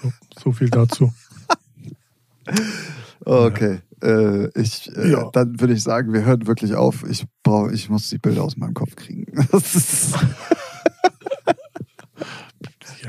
So, 0.00 0.12
so 0.44 0.52
viel 0.52 0.70
dazu. 0.70 1.12
Okay. 3.24 3.80
Äh, 4.02 4.48
ich, 4.60 4.94
äh, 4.96 5.10
Ja. 5.10 5.30
Dann 5.32 5.60
würde 5.60 5.74
ich 5.74 5.82
sagen, 5.82 6.12
wir 6.12 6.24
hören 6.24 6.46
wirklich 6.46 6.74
auf. 6.74 7.04
Ich 7.08 7.24
brauche, 7.42 7.72
ich 7.72 7.88
muss 7.88 8.08
die 8.10 8.18
Bilder 8.18 8.42
aus 8.42 8.56
meinem 8.56 8.74
Kopf 8.74 8.96
kriegen. 8.96 9.26
Ist, 9.52 10.14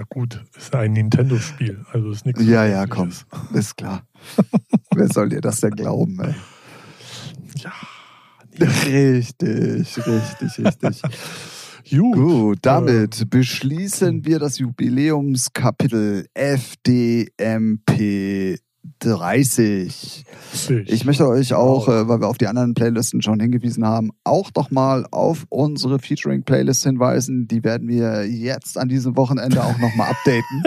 gut, 0.09 0.43
ist 0.57 0.73
ein 0.75 0.93
Nintendo-Spiel, 0.93 1.85
also 1.91 2.11
ist 2.11 2.25
nichts. 2.25 2.41
Ja, 2.43 2.65
ja, 2.65 2.85
komm, 2.87 3.11
ist 3.53 3.77
klar. 3.77 4.07
Wer 4.95 5.07
soll 5.07 5.29
dir 5.29 5.41
das 5.41 5.61
denn 5.61 5.71
glauben, 5.71 6.19
ey? 6.19 6.35
Ja. 7.57 7.71
Richtig, 8.59 9.97
richtig, 9.97 10.59
richtig. 10.59 11.01
Gut. 11.89 12.15
Gut, 12.15 12.59
damit 12.61 13.29
beschließen 13.29 14.25
wir 14.25 14.39
das 14.39 14.59
Jubiläumskapitel 14.59 16.27
FDMP 16.33 17.89
30. 18.99 20.25
Ich 20.85 21.05
möchte 21.05 21.27
euch 21.27 21.53
auch, 21.53 21.87
äh, 21.87 22.07
weil 22.07 22.19
wir 22.21 22.27
auf 22.27 22.37
die 22.37 22.47
anderen 22.47 22.73
Playlisten 22.73 23.21
schon 23.21 23.39
hingewiesen 23.39 23.85
haben, 23.85 24.09
auch 24.23 24.49
doch 24.51 24.71
mal 24.71 25.05
auf 25.11 25.45
unsere 25.49 25.99
Featuring-Playlist 25.99 26.83
hinweisen. 26.83 27.47
Die 27.47 27.63
werden 27.63 27.87
wir 27.87 28.25
jetzt 28.27 28.77
an 28.77 28.89
diesem 28.89 29.15
Wochenende 29.15 29.63
auch 29.63 29.77
nochmal 29.77 30.09
updaten. 30.11 30.63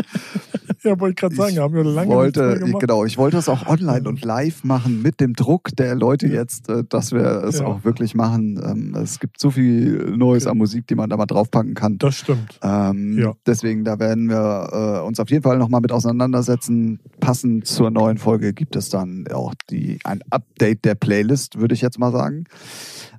ja, 0.85 0.99
wollte 0.99 1.11
ich 1.11 1.17
gerade 1.17 1.35
sagen, 1.35 1.59
haben 1.59 1.75
wir 1.75 1.85
lange 1.85 2.11
wollte, 2.15 2.59
gemacht. 2.59 2.81
Genau, 2.81 3.05
ich 3.05 3.19
wollte 3.19 3.37
das 3.37 3.49
auch 3.49 3.67
online 3.67 4.09
und 4.09 4.25
live 4.25 4.65
machen 4.65 5.03
mit 5.03 5.21
dem 5.21 5.33
Druck 5.35 5.71
der 5.77 5.95
Leute 5.95 6.27
jetzt, 6.29 6.69
äh, 6.69 6.85
dass 6.89 7.13
wir 7.13 7.45
es 7.45 7.59
Ja. 7.61 7.67
auch 7.67 7.85
wirklich 7.85 8.15
machen. 8.15 8.61
Ähm, 8.65 8.95
Es 8.97 9.19
gibt 9.21 9.41
so 9.41 9.51
viel 9.51 10.15
Neues 10.17 10.45
Okay. 10.45 10.53
an 10.53 10.59
Musik, 10.59 10.87
die 10.87 10.95
man 10.95 11.09
da 11.11 11.17
mal 11.17 11.27
draufpacken 11.27 11.75
kann. 11.75 11.99
Das 11.99 12.17
stimmt. 12.17 12.59
Ähm, 12.63 13.19
Ja. 13.19 13.33
Deswegen, 13.47 13.85
da 13.85 13.99
werden 13.99 14.29
wir 14.29 15.01
äh, 15.03 15.07
uns 15.07 15.19
auf 15.21 15.31
jeden 15.31 15.43
Fall 15.43 15.59
nochmal 15.59 15.81
mit 15.81 15.93
auseinandersetzen. 15.93 17.01
Passend 17.21 17.67
zur 17.67 17.91
neuen 17.91 18.12
Folge 18.19 18.53
gibt 18.53 18.77
es 18.77 18.89
dann 18.89 19.27
auch 19.33 19.55
die, 19.71 19.99
ein 20.05 20.21
Update 20.31 20.85
der 20.85 20.95
Playlist, 20.95 21.59
würde 21.59 21.75
ich 21.75 21.81
jetzt 21.81 21.99
mal 21.99 22.13
sagen. 22.13 22.45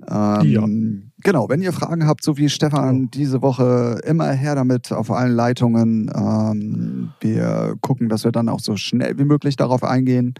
Ähm, 0.09 0.41
Ja. 0.43 0.65
Genau, 1.25 1.47
wenn 1.47 1.61
ihr 1.61 1.71
Fragen 1.71 2.05
habt, 2.05 2.23
so 2.23 2.37
wie 2.37 2.49
Stefan 2.49 3.03
Ja. 3.03 3.09
diese 3.13 3.41
Woche, 3.41 3.99
immer 4.05 4.29
her 4.31 4.55
damit 4.55 4.91
auf 4.91 5.09
allen 5.09 5.33
Leitungen. 5.35 6.11
Ähm, 6.13 7.11
wir 7.21 7.75
gucken, 7.81 8.09
dass 8.09 8.25
wir 8.25 8.31
dann 8.31 8.49
auch 8.49 8.59
so 8.59 8.75
schnell 8.75 9.17
wie 9.17 9.23
möglich 9.25 9.55
darauf 9.55 9.83
eingehen. 9.83 10.33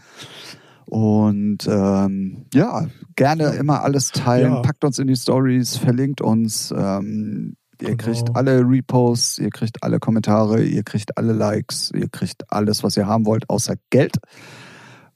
Und 0.86 1.60
ähm, 1.68 2.46
ja, 2.54 2.88
gerne 3.16 3.52
immer 3.56 3.84
alles 3.84 4.10
teilen. 4.12 4.54
Ja. 4.54 4.62
Packt 4.62 4.84
uns 4.84 5.00
in 5.00 5.08
die 5.08 5.16
Stories, 5.16 5.78
verlinkt 5.78 6.20
uns. 6.22 6.74
Ähm, 6.78 7.56
ihr 7.82 7.96
Genau. 7.96 8.04
kriegt 8.04 8.36
alle 8.36 8.60
Reposts, 8.62 9.40
ihr 9.40 9.50
kriegt 9.50 9.84
alle 9.84 10.00
Kommentare, 10.00 10.64
ihr 10.64 10.84
kriegt 10.84 11.18
alle 11.18 11.34
Likes, 11.34 11.92
ihr 11.96 12.10
kriegt 12.10 12.52
alles, 12.52 12.84
was 12.84 12.98
ihr 12.98 13.08
haben 13.08 13.26
wollt, 13.26 13.50
außer 13.50 13.76
Geld. 13.90 14.18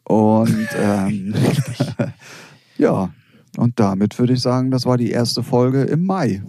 Und 0.04 0.68
ähm, 0.78 1.34
ja, 2.78 3.10
und 3.58 3.80
damit 3.80 4.18
würde 4.20 4.34
ich 4.34 4.42
sagen, 4.42 4.72
das 4.72 4.86
war 4.86 4.98
die 4.98 5.12
erste 5.12 5.44
Folge 5.44 5.84
im 5.84 6.06
Mai. 6.06 6.44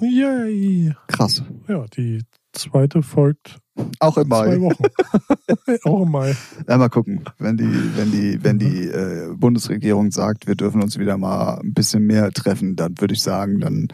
Yay. 0.00 0.94
Krass. 1.06 1.42
Ja, 1.68 1.84
die 1.96 2.22
zweite 2.52 3.02
folgt 3.02 3.58
Auch 3.98 4.16
im 4.16 4.28
zwei 4.28 4.58
Mai. 4.58 4.60
Wochen. 4.60 4.84
Auch 5.84 6.02
im 6.02 6.10
Mai. 6.10 6.36
Ja, 6.68 6.78
mal 6.78 6.88
gucken, 6.88 7.24
wenn 7.38 7.56
die, 7.56 7.96
wenn 7.96 8.10
die, 8.10 8.42
wenn 8.42 8.58
die 8.58 8.88
äh, 8.88 9.34
Bundesregierung 9.34 10.10
sagt, 10.10 10.46
wir 10.46 10.54
dürfen 10.54 10.82
uns 10.82 10.98
wieder 10.98 11.16
mal 11.18 11.58
ein 11.60 11.74
bisschen 11.74 12.06
mehr 12.06 12.30
treffen, 12.32 12.76
dann 12.76 13.00
würde 13.00 13.14
ich 13.14 13.22
sagen, 13.22 13.60
dann 13.60 13.88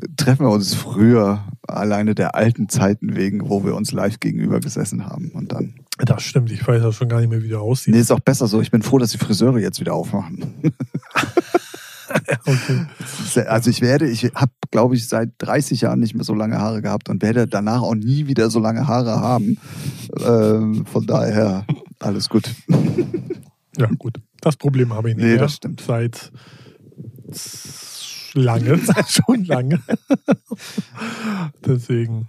äh, 0.00 0.06
treffen 0.16 0.46
wir 0.46 0.50
uns 0.50 0.74
früher, 0.74 1.44
alleine 1.66 2.14
der 2.14 2.34
alten 2.34 2.68
Zeiten 2.68 3.16
wegen, 3.16 3.48
wo 3.48 3.64
wir 3.64 3.74
uns 3.74 3.92
live 3.92 4.20
gegenüber 4.20 4.60
gesessen 4.60 5.06
haben. 5.06 5.30
Und 5.30 5.52
dann. 5.52 5.74
Das 5.98 6.22
stimmt, 6.22 6.52
ich 6.52 6.66
weiß 6.66 6.82
ja 6.82 6.92
schon 6.92 7.08
gar 7.08 7.20
nicht 7.20 7.30
mehr, 7.30 7.42
wie 7.42 7.48
der 7.48 7.60
aussieht. 7.60 7.94
Nee, 7.94 8.00
ist 8.00 8.12
auch 8.12 8.20
besser 8.20 8.46
so. 8.46 8.60
Ich 8.60 8.70
bin 8.70 8.82
froh, 8.82 8.98
dass 8.98 9.10
die 9.10 9.18
Friseure 9.18 9.58
jetzt 9.58 9.80
wieder 9.80 9.94
aufmachen. 9.94 10.54
Okay. 12.46 12.86
Also 13.46 13.70
ich 13.70 13.80
werde, 13.80 14.08
ich 14.08 14.24
habe, 14.34 14.52
glaube 14.70 14.94
ich, 14.96 15.08
seit 15.08 15.30
30 15.38 15.82
Jahren 15.82 16.00
nicht 16.00 16.14
mehr 16.14 16.24
so 16.24 16.34
lange 16.34 16.58
Haare 16.58 16.80
gehabt 16.82 17.08
und 17.08 17.22
werde 17.22 17.46
danach 17.46 17.82
auch 17.82 17.94
nie 17.94 18.26
wieder 18.26 18.48
so 18.50 18.58
lange 18.60 18.86
Haare 18.88 19.20
haben. 19.20 19.58
Ähm, 20.24 20.86
von 20.86 21.06
daher 21.06 21.66
alles 22.00 22.28
gut. 22.28 22.50
Ja, 23.76 23.86
gut. 23.98 24.20
Das 24.40 24.56
Problem 24.56 24.92
habe 24.94 25.10
ich 25.10 25.16
nicht 25.16 25.24
Nee, 25.24 25.32
mehr. 25.32 25.40
das 25.40 25.54
stimmt. 25.54 25.80
Seit 25.80 26.32
lange, 28.34 28.78
schon 29.08 29.44
lange. 29.44 29.80
Deswegen, 31.66 32.28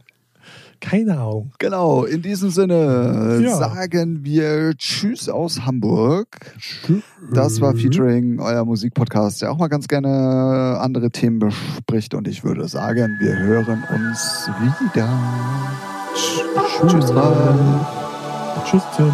keine 0.80 1.18
Ahnung. 1.18 1.52
Genau, 1.60 2.04
in 2.06 2.22
diesem 2.22 2.50
Sinne 2.50 3.40
Ja. 3.44 3.56
sagen 3.56 4.24
wir 4.24 4.74
Tschüss 4.78 5.30
aus 5.30 5.66
Hamburg. 5.66 6.28
Das 7.34 7.62
war 7.62 7.76
Featuring, 7.76 8.40
euer 8.40 8.66
Musikpodcast, 8.66 9.42
der 9.42 9.52
auch 9.52 9.58
mal 9.58 9.68
ganz 9.68 9.88
gerne 9.88 10.78
andere 10.82 11.10
Themen 11.12 11.40
bespricht. 11.40 12.14
Und 12.14 12.28
ich 12.28 12.44
würde 12.44 12.68
sagen, 12.68 13.18
wir 13.20 13.38
hören 13.38 13.84
uns 13.94 14.50
wieder. 14.94 15.10
Tschüss, 16.88 17.14
Ralf. 17.16 18.66
Tschüss, 18.66 18.84
Tim. 18.96 19.12